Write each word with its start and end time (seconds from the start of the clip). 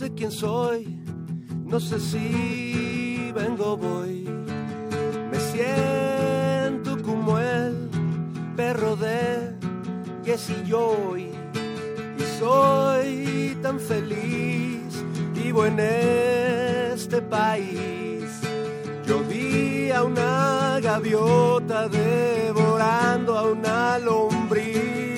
Sé 0.00 0.14
quién 0.14 0.32
soy, 0.32 0.98
no 1.66 1.78
sé 1.78 2.00
si 2.00 3.30
vengo 3.34 3.76
voy. 3.76 4.26
Me 5.30 5.38
siento 5.52 7.02
como 7.02 7.38
el 7.38 7.90
perro 8.56 8.96
de 8.96 9.54
Jesse 10.24 10.56
Joy 10.66 11.28
y 12.18 12.22
soy 12.38 13.58
tan 13.60 13.78
feliz, 13.78 15.04
vivo 15.34 15.66
en 15.66 15.78
este 15.80 17.20
país. 17.20 18.24
Yo 19.06 19.18
vi 19.28 19.90
a 19.90 20.02
una 20.02 20.80
gaviota 20.80 21.88
devorando 21.88 23.36
a 23.36 23.42
una 23.52 23.98
lombriz 23.98 25.09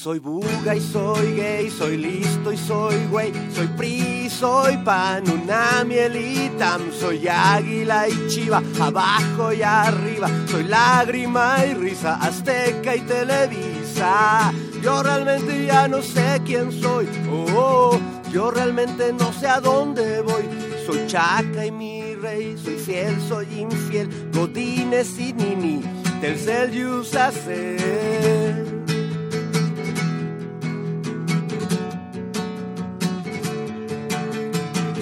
soy 0.00 0.18
buga 0.18 0.74
y 0.74 0.80
soy 0.80 1.34
gay, 1.34 1.70
soy 1.70 1.98
listo 1.98 2.50
y 2.50 2.56
soy 2.56 2.94
güey, 3.10 3.32
soy 3.52 3.66
PRI, 3.76 4.30
soy 4.30 4.78
pan, 4.78 5.24
una 5.28 5.84
mielita, 5.84 6.78
soy 6.98 7.28
águila 7.28 8.08
y 8.08 8.26
chiva, 8.28 8.62
abajo 8.80 9.52
y 9.52 9.60
arriba, 9.60 10.30
soy 10.46 10.64
lágrima 10.64 11.66
y 11.66 11.74
risa, 11.74 12.14
azteca 12.14 12.96
y 12.96 13.00
televisa. 13.02 14.50
Yo 14.82 15.02
realmente 15.02 15.66
ya 15.66 15.86
no 15.86 16.00
sé 16.00 16.40
quién 16.46 16.72
soy, 16.72 17.06
oh, 17.30 17.98
yo 18.32 18.50
realmente 18.50 19.12
no 19.12 19.30
sé 19.34 19.48
a 19.48 19.60
dónde 19.60 20.22
voy, 20.22 20.48
soy 20.86 21.06
chaca 21.08 21.66
y 21.66 21.70
mi 21.70 22.14
rey, 22.14 22.56
soy 22.56 22.78
fiel, 22.78 23.20
soy 23.28 23.46
infiel, 23.58 24.08
godines 24.32 25.18
y 25.18 25.34
nini, 25.34 25.82
del 26.22 26.38
cel 26.38 26.70
hacer. 27.18 28.79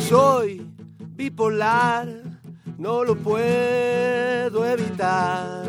Soy 0.09 0.67
bipolar, 1.17 2.09
no 2.79 3.05
lo 3.05 3.15
puedo 3.15 4.65
evitar. 4.65 5.65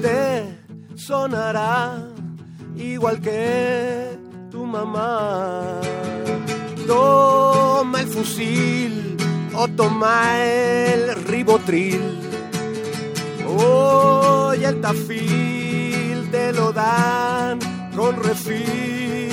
Te 0.00 0.56
sonará 0.96 1.98
igual 2.76 3.20
que 3.20 4.18
tu 4.50 4.64
mamá. 4.64 5.80
Toma 6.86 8.00
el 8.00 8.06
fusil 8.06 9.16
o 9.54 9.68
toma 9.68 10.42
el 10.42 11.14
ribotril. 11.26 12.00
Hoy 13.46 14.64
el 14.64 14.80
tafil 14.80 16.30
te 16.30 16.52
lo 16.52 16.72
dan 16.72 17.58
con 17.94 18.16
refil 18.22 19.29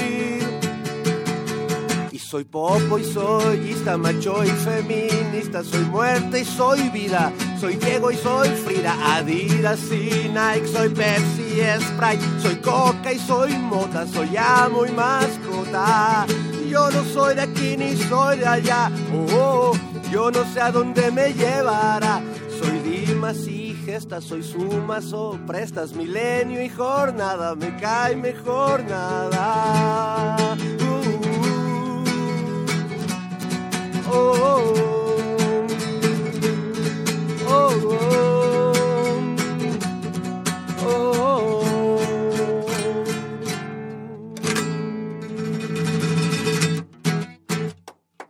soy 2.30 2.44
popo 2.44 3.00
y 3.00 3.06
soy 3.06 3.74
macho 3.98 4.44
y 4.44 4.50
feminista, 4.50 5.64
soy 5.64 5.86
muerte 5.86 6.42
y 6.42 6.46
soy 6.46 6.90
vida, 6.90 7.32
soy 7.58 7.78
Diego 7.78 8.12
y 8.12 8.18
soy 8.18 8.50
Frida, 8.50 8.96
Adidas 9.16 9.80
y 9.92 10.28
Nike, 10.28 10.68
soy 10.68 10.90
Pepsi 10.90 11.42
y 11.42 11.82
Sprite, 11.82 12.42
soy 12.42 12.56
coca 12.58 13.14
y 13.14 13.20
soy 13.20 13.54
mota, 13.58 14.06
soy 14.06 14.36
amo 14.36 14.86
y 14.86 14.92
mascota. 14.92 16.26
Yo 16.70 16.92
no 16.92 17.06
soy 17.06 17.36
de 17.36 17.42
aquí 17.44 17.78
ni 17.78 17.96
soy 17.96 18.40
de 18.40 18.46
allá, 18.46 18.92
oh, 19.34 19.72
yo 20.12 20.30
no 20.30 20.44
sé 20.52 20.60
a 20.60 20.72
dónde 20.72 21.10
me 21.12 21.34
llevará. 21.34 22.22
Soy 22.60 22.80
Dimas 22.80 23.48
y 23.48 23.74
Gesta, 23.86 24.20
soy 24.20 24.44
sumas 24.44 25.14
o 25.14 25.40
prestas, 25.48 25.94
milenio 25.94 26.62
y 26.62 26.68
jornada, 26.68 27.56
me 27.56 27.78
cae 27.78 28.18
mejor 28.18 28.84
nada. 28.84 30.47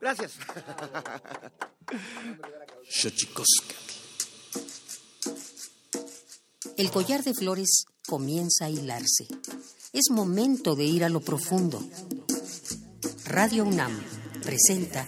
Gracias. 0.08 0.38
El 6.78 6.92
collar 6.92 7.24
de 7.24 7.34
flores 7.34 7.84
comienza 8.08 8.66
a 8.66 8.70
hilarse. 8.70 9.28
Es 9.92 10.10
momento 10.12 10.76
de 10.76 10.86
ir 10.86 11.04
a 11.04 11.10
lo 11.10 11.20
profundo. 11.20 11.84
Radio 13.26 13.66
UNAM 13.66 13.92
presenta 14.44 15.08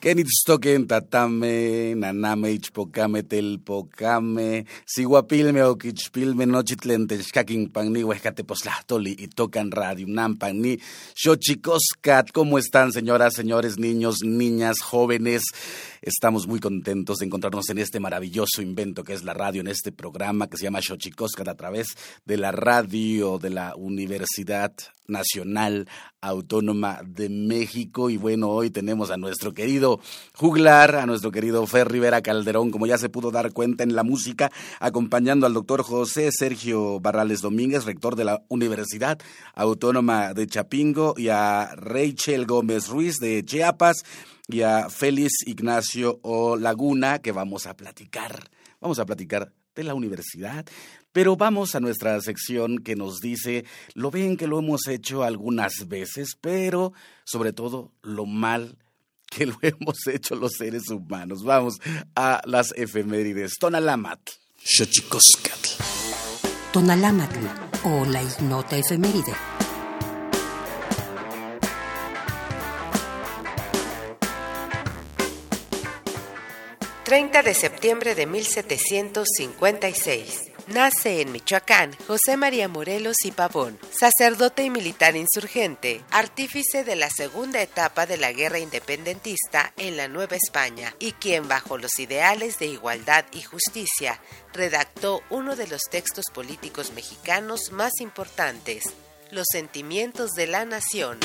Kenitstoken, 0.00 0.86
tatame, 0.86 1.94
naname, 1.94 2.52
ichpocame, 2.52 3.22
telpocame, 3.22 4.64
siguapilme, 4.86 5.62
oquichpilme, 5.62 6.46
nochitlen, 6.46 7.06
techcaquin, 7.06 7.68
panni, 7.68 8.02
huescateposlahtoli, 8.02 9.14
y 9.18 9.28
tocan 9.28 9.70
radio, 9.70 10.06
nampan, 10.08 10.62
ni, 10.62 10.78
xochicoscat, 11.14 12.32
¿cómo 12.32 12.58
están, 12.58 12.92
señoras, 12.92 13.34
señores, 13.34 13.78
niños, 13.78 14.22
niñas, 14.24 14.80
jóvenes? 14.80 15.42
Estamos 16.00 16.46
muy 16.46 16.60
contentos 16.60 17.18
de 17.18 17.26
encontrarnos 17.26 17.68
en 17.68 17.76
este 17.76 18.00
maravilloso 18.00 18.62
invento 18.62 19.04
que 19.04 19.12
es 19.12 19.22
la 19.22 19.34
radio, 19.34 19.60
en 19.60 19.68
este 19.68 19.92
programa 19.92 20.48
que 20.48 20.56
se 20.56 20.64
llama 20.64 20.80
Xochicoscat 20.80 21.48
a 21.48 21.56
través 21.56 21.88
de 22.24 22.38
la 22.38 22.52
radio 22.52 23.38
de 23.38 23.50
la 23.50 23.74
Universidad 23.76 24.72
Nacional 25.10 25.88
Autónoma 26.22 27.00
de 27.04 27.28
México. 27.28 28.08
Y 28.08 28.16
bueno, 28.16 28.48
hoy 28.48 28.70
tenemos 28.70 29.10
a 29.10 29.16
nuestro 29.16 29.52
querido 29.52 29.89
juglar, 30.34 30.96
a 30.96 31.06
nuestro 31.06 31.30
querido 31.30 31.66
Fer 31.66 31.90
Rivera 31.90 32.22
Calderón, 32.22 32.70
como 32.70 32.86
ya 32.86 32.98
se 32.98 33.08
pudo 33.08 33.30
dar 33.30 33.52
cuenta 33.52 33.82
en 33.82 33.94
la 33.94 34.04
música, 34.04 34.50
acompañando 34.78 35.46
al 35.46 35.54
doctor 35.54 35.82
José 35.82 36.30
Sergio 36.32 37.00
Barrales 37.00 37.40
Domínguez, 37.40 37.84
rector 37.84 38.16
de 38.16 38.24
la 38.24 38.42
Universidad 38.48 39.18
Autónoma 39.54 40.34
de 40.34 40.46
Chapingo, 40.46 41.14
y 41.16 41.28
a 41.28 41.74
Rachel 41.74 42.46
Gómez 42.46 42.88
Ruiz 42.88 43.16
de 43.18 43.44
Chiapas 43.44 44.04
y 44.48 44.62
a 44.62 44.90
Félix 44.90 45.46
Ignacio 45.46 46.18
O 46.22 46.56
Laguna, 46.56 47.20
que 47.20 47.32
vamos 47.32 47.66
a 47.66 47.74
platicar. 47.74 48.50
Vamos 48.80 48.98
a 48.98 49.06
platicar 49.06 49.52
de 49.74 49.84
la 49.84 49.94
universidad, 49.94 50.66
pero 51.12 51.36
vamos 51.36 51.74
a 51.74 51.80
nuestra 51.80 52.20
sección 52.20 52.78
que 52.78 52.96
nos 52.96 53.20
dice, 53.20 53.64
lo 53.94 54.10
ven 54.10 54.36
que 54.36 54.46
lo 54.46 54.58
hemos 54.58 54.86
hecho 54.88 55.22
algunas 55.22 55.88
veces, 55.88 56.36
pero 56.40 56.92
sobre 57.24 57.52
todo 57.52 57.92
lo 58.02 58.26
mal 58.26 58.78
que 59.30 59.46
lo 59.46 59.56
hemos 59.62 60.06
hecho 60.06 60.34
los 60.34 60.52
seres 60.52 60.90
humanos. 60.90 61.44
Vamos 61.44 61.80
a 62.14 62.42
las 62.44 62.72
efemérides. 62.76 63.56
Tonalamat. 63.58 64.20
Xochicoscatl. 64.62 65.82
Tonalamatl 66.72 67.46
o 67.84 68.04
la 68.04 68.22
ignota 68.22 68.76
efeméride. 68.76 69.32
30 77.10 77.42
de 77.42 77.54
septiembre 77.54 78.14
de 78.14 78.24
1756. 78.24 80.49
Nace 80.70 81.20
en 81.20 81.32
Michoacán 81.32 81.96
José 82.06 82.36
María 82.36 82.68
Morelos 82.68 83.16
y 83.24 83.32
Pavón, 83.32 83.76
sacerdote 83.90 84.62
y 84.62 84.70
militar 84.70 85.16
insurgente, 85.16 86.04
artífice 86.12 86.84
de 86.84 86.94
la 86.94 87.10
segunda 87.10 87.60
etapa 87.60 88.06
de 88.06 88.16
la 88.16 88.30
guerra 88.30 88.60
independentista 88.60 89.72
en 89.76 89.96
la 89.96 90.06
Nueva 90.06 90.36
España 90.36 90.94
y 91.00 91.10
quien 91.10 91.48
bajo 91.48 91.76
los 91.76 91.98
ideales 91.98 92.60
de 92.60 92.66
igualdad 92.66 93.24
y 93.32 93.42
justicia 93.42 94.20
redactó 94.52 95.22
uno 95.28 95.56
de 95.56 95.66
los 95.66 95.80
textos 95.90 96.26
políticos 96.32 96.92
mexicanos 96.94 97.72
más 97.72 97.94
importantes, 97.98 98.84
los 99.32 99.46
sentimientos 99.50 100.30
de 100.36 100.46
la 100.46 100.64
nación. 100.66 101.18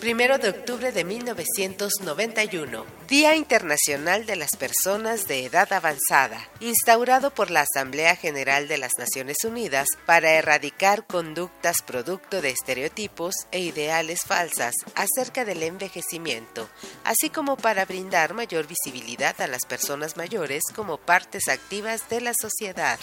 Primero 0.00 0.38
de 0.38 0.50
octubre 0.50 0.92
de 0.92 1.02
1991, 1.02 2.86
Día 3.08 3.34
Internacional 3.34 4.26
de 4.26 4.36
las 4.36 4.50
Personas 4.56 5.26
de 5.26 5.44
Edad 5.44 5.72
Avanzada, 5.72 6.48
instaurado 6.60 7.34
por 7.34 7.50
la 7.50 7.62
Asamblea 7.62 8.14
General 8.14 8.68
de 8.68 8.78
las 8.78 8.92
Naciones 8.96 9.38
Unidas 9.44 9.88
para 10.06 10.34
erradicar 10.34 11.04
conductas 11.04 11.82
producto 11.82 12.40
de 12.40 12.50
estereotipos 12.50 13.34
e 13.50 13.58
ideales 13.58 14.20
falsas 14.24 14.72
acerca 14.94 15.44
del 15.44 15.64
envejecimiento, 15.64 16.68
así 17.02 17.28
como 17.28 17.56
para 17.56 17.84
brindar 17.84 18.34
mayor 18.34 18.68
visibilidad 18.68 19.40
a 19.40 19.48
las 19.48 19.66
personas 19.66 20.16
mayores 20.16 20.62
como 20.76 20.98
partes 20.98 21.48
activas 21.48 22.08
de 22.08 22.20
la 22.20 22.34
sociedad. 22.40 23.00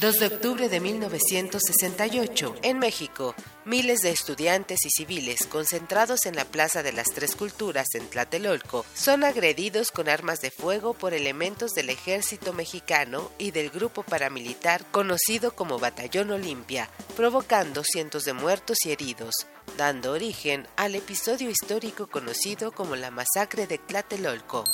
2 0.00 0.18
de 0.18 0.26
octubre 0.26 0.68
de 0.68 0.80
1968, 0.80 2.56
en 2.62 2.78
México, 2.78 3.34
miles 3.64 4.00
de 4.00 4.10
estudiantes 4.10 4.84
y 4.84 4.90
civiles 4.90 5.46
concentrados 5.46 6.26
en 6.26 6.36
la 6.36 6.44
Plaza 6.44 6.82
de 6.82 6.92
las 6.92 7.08
Tres 7.08 7.34
Culturas 7.34 7.86
en 7.94 8.08
Tlatelolco 8.08 8.84
son 8.94 9.24
agredidos 9.24 9.90
con 9.90 10.08
armas 10.08 10.40
de 10.40 10.50
fuego 10.50 10.94
por 10.94 11.14
elementos 11.14 11.72
del 11.72 11.90
ejército 11.90 12.52
mexicano 12.52 13.30
y 13.38 13.50
del 13.50 13.70
grupo 13.70 14.02
paramilitar 14.02 14.84
conocido 14.90 15.54
como 15.54 15.78
Batallón 15.78 16.30
Olimpia, 16.30 16.90
provocando 17.16 17.82
cientos 17.84 18.24
de 18.24 18.32
muertos 18.32 18.78
y 18.84 18.92
heridos, 18.92 19.34
dando 19.76 20.12
origen 20.12 20.66
al 20.76 20.94
episodio 20.94 21.50
histórico 21.50 22.06
conocido 22.06 22.72
como 22.72 22.96
la 22.96 23.10
masacre 23.10 23.66
de 23.66 23.78
Tlatelolco. 23.78 24.64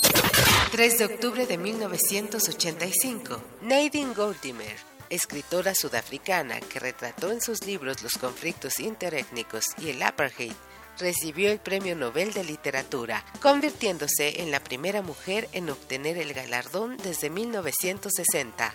3 0.71 0.97
de 0.97 1.05
octubre 1.05 1.45
de 1.47 1.57
1985, 1.57 3.41
Nadine 3.61 4.13
Gordimer 4.13 4.90
escritora 5.11 5.75
sudafricana 5.75 6.59
que 6.59 6.79
retrató 6.79 7.31
en 7.31 7.41
sus 7.41 7.63
libros 7.65 8.01
los 8.01 8.13
conflictos 8.17 8.79
interétnicos 8.79 9.65
y 9.77 9.89
el 9.89 10.01
apartheid, 10.01 10.53
recibió 10.97 11.51
el 11.51 11.59
Premio 11.59 11.95
Nobel 11.95 12.33
de 12.33 12.43
Literatura, 12.43 13.23
convirtiéndose 13.41 14.41
en 14.41 14.51
la 14.51 14.59
primera 14.59 15.01
mujer 15.01 15.49
en 15.51 15.69
obtener 15.69 16.17
el 16.17 16.33
galardón 16.33 16.97
desde 16.97 17.29
1960. 17.29 18.73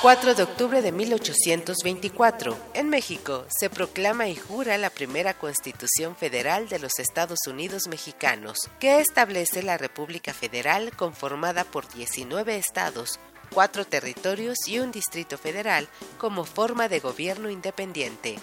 4 0.00 0.34
de 0.34 0.42
octubre 0.42 0.82
de 0.82 0.92
1824, 0.92 2.56
en 2.74 2.88
México, 2.88 3.46
se 3.48 3.70
proclama 3.70 4.28
y 4.28 4.36
jura 4.36 4.76
la 4.76 4.90
primera 4.90 5.34
Constitución 5.34 6.14
Federal 6.16 6.68
de 6.68 6.78
los 6.78 6.98
Estados 6.98 7.38
Unidos 7.46 7.86
Mexicanos, 7.88 8.70
que 8.80 9.00
establece 9.00 9.62
la 9.62 9.78
República 9.78 10.34
Federal 10.34 10.92
conformada 10.96 11.64
por 11.64 11.88
19 11.92 12.56
estados, 12.56 13.18
cuatro 13.54 13.86
territorios 13.86 14.58
y 14.66 14.80
un 14.80 14.90
distrito 14.90 15.38
federal 15.38 15.88
como 16.18 16.44
forma 16.44 16.88
de 16.88 16.98
gobierno 16.98 17.48
independiente. 17.48 18.36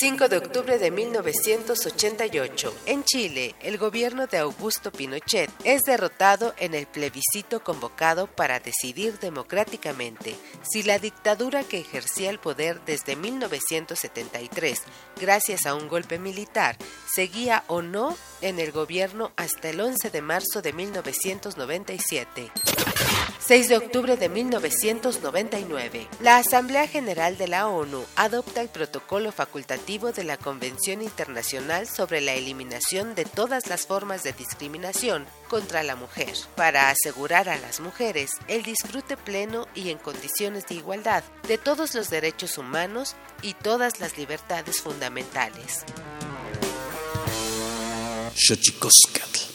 5 0.00 0.28
de 0.28 0.38
octubre 0.38 0.78
de 0.78 0.90
1988. 0.90 2.74
En 2.86 3.04
Chile, 3.04 3.54
el 3.60 3.78
gobierno 3.78 4.26
de 4.26 4.38
Augusto 4.38 4.90
Pinochet 4.90 5.50
es 5.62 5.82
derrotado 5.82 6.54
en 6.58 6.74
el 6.74 6.86
plebiscito 6.86 7.62
convocado 7.62 8.26
para 8.26 8.60
decidir 8.60 9.18
democráticamente 9.18 10.34
si 10.62 10.82
la 10.82 10.98
dictadura 10.98 11.62
que 11.62 11.78
ejercía 11.78 12.30
el 12.30 12.38
poder 12.38 12.80
desde 12.86 13.14
1973, 13.14 14.82
gracias 15.20 15.66
a 15.66 15.74
un 15.74 15.88
golpe 15.88 16.18
militar, 16.18 16.76
seguía 17.14 17.62
o 17.68 17.82
no 17.82 18.16
en 18.44 18.60
el 18.60 18.72
gobierno 18.72 19.32
hasta 19.36 19.70
el 19.70 19.80
11 19.80 20.10
de 20.10 20.20
marzo 20.20 20.60
de 20.60 20.74
1997. 20.74 22.52
6 23.46 23.68
de 23.68 23.76
octubre 23.76 24.16
de 24.16 24.28
1999. 24.28 26.08
La 26.20 26.36
Asamblea 26.36 26.86
General 26.86 27.38
de 27.38 27.48
la 27.48 27.68
ONU 27.68 28.04
adopta 28.16 28.60
el 28.60 28.68
protocolo 28.68 29.32
facultativo 29.32 30.12
de 30.12 30.24
la 30.24 30.36
Convención 30.36 31.00
Internacional 31.00 31.86
sobre 31.86 32.20
la 32.20 32.34
Eliminación 32.34 33.14
de 33.14 33.24
todas 33.24 33.66
las 33.66 33.86
formas 33.86 34.22
de 34.24 34.32
discriminación 34.32 35.26
contra 35.48 35.82
la 35.82 35.96
mujer, 35.96 36.34
para 36.54 36.90
asegurar 36.90 37.48
a 37.48 37.58
las 37.58 37.80
mujeres 37.80 38.32
el 38.48 38.62
disfrute 38.62 39.16
pleno 39.16 39.68
y 39.74 39.90
en 39.90 39.98
condiciones 39.98 40.66
de 40.66 40.74
igualdad 40.76 41.24
de 41.48 41.58
todos 41.58 41.94
los 41.94 42.10
derechos 42.10 42.58
humanos 42.58 43.16
y 43.40 43.54
todas 43.54 44.00
las 44.00 44.18
libertades 44.18 44.80
fundamentales. 44.82 45.84
Nuestro 48.34 49.53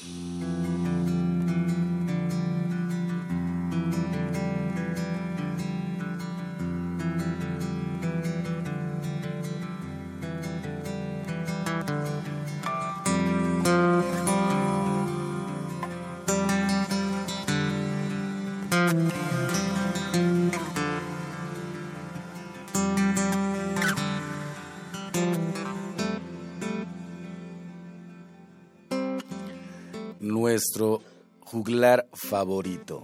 juglar 31.59 32.07
favorito, 32.13 33.03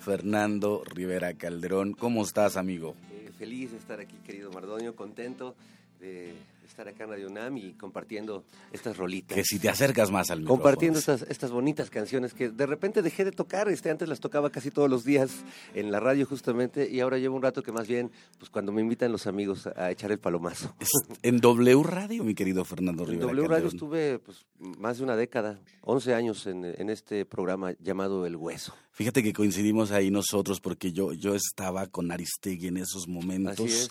Fernando 0.00 0.82
Rivera 0.84 1.34
Calderón. 1.34 1.92
¿Cómo 1.92 2.24
estás, 2.24 2.56
amigo? 2.56 2.96
Eh, 3.12 3.30
feliz 3.38 3.70
de 3.70 3.78
estar 3.78 4.00
aquí, 4.00 4.16
querido 4.26 4.50
Mardonio, 4.50 4.96
contento 4.96 5.54
de 6.00 6.34
estar 6.72 6.88
acá 6.88 7.04
en 7.04 7.10
Radio 7.10 7.28
UNAM 7.28 7.58
y 7.58 7.74
compartiendo 7.74 8.44
estas 8.72 8.96
rolitas. 8.96 9.36
Que 9.36 9.44
si 9.44 9.58
te 9.58 9.68
acercas 9.68 10.10
más 10.10 10.30
al 10.30 10.40
micrófono. 10.40 10.62
Compartiendo 10.62 10.98
estas, 10.98 11.22
estas 11.22 11.50
bonitas 11.50 11.90
canciones 11.90 12.32
que 12.32 12.48
de 12.48 12.66
repente 12.66 13.02
dejé 13.02 13.24
de 13.24 13.32
tocar. 13.32 13.68
Este, 13.68 13.90
antes 13.90 14.08
las 14.08 14.20
tocaba 14.20 14.50
casi 14.50 14.70
todos 14.70 14.88
los 14.88 15.04
días 15.04 15.44
en 15.74 15.92
la 15.92 16.00
radio 16.00 16.24
justamente 16.24 16.88
y 16.90 17.00
ahora 17.00 17.18
llevo 17.18 17.36
un 17.36 17.42
rato 17.42 17.62
que 17.62 17.72
más 17.72 17.86
bien, 17.86 18.10
pues 18.38 18.50
cuando 18.50 18.72
me 18.72 18.80
invitan 18.80 19.12
los 19.12 19.26
amigos 19.26 19.66
a, 19.66 19.90
echar 19.90 20.12
el 20.12 20.18
palomazo. 20.18 20.74
En 21.22 21.40
W 21.40 21.82
Radio, 21.82 22.24
mi 22.24 22.34
querido 22.34 22.64
Fernando 22.64 23.04
Rivera. 23.04 23.30
En 23.30 23.36
W 23.36 23.48
Radio 23.48 23.68
estuve 23.68 24.18
pues, 24.18 24.46
más 24.58 24.96
de 24.96 25.04
una 25.04 25.16
década, 25.16 25.60
11 25.82 26.14
años 26.14 26.46
en, 26.46 26.64
en 26.64 26.88
este 26.88 27.26
programa 27.26 27.72
llamado 27.80 28.24
El 28.24 28.36
Hueso. 28.36 28.74
Fíjate 28.92 29.22
que 29.22 29.32
coincidimos 29.32 29.90
ahí 29.90 30.10
nosotros 30.10 30.60
porque 30.60 30.92
yo, 30.92 31.14
yo 31.14 31.34
estaba 31.34 31.86
con 31.86 32.12
Aristegui 32.12 32.68
en 32.68 32.76
esos 32.76 33.08
momentos. 33.08 33.60
Así 33.60 33.72
es. 33.72 33.90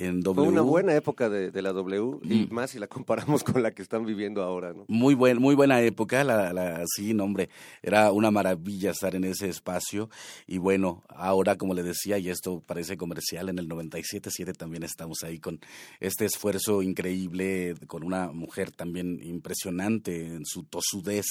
En 0.00 0.22
Fue 0.22 0.32
W. 0.34 0.48
una 0.48 0.62
buena 0.62 0.94
época 0.94 1.28
de, 1.28 1.50
de 1.50 1.62
la 1.62 1.72
W 1.72 2.18
y 2.22 2.46
Mm. 2.46 2.54
más 2.54 2.70
si 2.70 2.78
la 2.78 2.86
comparamos 2.86 3.44
con 3.44 3.62
la 3.62 3.72
que 3.72 3.82
están 3.82 4.04
viviendo 4.06 4.42
ahora, 4.42 4.72
¿no? 4.72 4.84
Muy, 4.88 5.14
buen, 5.14 5.38
muy 5.38 5.54
buena 5.54 5.80
época, 5.82 6.24
la, 6.24 6.52
la, 6.52 6.82
sí, 6.86 7.12
no, 7.14 7.24
hombre, 7.24 7.50
era 7.82 8.10
una 8.12 8.30
maravilla 8.30 8.90
estar 8.92 9.14
en 9.14 9.24
ese 9.24 9.48
espacio. 9.48 10.08
Y 10.46 10.58
bueno, 10.58 11.04
ahora, 11.08 11.56
como 11.56 11.74
le 11.74 11.82
decía, 11.82 12.18
y 12.18 12.28
esto 12.30 12.62
parece 12.66 12.96
comercial, 12.96 13.48
en 13.50 13.58
el 13.58 13.68
97.7 13.68 14.56
también 14.56 14.82
estamos 14.82 15.18
ahí 15.22 15.38
con 15.38 15.60
este 16.00 16.24
esfuerzo 16.24 16.82
increíble, 16.82 17.74
con 17.86 18.02
una 18.02 18.32
mujer 18.32 18.70
también 18.70 19.20
impresionante 19.22 20.26
en 20.26 20.46
su 20.46 20.64
tosudez 20.64 21.26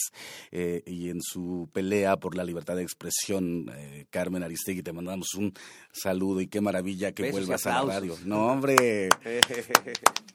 eh, 0.52 0.84
y 0.86 1.10
en 1.10 1.22
su 1.22 1.70
pelea 1.74 2.18
por 2.18 2.36
la 2.36 2.44
libertad 2.44 2.76
de 2.76 2.84
expresión. 2.84 3.70
Eh, 3.76 4.06
Carmen 4.10 4.44
Aristegui, 4.44 4.84
te 4.84 4.94
mandamos 4.94 5.34
un 5.36 5.54
saludo 5.92 6.42
y 6.42 6.48
qué 6.48 6.62
maravilla 6.62 7.12
que 7.14 7.24
Besos 7.24 7.40
vuelvas 7.40 7.66
a 7.66 7.84
la 7.84 7.94
radio. 7.94 8.16
No, 8.26 8.59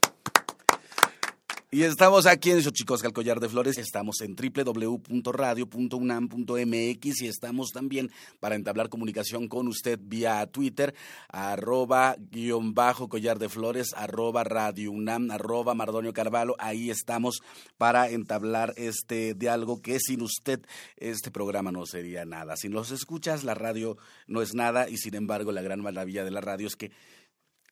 Y 1.75 1.83
estamos 1.83 2.27
aquí 2.27 2.53
en 2.53 2.63
Xochicosca, 2.63 3.09
el 3.09 3.13
Collar 3.13 3.41
de 3.41 3.49
Flores. 3.49 3.79
Estamos 3.79 4.21
en 4.21 4.37
www.radio.unam.mx 4.37 7.23
y 7.23 7.27
estamos 7.27 7.73
también 7.73 8.13
para 8.39 8.55
entablar 8.55 8.89
comunicación 8.89 9.49
con 9.49 9.67
usted 9.67 9.99
vía 10.01 10.47
Twitter, 10.47 10.95
arroba 11.29 12.15
guion 12.31 12.75
bajo 12.75 13.09
Collar 13.09 13.41
de 13.41 13.49
Flores, 13.49 13.93
arroba 13.97 14.45
Radio 14.45 14.93
UNAM, 14.93 15.33
arroba 15.33 15.75
Mardonio 15.75 16.13
Carvalho. 16.13 16.55
Ahí 16.61 16.91
estamos 16.91 17.41
para 17.77 18.09
entablar 18.09 18.73
este 18.77 19.35
diálogo 19.35 19.83
que 19.83 19.99
sin 19.99 20.23
usted 20.23 20.61
este 20.97 21.33
programa 21.33 21.73
no 21.73 21.87
sería 21.87 22.25
nada. 22.25 22.57
Si 22.57 22.69
nos 22.69 22.93
escuchas, 22.93 23.43
la 23.43 23.55
radio 23.55 23.97
no 24.29 24.43
es 24.43 24.55
nada 24.55 24.89
y 24.89 24.97
sin 24.97 25.17
embargo 25.17 25.51
la 25.51 25.63
gran 25.63 25.81
maravilla 25.81 26.25
de 26.25 26.31
la 26.31 26.41
radio 26.41 26.69
es 26.69 26.77
que 26.77 26.93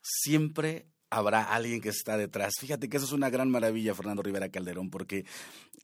siempre 0.03 0.87
habrá 1.11 1.43
alguien 1.45 1.81
que 1.81 1.91
está 1.91 2.17
detrás. 2.17 2.55
Fíjate 2.59 2.89
que 2.89 2.97
eso 2.97 3.07
es 3.07 3.13
una 3.13 3.29
gran 3.31 3.51
maravilla, 3.51 3.95
Fernando 3.95 4.23
Rivera 4.23 4.49
Calderón, 4.49 4.89
porque 4.91 5.27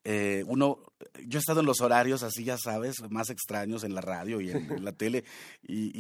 eh, 0.05 0.43
uno, 0.47 0.79
yo 1.27 1.39
he 1.39 1.41
estado 1.41 1.61
en 1.61 1.67
los 1.67 1.83
horarios 1.83 2.23
así, 2.23 2.45
ya 2.45 2.57
sabes, 2.57 2.97
más 3.11 3.29
extraños 3.29 3.85
en 3.85 3.95
la 3.95 4.01
radio 4.01 4.41
y 4.41 4.51
en, 4.51 4.73
en 4.73 4.85
la 4.87 4.93
tele, 4.97 5.25
y, 5.63 5.91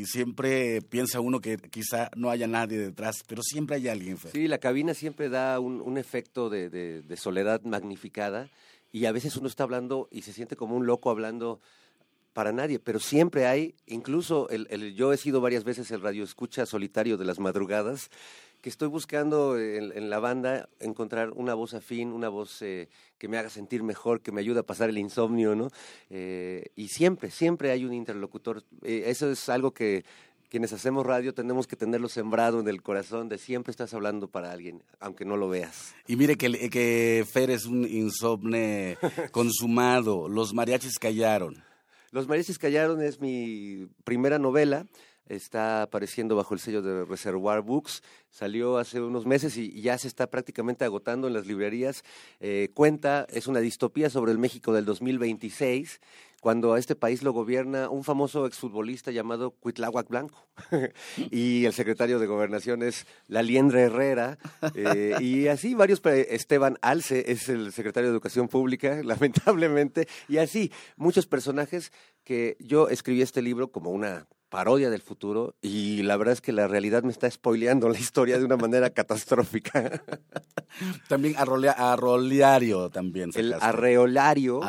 y 0.00 0.04
siempre 0.06 0.82
piensa 0.82 1.20
uno 1.20 1.40
que 1.40 1.58
quizá 1.58 2.10
no 2.16 2.28
haya 2.30 2.48
nadie 2.48 2.76
detrás, 2.78 3.22
pero 3.28 3.42
siempre 3.44 3.76
hay 3.76 3.86
alguien. 3.86 4.18
Fer. 4.18 4.32
Sí, 4.32 4.48
la 4.48 4.58
cabina 4.58 4.94
siempre 4.94 5.28
da 5.28 5.60
un, 5.60 5.80
un 5.80 5.96
efecto 5.96 6.50
de, 6.50 6.68
de- 6.68 7.02
de 7.02 7.16
soledad 7.16 7.62
magnificada 7.62 8.50
y 8.90 9.04
a 9.04 9.12
veces 9.12 9.36
uno 9.36 9.46
está 9.46 9.62
hablando 9.62 10.08
y 10.10 10.22
se 10.22 10.32
siente 10.32 10.56
como 10.56 10.76
un 10.76 10.86
loco 10.86 11.08
hablando 11.10 11.60
para 12.32 12.52
nadie, 12.52 12.78
pero 12.78 12.98
siempre 12.98 13.46
hay, 13.46 13.74
incluso 13.86 14.48
el, 14.50 14.66
el- 14.70 14.94
yo 14.94 15.12
he 15.12 15.16
sido 15.16 15.40
varias 15.40 15.64
veces 15.64 15.90
el 15.90 16.00
radio 16.00 16.24
escucha 16.24 16.66
solitario 16.66 17.16
de 17.16 17.24
las 17.24 17.38
madrugadas 17.38 18.10
que 18.60 18.68
estoy 18.68 18.86
buscando 18.86 19.58
en, 19.58 20.08
la 20.08 20.20
banda 20.20 20.68
encontrar 20.78 21.30
una 21.30 21.52
voz 21.54 21.74
afín, 21.74 22.12
una 22.12 22.28
voz 22.28 22.62
eh, 22.62 22.88
que 23.18 23.26
me 23.26 23.36
haga 23.36 23.50
sentir 23.50 23.82
mejor, 23.82 24.20
que 24.20 24.30
me 24.30 24.40
ayude 24.40 24.60
a 24.60 24.62
pasar 24.62 24.88
el 24.88 24.98
insomnio, 24.98 25.56
¿no? 25.56 25.68
Eh, 26.10 26.66
y 26.76 26.86
siempre, 26.86 27.32
siempre 27.32 27.72
hay 27.72 27.84
un 27.84 27.92
interlocutor. 27.92 28.62
Eh, 28.84 29.02
eso 29.06 29.28
es 29.32 29.48
algo 29.48 29.72
que 29.72 30.04
quienes 30.48 30.72
hacemos 30.72 31.04
radio 31.04 31.34
tenemos 31.34 31.66
que 31.66 31.74
tenerlo 31.74 32.08
sembrado 32.08 32.60
en 32.60 32.68
el 32.68 32.82
corazón 32.82 33.28
de 33.28 33.38
siempre 33.38 33.72
estás 33.72 33.94
hablando 33.94 34.28
para 34.28 34.52
alguien, 34.52 34.84
aunque 35.00 35.24
no 35.24 35.36
lo 35.36 35.48
veas. 35.48 35.92
Y 36.06 36.14
mire 36.14 36.36
que, 36.36 36.70
que 36.70 37.26
Fer 37.32 37.50
es 37.50 37.66
un 37.66 37.84
insomne 37.84 38.96
consumado. 39.32 40.28
Los 40.28 40.54
mariachis 40.54 41.00
callaron. 41.00 41.64
Los 42.12 42.28
mariachis 42.28 42.58
callaron 42.58 43.02
es 43.02 43.20
mi 43.20 43.88
primera 44.04 44.38
novela 44.38 44.86
está 45.26 45.82
apareciendo 45.82 46.36
bajo 46.36 46.54
el 46.54 46.60
sello 46.60 46.82
de 46.82 47.04
Reservoir 47.04 47.62
Books. 47.62 48.02
Salió 48.30 48.78
hace 48.78 49.00
unos 49.00 49.26
meses 49.26 49.56
y 49.56 49.80
ya 49.80 49.96
se 49.98 50.08
está 50.08 50.28
prácticamente 50.28 50.84
agotando 50.84 51.26
en 51.26 51.34
las 51.34 51.46
librerías. 51.46 52.04
Eh, 52.40 52.70
cuenta, 52.74 53.26
es 53.30 53.46
una 53.46 53.60
distopía 53.60 54.10
sobre 54.10 54.32
el 54.32 54.38
México 54.38 54.72
del 54.72 54.84
2026, 54.84 56.00
cuando 56.42 56.74
a 56.74 56.80
este 56.80 56.96
país 56.96 57.22
lo 57.22 57.32
gobierna 57.32 57.88
un 57.88 58.02
famoso 58.02 58.46
exfutbolista 58.46 59.12
llamado 59.12 59.52
Cuitláhuac 59.52 60.08
Blanco. 60.08 60.48
y 61.30 61.66
el 61.66 61.72
secretario 61.72 62.18
de 62.18 62.26
Gobernación 62.26 62.82
es 62.82 63.06
La 63.28 63.44
Liendre 63.44 63.82
Herrera. 63.82 64.38
Eh, 64.74 65.14
y 65.20 65.46
así 65.46 65.74
varios, 65.74 66.02
Esteban 66.04 66.78
Alce 66.82 67.30
es 67.30 67.48
el 67.48 67.72
secretario 67.72 68.08
de 68.08 68.14
Educación 68.14 68.48
Pública, 68.48 69.00
lamentablemente. 69.04 70.08
Y 70.28 70.38
así, 70.38 70.72
muchos 70.96 71.26
personajes 71.26 71.92
que 72.24 72.56
yo 72.58 72.88
escribí 72.88 73.22
este 73.22 73.40
libro 73.40 73.70
como 73.70 73.90
una 73.90 74.26
parodia 74.52 74.90
del 74.90 75.00
futuro 75.00 75.54
y 75.62 76.02
la 76.02 76.18
verdad 76.18 76.34
es 76.34 76.42
que 76.42 76.52
la 76.52 76.68
realidad 76.68 77.04
me 77.04 77.10
está 77.10 77.28
spoileando 77.28 77.88
la 77.88 77.98
historia 77.98 78.38
de 78.38 78.44
una 78.44 78.58
manera 78.58 78.90
catastrófica. 78.94 80.02
también 81.08 81.34
arroleario 81.38 82.90
también. 82.90 83.30
El 83.34 83.54
arreolario, 83.54 84.60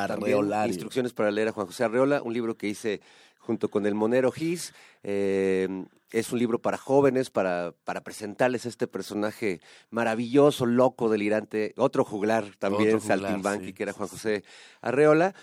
instrucciones 0.67 1.11
para 1.11 1.31
leer 1.31 1.49
a 1.49 1.51
Juan 1.51 1.67
José 1.67 1.83
Arreola, 1.83 2.21
un 2.21 2.33
libro 2.33 2.55
que 2.55 2.69
hice 2.69 3.01
junto 3.39 3.69
con 3.69 3.85
el 3.85 3.93
Monero 3.93 4.31
Gis. 4.31 4.73
Eh, 5.03 5.67
es 6.11 6.31
un 6.31 6.39
libro 6.39 6.59
para 6.59 6.77
jóvenes, 6.77 7.29
para, 7.29 7.73
para 7.83 8.01
presentarles 8.05 8.65
este 8.65 8.87
personaje 8.87 9.59
maravilloso, 9.89 10.65
loco, 10.65 11.09
delirante, 11.09 11.73
otro 11.75 12.05
juglar 12.05 12.45
también, 12.57 13.01
Saltimbanqui, 13.01 13.73
que 13.73 13.83
era 13.83 13.91
Juan 13.91 14.07
José 14.07 14.45
Arreola. 14.79 15.35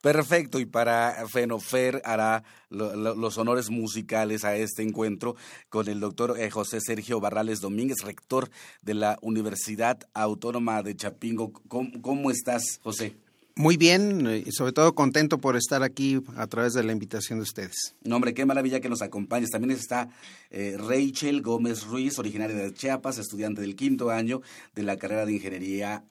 Perfecto, 0.00 0.58
y 0.58 0.64
para 0.64 1.26
Fenofer 1.28 2.00
hará 2.04 2.42
los 2.70 3.36
honores 3.36 3.68
musicales 3.68 4.44
a 4.44 4.56
este 4.56 4.82
encuentro 4.82 5.36
con 5.68 5.88
el 5.88 6.00
doctor 6.00 6.38
eh, 6.38 6.50
José 6.50 6.80
Sergio 6.80 7.20
Barrales 7.20 7.60
Domínguez, 7.60 7.98
rector 8.02 8.50
de 8.80 8.94
la 8.94 9.18
Universidad 9.20 9.98
Autónoma 10.14 10.82
de 10.82 10.96
Chapingo. 10.96 11.52
¿Cómo, 11.68 12.30
estás, 12.30 12.80
José? 12.82 13.14
Muy 13.56 13.76
bien 13.76 14.42
y 14.46 14.50
sobre 14.52 14.72
todo 14.72 14.94
contento 14.94 15.38
por 15.38 15.56
estar 15.56 15.82
aquí 15.82 16.22
a 16.36 16.46
través 16.46 16.72
de 16.72 16.82
la 16.82 16.92
invitación 16.92 17.40
de 17.40 17.42
ustedes. 17.42 17.94
No, 18.02 18.16
hombre, 18.16 18.32
qué 18.32 18.46
maravilla 18.46 18.80
que 18.80 18.88
nos 18.88 19.02
acompañes. 19.02 19.50
También 19.50 19.72
está 19.72 20.08
eh, 20.50 20.76
Rachel 20.78 21.42
Gómez 21.42 21.84
Ruiz, 21.84 22.18
originaria 22.18 22.56
de 22.56 22.72
Chiapas, 22.72 23.18
estudiante 23.18 23.60
del 23.60 23.76
quinto 23.76 24.08
año 24.08 24.40
de 24.74 24.82
la 24.82 24.96
carrera 24.96 25.26
de 25.26 25.34
Ingeniería 25.34 26.04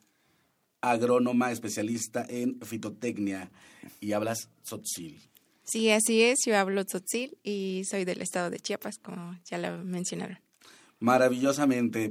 agrónoma 0.80 1.52
especialista 1.52 2.24
en 2.28 2.60
fitotecnia 2.60 3.50
y 4.00 4.12
hablas 4.12 4.48
tzotzil. 4.64 5.20
Sí, 5.64 5.90
así 5.90 6.22
es, 6.22 6.40
yo 6.46 6.56
hablo 6.56 6.84
tzotzil 6.84 7.38
y 7.42 7.82
soy 7.88 8.04
del 8.04 8.22
estado 8.22 8.50
de 8.50 8.58
Chiapas, 8.58 8.98
como 8.98 9.38
ya 9.48 9.58
lo 9.58 9.78
mencionaron. 9.84 10.38
Maravillosamente, 10.98 12.10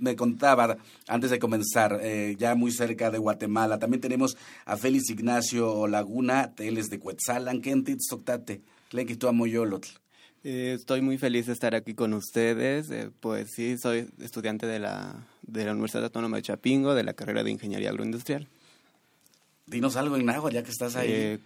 me 0.00 0.16
contaba 0.16 0.78
antes 1.08 1.30
de 1.30 1.38
comenzar, 1.38 2.00
eh, 2.02 2.36
ya 2.38 2.54
muy 2.54 2.72
cerca 2.72 3.10
de 3.10 3.18
Guatemala, 3.18 3.78
también 3.78 4.00
tenemos 4.00 4.36
a 4.64 4.78
Félix 4.78 5.10
Ignacio 5.10 5.86
Laguna, 5.88 6.54
él 6.56 6.78
es 6.78 6.88
de 6.88 6.98
Cuetzalan, 6.98 7.60
Kentit 7.60 8.00
Soctate, 8.00 8.62
Amoyolotl. 9.28 9.88
Eh, 10.44 10.74
estoy 10.76 11.00
muy 11.00 11.18
feliz 11.18 11.46
de 11.46 11.52
estar 11.52 11.74
aquí 11.74 11.94
con 11.94 12.14
ustedes. 12.14 12.90
Eh, 12.90 13.10
pues 13.20 13.50
sí, 13.50 13.76
soy 13.78 14.08
estudiante 14.20 14.66
de 14.66 14.78
la, 14.78 15.26
de 15.42 15.64
la 15.64 15.72
Universidad 15.72 16.04
Autónoma 16.04 16.36
de 16.36 16.42
Chapingo, 16.42 16.94
de 16.94 17.04
la 17.04 17.14
carrera 17.14 17.42
de 17.42 17.50
Ingeniería 17.50 17.90
Agroindustrial. 17.90 18.46
Dinos 19.68 19.96
algo 19.96 20.16
en 20.16 20.30
agua, 20.30 20.50
ya 20.50 20.62
que 20.62 20.70
estás 20.70 20.96
ahí. 20.96 21.10
Eh, 21.10 21.38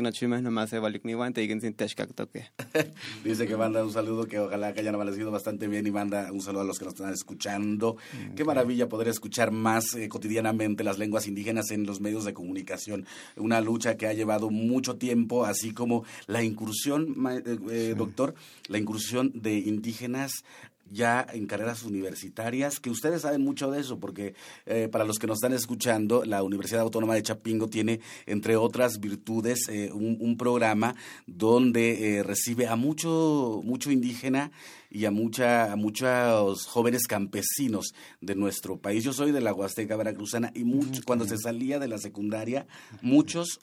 no 0.00 0.10
chimes 0.10 0.42
nomás 0.42 0.70
se 0.70 0.78
y 0.78 1.48
sin 1.60 1.74
toque. 2.14 2.46
Dice 3.24 3.46
que 3.46 3.56
manda 3.56 3.84
un 3.84 3.92
saludo, 3.92 4.26
que 4.26 4.38
ojalá 4.38 4.72
que 4.72 4.80
hayan 4.80 4.94
amanecido 4.94 5.30
bastante 5.30 5.68
bien 5.68 5.86
y 5.86 5.90
manda 5.90 6.32
un 6.32 6.40
saludo 6.40 6.62
a 6.62 6.64
los 6.64 6.78
que 6.78 6.86
nos 6.86 6.94
están 6.94 7.12
escuchando. 7.12 7.96
Mm, 8.12 8.34
Qué 8.34 8.44
maravilla 8.44 8.88
poder 8.88 9.08
escuchar 9.08 9.50
más 9.50 9.94
eh, 9.94 10.08
cotidianamente 10.08 10.82
las 10.82 10.98
lenguas 10.98 11.26
indígenas 11.26 11.70
en 11.72 11.84
los 11.84 12.00
medios 12.00 12.24
de 12.24 12.32
comunicación. 12.32 13.06
Una 13.36 13.60
lucha 13.60 13.98
que 13.98 14.06
ha 14.06 14.14
llevado 14.14 14.48
mucho 14.48 14.96
tiempo, 14.96 15.44
así 15.44 15.74
como 15.74 16.04
la 16.26 16.42
incursión, 16.42 17.14
eh, 17.30 17.58
eh, 17.70 17.94
doctor, 17.96 18.34
la 18.68 18.78
incursión 18.78 19.30
de 19.34 19.58
indígenas 19.58 20.44
ya 20.92 21.26
en 21.32 21.46
carreras 21.46 21.82
universitarias, 21.82 22.78
que 22.78 22.90
ustedes 22.90 23.22
saben 23.22 23.42
mucho 23.42 23.70
de 23.70 23.80
eso, 23.80 23.98
porque 23.98 24.34
eh, 24.66 24.88
para 24.90 25.04
los 25.04 25.18
que 25.18 25.26
nos 25.26 25.38
están 25.38 25.52
escuchando, 25.52 26.24
la 26.24 26.42
Universidad 26.42 26.82
Autónoma 26.82 27.14
de 27.14 27.22
Chapingo 27.22 27.68
tiene, 27.68 28.00
entre 28.26 28.56
otras 28.56 29.00
virtudes, 29.00 29.68
eh, 29.68 29.90
un, 29.92 30.36
programa 30.36 30.96
donde 31.26 32.18
eh, 32.18 32.22
recibe 32.22 32.66
a 32.66 32.74
mucho, 32.74 33.60
mucho 33.64 33.90
indígena 33.90 34.50
y 34.90 35.04
a, 35.04 35.10
mucha, 35.10 35.70
a 35.70 35.76
muchos 35.76 36.66
jóvenes 36.66 37.06
campesinos 37.06 37.92
de 38.20 38.34
nuestro 38.34 38.78
país. 38.78 39.04
Yo 39.04 39.12
soy 39.12 39.30
de 39.30 39.40
la 39.40 39.52
Huasteca 39.52 39.96
Veracruzana 39.96 40.50
y 40.54 40.64
muchos, 40.64 41.04
cuando 41.04 41.26
se 41.26 41.36
salía 41.38 41.78
de 41.78 41.88
la 41.88 41.98
secundaria, 41.98 42.66
muchos, 43.02 43.60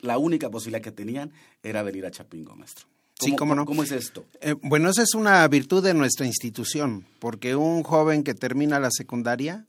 la 0.00 0.18
única 0.18 0.50
posibilidad 0.50 0.82
que 0.82 0.92
tenían 0.92 1.32
era 1.62 1.82
venir 1.82 2.04
a 2.04 2.10
Chapingo, 2.10 2.54
maestro. 2.56 2.86
Sí, 3.20 3.34
cómo 3.36 3.54
no. 3.54 3.64
¿Cómo 3.64 3.82
es 3.82 3.90
esto? 3.90 4.24
Eh, 4.40 4.54
bueno, 4.62 4.90
esa 4.90 5.02
es 5.02 5.14
una 5.14 5.46
virtud 5.48 5.82
de 5.82 5.94
nuestra 5.94 6.26
institución, 6.26 7.04
porque 7.18 7.56
un 7.56 7.82
joven 7.82 8.22
que 8.22 8.34
termina 8.34 8.78
la 8.78 8.90
secundaria 8.90 9.66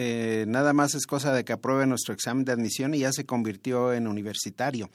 eh, 0.00 0.44
nada 0.46 0.72
más 0.74 0.94
es 0.94 1.06
cosa 1.06 1.34
de 1.34 1.44
que 1.44 1.52
apruebe 1.52 1.84
nuestro 1.84 2.14
examen 2.14 2.44
de 2.44 2.52
admisión 2.52 2.94
y 2.94 3.00
ya 3.00 3.10
se 3.10 3.26
convirtió 3.26 3.92
en 3.92 4.06
universitario. 4.06 4.90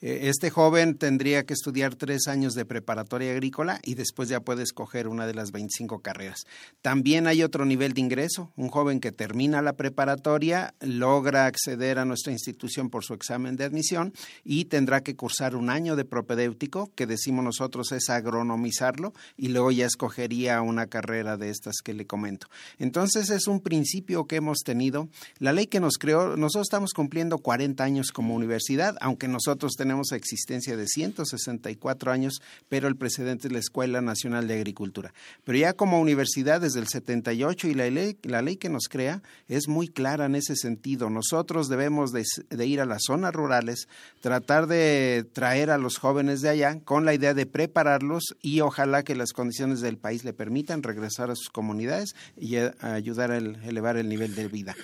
Eh, 0.00 0.22
este 0.24 0.50
joven 0.50 0.98
tendría 0.98 1.46
que 1.46 1.54
estudiar 1.54 1.94
tres 1.94 2.26
años 2.26 2.54
de 2.54 2.64
preparatoria 2.64 3.30
agrícola 3.30 3.78
y 3.84 3.94
después 3.94 4.28
ya 4.28 4.40
puede 4.40 4.64
escoger 4.64 5.06
una 5.06 5.28
de 5.28 5.34
las 5.34 5.52
25 5.52 6.00
carreras. 6.00 6.40
También 6.82 7.28
hay 7.28 7.44
otro 7.44 7.66
nivel 7.66 7.92
de 7.92 8.00
ingreso. 8.00 8.50
Un 8.56 8.68
joven 8.68 8.98
que 8.98 9.12
termina 9.12 9.62
la 9.62 9.74
preparatoria 9.74 10.74
logra 10.80 11.46
acceder 11.46 12.00
a 12.00 12.04
nuestra 12.04 12.32
institución 12.32 12.90
por 12.90 13.04
su 13.04 13.14
examen 13.14 13.54
de 13.54 13.62
admisión 13.62 14.12
y 14.42 14.64
tendrá 14.64 15.02
que 15.02 15.14
cursar 15.14 15.54
un 15.54 15.70
año 15.70 15.94
de 15.94 16.04
propedéutico, 16.04 16.90
que 16.96 17.06
decimos 17.06 17.44
nosotros 17.44 17.92
es 17.92 18.10
agronomizarlo, 18.10 19.12
y 19.36 19.50
luego 19.50 19.70
ya 19.70 19.86
escogería 19.86 20.62
una 20.62 20.88
carrera 20.88 21.36
de 21.36 21.50
estas 21.50 21.76
que 21.84 21.94
le 21.94 22.08
comento. 22.08 22.48
Entonces 22.80 23.30
es 23.30 23.46
un 23.46 23.60
principio 23.60 24.26
que 24.26 24.34
hemos 24.34 24.47
tenido. 24.58 25.08
La 25.38 25.52
ley 25.52 25.66
que 25.66 25.80
nos 25.80 25.98
creó, 25.98 26.36
nosotros 26.36 26.66
estamos 26.66 26.92
cumpliendo 26.92 27.38
40 27.38 27.82
años 27.84 28.12
como 28.12 28.34
universidad, 28.34 28.96
aunque 29.00 29.28
nosotros 29.28 29.72
tenemos 29.76 30.12
existencia 30.12 30.76
de 30.76 30.86
164 30.86 32.12
años, 32.12 32.40
pero 32.68 32.88
el 32.88 32.96
precedente 32.96 33.48
es 33.48 33.52
la 33.52 33.58
Escuela 33.58 34.00
Nacional 34.00 34.48
de 34.48 34.54
Agricultura. 34.54 35.12
Pero 35.44 35.58
ya 35.58 35.72
como 35.72 36.00
universidad 36.00 36.60
desde 36.60 36.80
el 36.80 36.88
78 36.88 37.68
y 37.68 37.74
la 37.74 37.90
ley, 37.90 38.18
la 38.22 38.42
ley 38.42 38.56
que 38.56 38.68
nos 38.68 38.88
crea 38.88 39.22
es 39.48 39.68
muy 39.68 39.88
clara 39.88 40.26
en 40.26 40.34
ese 40.34 40.56
sentido. 40.56 41.10
Nosotros 41.10 41.68
debemos 41.68 42.12
de, 42.12 42.24
de 42.50 42.66
ir 42.66 42.80
a 42.80 42.86
las 42.86 43.02
zonas 43.06 43.34
rurales, 43.34 43.88
tratar 44.20 44.66
de 44.66 45.26
traer 45.32 45.70
a 45.70 45.78
los 45.78 45.98
jóvenes 45.98 46.40
de 46.40 46.48
allá 46.48 46.80
con 46.84 47.04
la 47.04 47.14
idea 47.14 47.34
de 47.34 47.46
prepararlos 47.46 48.36
y 48.42 48.60
ojalá 48.60 49.02
que 49.02 49.14
las 49.14 49.32
condiciones 49.32 49.80
del 49.80 49.98
país 49.98 50.24
le 50.24 50.32
permitan 50.32 50.82
regresar 50.82 51.30
a 51.30 51.36
sus 51.36 51.50
comunidades 51.50 52.14
y 52.36 52.56
ayudar 52.56 53.30
a 53.30 53.38
elevar 53.38 53.96
el 53.96 54.08
nivel 54.08 54.34
de 54.34 54.37
vida. 54.46 54.76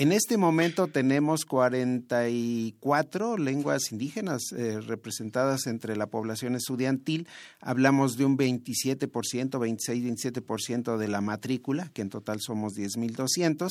En 0.00 0.12
este 0.12 0.36
momento 0.36 0.86
tenemos 0.86 1.44
44 1.44 3.36
lenguas 3.36 3.90
indígenas 3.90 4.52
eh, 4.56 4.80
representadas 4.80 5.66
entre 5.66 5.96
la 5.96 6.06
población 6.06 6.54
estudiantil. 6.54 7.26
Hablamos 7.60 8.16
de 8.16 8.24
un 8.24 8.38
27%, 8.38 9.10
26-27% 9.10 10.98
de 10.98 11.08
la 11.08 11.20
matrícula, 11.20 11.90
que 11.92 12.02
en 12.02 12.10
total 12.10 12.38
somos 12.40 12.74
10.200. 12.74 13.70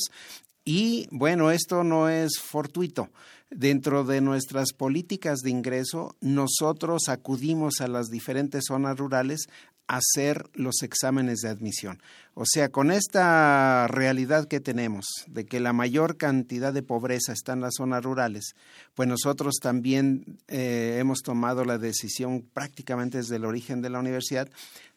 Y 0.66 1.08
bueno, 1.10 1.50
esto 1.50 1.82
no 1.82 2.10
es 2.10 2.32
fortuito. 2.38 3.08
Dentro 3.48 4.04
de 4.04 4.20
nuestras 4.20 4.74
políticas 4.74 5.38
de 5.38 5.48
ingreso, 5.48 6.14
nosotros 6.20 7.08
acudimos 7.08 7.80
a 7.80 7.88
las 7.88 8.08
diferentes 8.08 8.64
zonas 8.68 8.98
rurales 8.98 9.48
hacer 9.88 10.48
los 10.54 10.82
exámenes 10.82 11.40
de 11.40 11.48
admisión. 11.48 12.00
O 12.34 12.44
sea, 12.46 12.68
con 12.68 12.92
esta 12.92 13.88
realidad 13.88 14.46
que 14.46 14.60
tenemos, 14.60 15.06
de 15.26 15.44
que 15.44 15.58
la 15.58 15.72
mayor 15.72 16.16
cantidad 16.16 16.72
de 16.72 16.84
pobreza 16.84 17.32
está 17.32 17.54
en 17.54 17.62
las 17.62 17.74
zonas 17.76 18.04
rurales, 18.04 18.54
pues 18.94 19.08
nosotros 19.08 19.56
también 19.60 20.38
eh, 20.46 20.98
hemos 21.00 21.22
tomado 21.22 21.64
la 21.64 21.78
decisión 21.78 22.42
prácticamente 22.42 23.18
desde 23.18 23.36
el 23.36 23.44
origen 23.44 23.82
de 23.82 23.90
la 23.90 23.98
universidad 23.98 24.48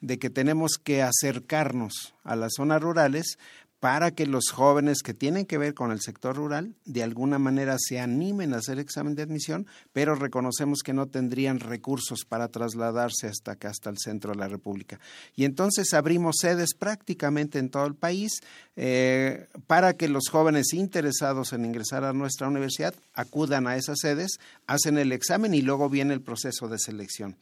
de 0.02 0.20
que 0.20 0.30
tenemos 0.30 0.78
que 0.78 1.02
acercarnos 1.02 2.14
a 2.24 2.36
las 2.36 2.52
zonas 2.56 2.82
rurales 2.82 3.40
para 3.82 4.12
que 4.12 4.28
los 4.28 4.52
jóvenes 4.52 5.00
que 5.04 5.16
tienen 5.16 5.48
que 5.48 5.58
ver 5.58 5.74
con 5.74 5.92
el 5.92 6.02
sector 6.02 6.36
rural 6.36 6.76
de 6.86 7.02
alguna 7.02 7.40
manera 7.40 7.78
se 7.80 8.00
animen 8.00 8.54
a 8.54 8.58
hacer 8.58 8.78
examen 8.78 9.16
de 9.16 9.24
admisión, 9.24 9.66
pero 9.92 10.14
reconocemos 10.14 10.84
que 10.86 10.94
no 10.94 11.08
tendrían 11.08 11.60
recursos 11.60 12.24
para 12.30 12.48
trasladarse 12.50 13.26
hasta 13.26 13.54
acá, 13.54 13.70
hasta 13.70 13.90
el 13.90 13.98
centro 13.98 14.34
de 14.34 14.38
la 14.38 14.48
República. 14.48 15.00
Y 15.36 15.46
entonces 15.46 15.96
abrimos 15.96 16.36
sedes 16.40 16.76
prácticamente 16.78 17.58
en 17.58 17.72
todo 17.72 17.88
el 17.88 17.96
país 17.96 18.42
eh, 18.76 19.48
para 19.66 19.94
que 19.94 20.10
los 20.10 20.30
jóvenes 20.30 20.76
interesados 20.76 21.52
en 21.52 21.66
ingresar 21.66 22.04
a 22.04 22.14
nuestra 22.14 22.48
universidad 22.48 22.94
acudan 23.16 23.66
a 23.66 23.78
esas 23.78 23.98
sedes, 24.00 24.38
hacen 24.68 25.00
el 25.00 25.12
examen 25.12 25.56
y 25.56 25.64
luego 25.64 25.90
viene 25.90 26.14
el 26.14 26.22
proceso 26.22 26.68
de 26.68 26.78
selección. 26.78 27.36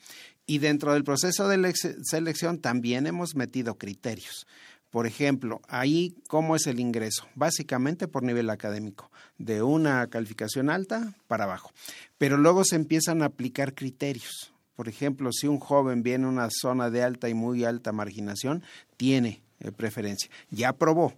Y 0.45 0.59
dentro 0.59 0.93
del 0.93 1.03
proceso 1.03 1.49
de 1.49 1.73
selección 2.03 2.59
también 2.59 3.07
hemos 3.07 3.35
metido 3.35 3.77
criterios. 3.77 4.47
Por 4.89 5.05
ejemplo, 5.05 5.61
ahí, 5.67 6.15
¿cómo 6.27 6.55
es 6.55 6.65
el 6.65 6.79
ingreso? 6.79 7.27
Básicamente 7.35 8.07
por 8.07 8.23
nivel 8.23 8.49
académico, 8.49 9.11
de 9.37 9.61
una 9.61 10.07
calificación 10.07 10.69
alta 10.69 11.13
para 11.27 11.43
abajo. 11.43 11.71
Pero 12.17 12.37
luego 12.37 12.63
se 12.63 12.75
empiezan 12.75 13.21
a 13.21 13.25
aplicar 13.25 13.75
criterios. 13.75 14.51
Por 14.75 14.87
ejemplo, 14.89 15.31
si 15.31 15.47
un 15.47 15.59
joven 15.59 16.01
viene 16.01 16.25
a 16.25 16.29
una 16.29 16.47
zona 16.49 16.89
de 16.89 17.03
alta 17.03 17.29
y 17.29 17.35
muy 17.35 17.65
alta 17.65 17.91
marginación, 17.91 18.63
tiene 18.97 19.41
eh, 19.59 19.71
preferencia. 19.71 20.29
Ya 20.49 20.69
aprobó, 20.69 21.13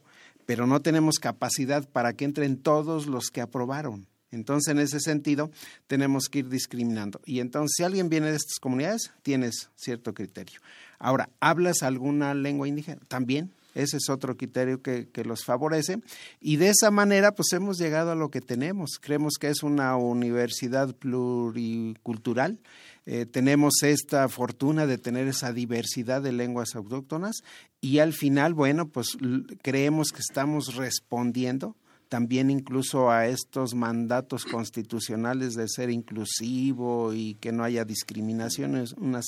pero 0.46 0.68
no 0.68 0.82
tenemos 0.82 1.20
capacidad 1.20 1.88
para 1.88 2.14
que 2.14 2.26
entren 2.26 2.58
todos 2.58 3.08
los 3.08 3.30
que 3.30 3.40
aprobaron. 3.40 4.08
Entonces, 4.32 4.72
en 4.72 4.80
ese 4.80 5.00
sentido, 5.00 5.52
tenemos 5.88 6.28
que 6.28 6.40
ir 6.40 6.50
discriminando. 6.50 7.22
Y 7.26 7.40
entonces, 7.40 7.74
si 7.78 7.84
alguien 7.84 8.10
viene 8.10 8.32
de 8.32 8.38
estas 8.38 8.60
comunidades, 8.60 9.12
tienes 9.24 9.70
cierto 9.76 10.14
criterio. 10.14 10.60
Ahora, 11.00 11.30
¿hablas 11.40 11.84
alguna 11.84 12.34
lengua 12.34 12.68
indígena? 12.68 13.02
También 13.08 13.52
ese 13.74 13.98
es 13.98 14.10
otro 14.10 14.38
criterio 14.38 14.82
que, 14.82 15.08
los 15.24 15.46
favorece. 15.46 16.00
Y 16.40 16.58
de 16.58 16.70
esa 16.70 16.92
manera, 16.92 17.34
pues 17.34 17.54
hemos 17.54 17.78
llegado 17.78 18.12
a 18.12 18.16
lo 18.16 18.30
que 18.30 18.42
tenemos. 18.42 19.00
Creemos 19.00 19.34
que 19.40 19.50
es 19.50 19.64
una 19.64 19.96
universidad 19.96 20.96
pluricultural. 20.96 22.60
Eh, 23.06 23.26
tenemos 23.26 23.84
esta 23.84 24.28
fortuna 24.30 24.86
de 24.86 24.98
tener 24.98 25.28
esa 25.28 25.54
diversidad 25.54 26.22
de 26.22 26.32
lenguas 26.32 26.76
autóctonas 26.76 27.38
y 27.80 28.00
al 28.00 28.14
final, 28.14 28.54
bueno, 28.54 28.90
pues 28.90 29.18
creemos 29.64 30.12
que 30.12 30.20
estamos 30.20 30.76
respondiendo 30.76 31.76
también 32.12 32.52
incluso 32.52 33.10
a 33.10 33.28
estos 33.28 33.74
mandatos 33.74 34.44
constitucionales 34.44 35.56
de 35.56 35.70
ser 35.70 35.90
inclusivo 35.90 37.14
y 37.14 37.36
que 37.36 37.54
no 37.54 37.64
haya 37.64 37.86
discriminaciones, 37.86 38.92
una, 38.98 39.22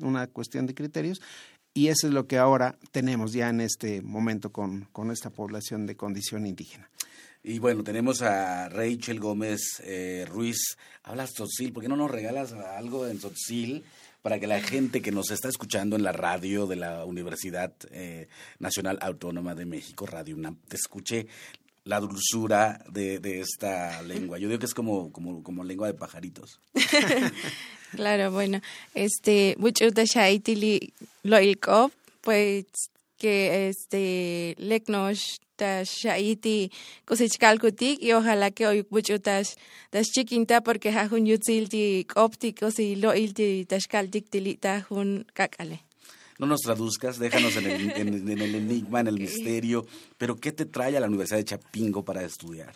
una 0.00 0.26
cuestión 0.26 0.64
de 0.64 0.74
criterios, 0.74 1.20
y 1.76 1.88
eso 1.88 2.06
es 2.06 2.14
lo 2.14 2.26
que 2.26 2.38
ahora 2.38 2.78
tenemos 2.90 3.34
ya 3.34 3.50
en 3.50 3.60
este 3.60 4.00
momento 4.00 4.50
con, 4.50 4.88
con 4.92 5.10
esta 5.10 5.28
población 5.28 5.84
de 5.84 5.94
condición 5.94 6.46
indígena. 6.46 6.88
Y 7.44 7.58
bueno, 7.58 7.84
tenemos 7.84 8.22
a 8.22 8.70
Rachel 8.70 9.20
Gómez 9.20 9.82
eh, 9.84 10.24
Ruiz. 10.26 10.78
Hablas 11.02 11.34
Tzotzil, 11.34 11.74
¿por 11.74 11.82
qué 11.82 11.90
no 11.90 11.96
nos 11.96 12.10
regalas 12.10 12.54
algo 12.54 13.06
en 13.06 13.18
Tzotzil 13.18 13.84
para 14.22 14.40
que 14.40 14.46
la 14.46 14.62
gente 14.62 15.02
que 15.02 15.12
nos 15.12 15.30
está 15.30 15.50
escuchando 15.50 15.96
en 15.96 16.02
la 16.02 16.12
radio 16.12 16.66
de 16.66 16.76
la 16.76 17.04
Universidad 17.04 17.74
eh, 17.90 18.28
Nacional 18.58 18.98
Autónoma 19.02 19.54
de 19.54 19.66
México, 19.66 20.06
Radio 20.06 20.34
UNAM, 20.34 20.56
te 20.68 20.76
escuche 20.76 21.26
la 21.86 22.00
dulzura 22.00 22.84
de, 22.90 23.20
de, 23.20 23.40
esta 23.40 24.02
lengua. 24.02 24.38
Yo 24.38 24.48
digo 24.48 24.58
que 24.58 24.66
es 24.66 24.74
como, 24.74 25.12
como, 25.12 25.42
como 25.44 25.62
lengua 25.62 25.86
de 25.86 25.94
pajaritos. 25.94 26.60
claro, 27.92 28.32
bueno, 28.32 28.60
este, 28.94 29.56
pues 32.22 32.66
que 33.18 33.68
este 33.68 34.54
leknosh 34.58 35.38
tash 35.56 36.04
shaiti 36.04 36.70
kutik 37.06 38.02
y 38.02 38.12
ojalá 38.12 38.50
que 38.50 38.66
hoy 38.66 38.86
mucho 38.90 39.20
tash 39.20 39.54
chiquinta 40.12 40.60
porque 40.62 40.90
hajun 40.90 41.24
yutzil 41.24 41.68
ti 41.68 42.06
ópticos 42.14 42.78
y 42.78 42.96
loil 42.96 43.32
ti 43.32 43.64
tashkaltik 43.64 44.28
tili 44.28 44.56
tajun 44.56 45.24
kakale 45.32 45.85
no 46.38 46.46
nos 46.46 46.60
traduzcas, 46.60 47.18
déjanos 47.18 47.56
en 47.56 47.66
el, 47.66 47.90
en, 47.90 48.28
el 48.42 48.54
enigma, 48.54 49.00
en 49.00 49.08
el 49.08 49.18
misterio, 49.18 49.86
pero 50.18 50.36
¿qué 50.36 50.52
te 50.52 50.66
trae 50.66 50.96
a 50.96 51.00
la 51.00 51.06
Universidad 51.06 51.38
de 51.38 51.44
Chapingo 51.44 52.04
para 52.04 52.22
estudiar? 52.22 52.74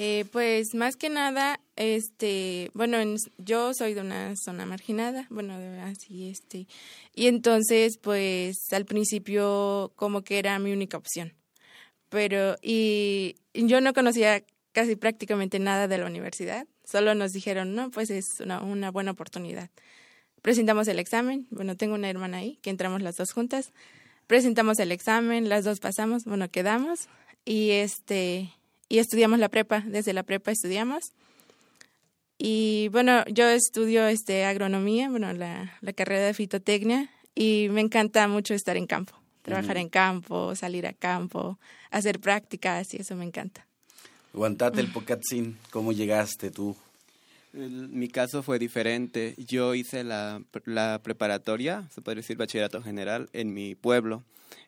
Eh, 0.00 0.26
pues 0.30 0.74
más 0.74 0.94
que 0.94 1.08
nada, 1.10 1.60
este, 1.74 2.70
bueno, 2.72 2.98
yo 3.36 3.74
soy 3.74 3.94
de 3.94 4.00
una 4.00 4.34
zona 4.36 4.64
marginada, 4.64 5.26
bueno, 5.28 5.54
así, 5.82 6.28
este, 6.30 6.68
y 7.16 7.26
entonces, 7.26 7.98
pues 7.98 8.56
al 8.70 8.84
principio 8.84 9.92
como 9.96 10.22
que 10.22 10.38
era 10.38 10.56
mi 10.60 10.72
única 10.72 10.96
opción, 10.96 11.34
pero, 12.10 12.54
y 12.62 13.34
yo 13.52 13.80
no 13.80 13.92
conocía 13.92 14.44
casi 14.70 14.94
prácticamente 14.94 15.58
nada 15.58 15.88
de 15.88 15.98
la 15.98 16.06
universidad, 16.06 16.68
solo 16.84 17.16
nos 17.16 17.32
dijeron, 17.32 17.74
no, 17.74 17.90
pues 17.90 18.10
es 18.10 18.24
una, 18.38 18.62
una 18.62 18.92
buena 18.92 19.10
oportunidad 19.10 19.68
presentamos 20.42 20.88
el 20.88 20.98
examen, 20.98 21.46
bueno, 21.50 21.76
tengo 21.76 21.94
una 21.94 22.10
hermana 22.10 22.38
ahí, 22.38 22.58
que 22.62 22.70
entramos 22.70 23.02
las 23.02 23.16
dos 23.16 23.32
juntas, 23.32 23.72
presentamos 24.26 24.78
el 24.78 24.92
examen, 24.92 25.48
las 25.48 25.64
dos 25.64 25.80
pasamos, 25.80 26.24
bueno, 26.24 26.50
quedamos. 26.50 27.08
Y 27.44 27.70
este 27.70 28.52
y 28.88 28.98
estudiamos 28.98 29.38
la 29.38 29.48
prepa, 29.48 29.82
desde 29.86 30.12
la 30.12 30.22
prepa 30.22 30.50
estudiamos. 30.50 31.12
Y 32.38 32.88
bueno, 32.92 33.24
yo 33.26 33.48
estudio 33.48 34.06
este 34.06 34.44
agronomía, 34.44 35.10
bueno, 35.10 35.32
la, 35.32 35.76
la 35.80 35.92
carrera 35.92 36.26
de 36.26 36.34
fitotecnia. 36.34 37.10
Y 37.34 37.68
me 37.70 37.80
encanta 37.80 38.26
mucho 38.26 38.54
estar 38.54 38.76
en 38.76 38.86
campo, 38.86 39.14
trabajar 39.42 39.76
en 39.76 39.88
campo, 39.88 40.56
salir 40.56 40.86
a 40.86 40.92
campo, 40.92 41.58
hacer 41.90 42.18
prácticas 42.18 42.94
y 42.94 42.98
eso 42.98 43.14
me 43.14 43.24
encanta. 43.24 43.66
Aguantate 44.34 44.80
el 44.80 44.90
pocatzin, 44.90 45.56
¿cómo 45.70 45.92
llegaste 45.92 46.50
tú 46.50 46.76
mi 47.52 48.08
caso 48.08 48.42
fue 48.42 48.58
diferente. 48.58 49.34
Yo 49.38 49.74
hice 49.74 50.04
la, 50.04 50.42
preparatoria, 51.02 51.88
se 51.90 52.02
puede 52.02 52.16
decir 52.16 52.36
bachillerato 52.36 52.82
general, 52.82 53.28
en 53.32 53.52
mi 53.52 53.74
pueblo. 53.74 54.24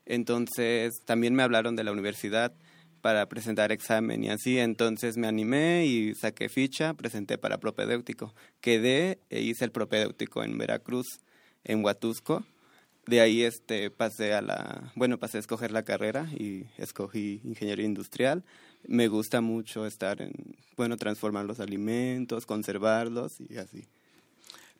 Entonces 0.06 0.92
también 1.04 1.34
me 1.34 1.42
hablaron 1.42 1.76
de 1.76 1.84
la 1.84 1.92
universidad 1.92 2.52
para 3.00 3.26
presentar 3.28 3.72
examen 3.72 4.24
y 4.24 4.30
así. 4.30 4.58
Entonces 4.58 5.16
me 5.16 5.26
animé 5.26 5.86
y 5.86 6.14
saqué 6.14 6.48
ficha, 6.48 6.94
presenté 6.94 7.38
para 7.38 7.58
propedéutico. 7.58 8.34
Quedé 8.60 9.18
e 9.30 9.40
hice 9.40 9.64
el 9.64 9.72
propedéutico 9.72 10.42
en 10.42 10.58
Veracruz, 10.58 11.06
en 11.64 11.84
Huatusco. 11.84 12.44
De 13.06 13.20
ahí 13.20 13.42
este 13.42 13.90
pasé 13.90 14.34
a 14.34 14.42
la, 14.42 14.92
bueno, 14.94 15.18
pasé 15.18 15.38
a 15.38 15.40
escoger 15.40 15.72
la 15.72 15.82
carrera 15.82 16.28
y 16.32 16.66
escogí 16.76 17.40
ingeniería 17.44 17.86
industrial 17.86 18.44
me 18.86 19.08
gusta 19.08 19.40
mucho 19.40 19.86
estar 19.86 20.20
en, 20.22 20.32
bueno, 20.76 20.96
transformar 20.96 21.44
los 21.44 21.60
alimentos, 21.60 22.46
conservarlos 22.46 23.40
y 23.40 23.56
así. 23.58 23.84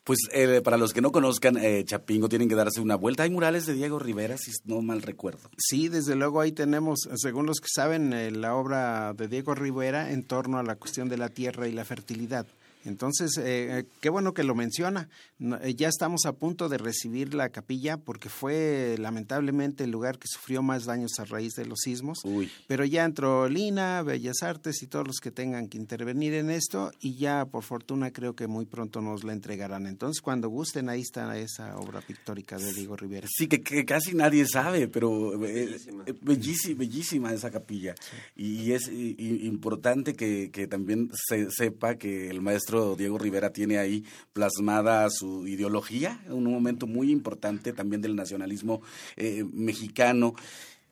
Pues 0.05 0.21
eh, 0.33 0.61
para 0.65 0.79
los 0.79 0.93
que 0.93 1.03
no 1.03 1.13
conozcan 1.13 1.57
eh, 1.59 1.85
Chapingo 1.85 2.29
tienen 2.29 2.49
que 2.49 2.55
darse 2.55 2.81
una 2.81 2.97
vuelta. 2.97 3.23
Hay 3.23 3.31
murales 3.31 3.67
de 3.67 3.75
Diego 3.75 3.99
Rivera, 3.99 4.39
si 4.39 4.51
no 4.65 4.81
mal 4.81 5.03
recuerdo. 5.03 5.51
Sí, 5.59 5.89
desde 5.89 6.17
luego 6.17 6.41
ahí 6.41 6.53
tenemos, 6.53 7.09
según 7.17 7.47
los 7.47 7.61
que 7.61 7.69
saben, 7.73 8.13
eh, 8.13 8.31
la 8.31 8.55
obra 8.55 9.13
de 9.13 9.29
Diego 9.29 9.55
Rivera 9.55 10.11
en 10.11 10.25
torno 10.25 10.59
a 10.59 10.63
la 10.63 10.77
cuestión 10.77 11.09
de 11.09 11.19
la 11.19 11.29
tierra 11.29 11.69
y 11.69 11.73
la 11.73 11.85
fertilidad. 11.85 12.47
Entonces, 12.85 13.39
eh, 13.43 13.85
qué 14.01 14.09
bueno 14.09 14.33
que 14.33 14.43
lo 14.43 14.55
menciona. 14.55 15.09
Eh, 15.63 15.75
ya 15.75 15.89
estamos 15.89 16.25
a 16.25 16.33
punto 16.33 16.69
de 16.69 16.79
recibir 16.79 17.35
la 17.35 17.51
capilla 17.51 17.99
porque 17.99 18.29
fue 18.29 18.97
lamentablemente 18.99 19.85
el 19.85 19.91
lugar 19.91 20.19
que 20.19 20.27
sufrió 20.29 20.63
más 20.63 20.87
daños 20.87 21.13
a 21.19 21.25
raíz 21.25 21.55
de 21.55 21.67
los 21.67 21.81
sismos. 21.81 22.21
Pero 22.67 22.85
ya 22.85 23.05
entró 23.05 23.49
Lina, 23.49 24.03
Bellas 24.03 24.43
Artes 24.43 24.83
y 24.83 24.87
todos 24.87 25.07
los 25.07 25.19
que 25.19 25.31
tengan 25.31 25.69
que 25.69 25.79
intervenir 25.79 26.35
en 26.35 26.51
esto 26.51 26.91
y 27.01 27.17
ya 27.17 27.45
por 27.45 27.65
fortuna 27.65 28.11
creo 28.13 28.35
que 28.35 28.47
muy 28.47 28.65
pronto 28.65 29.01
nos 29.01 29.25
la 29.25 29.33
entregarán. 29.33 29.87
Entonces, 29.87 30.23
cuando 30.23 30.49
gusten, 30.49 30.89
ahí 30.89 31.03
está 31.03 31.37
esa 31.39 31.77
obra 31.77 32.01
pictórica 32.01 32.57
de 32.57 32.73
Diego 32.73 32.97
Rivera. 32.97 33.29
Sí, 33.31 33.47
que, 33.47 33.85
casi 33.85 34.15
nadie 34.15 34.47
sabe, 34.47 34.89
pero 34.89 35.35
eh, 35.45 35.77
bellísima, 36.23 36.79
bellísima, 36.79 37.33
esa 37.33 37.51
capilla. 37.51 37.95
Y 38.37 38.73
es 38.73 38.89
importante 38.89 40.15
que, 40.15 40.51
que 40.51 40.67
también 40.67 41.11
se 41.29 41.51
sepa 41.51 41.97
que 41.97 42.29
el 42.29 42.41
maestro 42.41 42.70
Diego 42.97 43.19
Rivera 43.19 43.53
tiene 43.53 43.79
ahí 43.79 44.05
plasmada 44.33 45.09
su 45.11 45.47
ideología, 45.47 46.21
un 46.29 46.45
momento 46.45 46.87
muy 46.87 47.11
importante 47.11 47.73
también 47.73 48.03
del 48.03 48.17
nacionalismo 48.17 48.83
eh, 49.17 49.45
mexicano. 49.53 50.35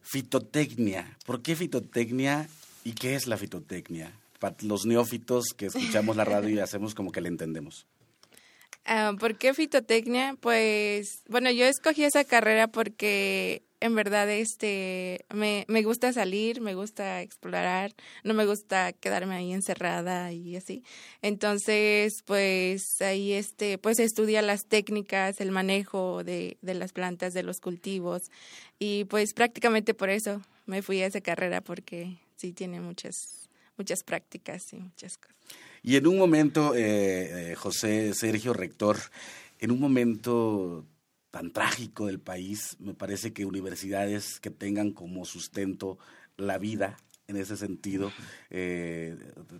Fitotecnia, 0.02 1.18
¿por 1.26 1.42
qué 1.42 1.54
fitotecnia 1.54 2.48
y 2.84 2.92
qué 2.92 3.14
es 3.14 3.26
la 3.26 3.36
fitotecnia? 3.36 4.12
Para 4.40 4.56
los 4.62 4.86
neófitos 4.86 5.46
que 5.56 5.66
escuchamos 5.66 6.16
la 6.16 6.24
radio 6.24 6.48
y 6.48 6.58
hacemos 6.60 6.94
como 6.94 7.12
que 7.12 7.20
le 7.20 7.28
entendemos. 7.28 7.86
Ah, 8.84 9.12
¿Por 9.18 9.36
qué 9.36 9.52
fitotecnia? 9.52 10.36
Pues, 10.40 11.22
bueno, 11.28 11.50
yo 11.50 11.66
escogí 11.66 12.04
esa 12.04 12.24
carrera 12.24 12.68
porque 12.68 13.62
en 13.80 13.94
verdad 13.94 14.30
este 14.30 15.24
me, 15.32 15.64
me 15.68 15.82
gusta 15.82 16.12
salir, 16.12 16.60
me 16.60 16.74
gusta 16.74 17.22
explorar, 17.22 17.94
no 18.24 18.34
me 18.34 18.46
gusta 18.46 18.92
quedarme 18.92 19.36
ahí 19.36 19.52
encerrada 19.52 20.32
y 20.32 20.56
así. 20.56 20.82
Entonces, 21.22 22.22
pues 22.24 23.00
ahí 23.00 23.32
este 23.32 23.78
pues 23.78 23.98
estudia 23.98 24.42
las 24.42 24.66
técnicas, 24.66 25.40
el 25.40 25.50
manejo 25.50 26.24
de, 26.24 26.58
de 26.62 26.74
las 26.74 26.92
plantas, 26.92 27.34
de 27.34 27.42
los 27.42 27.60
cultivos 27.60 28.22
y 28.78 29.04
pues 29.04 29.34
prácticamente 29.34 29.94
por 29.94 30.10
eso 30.10 30.42
me 30.66 30.82
fui 30.82 31.02
a 31.02 31.06
esa 31.06 31.20
carrera 31.20 31.60
porque 31.60 32.18
sí 32.36 32.52
tiene 32.52 32.80
muchas 32.80 33.48
muchas 33.76 34.02
prácticas 34.02 34.72
y 34.72 34.76
muchas 34.76 35.16
cosas. 35.16 35.36
Y 35.82 35.96
en 35.96 36.06
un 36.06 36.18
momento, 36.18 36.74
eh, 36.74 37.52
eh, 37.52 37.54
José 37.54 38.12
Sergio 38.12 38.52
Rector, 38.52 38.98
en 39.60 39.70
un 39.70 39.80
momento 39.80 40.84
tan 41.30 41.52
trágico 41.52 42.06
del 42.06 42.20
país, 42.20 42.76
me 42.78 42.94
parece 42.94 43.32
que 43.32 43.44
universidades 43.44 44.40
que 44.40 44.50
tengan 44.50 44.92
como 44.92 45.24
sustento 45.24 45.98
la 46.36 46.58
vida, 46.58 46.96
en 47.26 47.36
ese 47.36 47.58
sentido, 47.58 48.10
eh, 48.48 49.16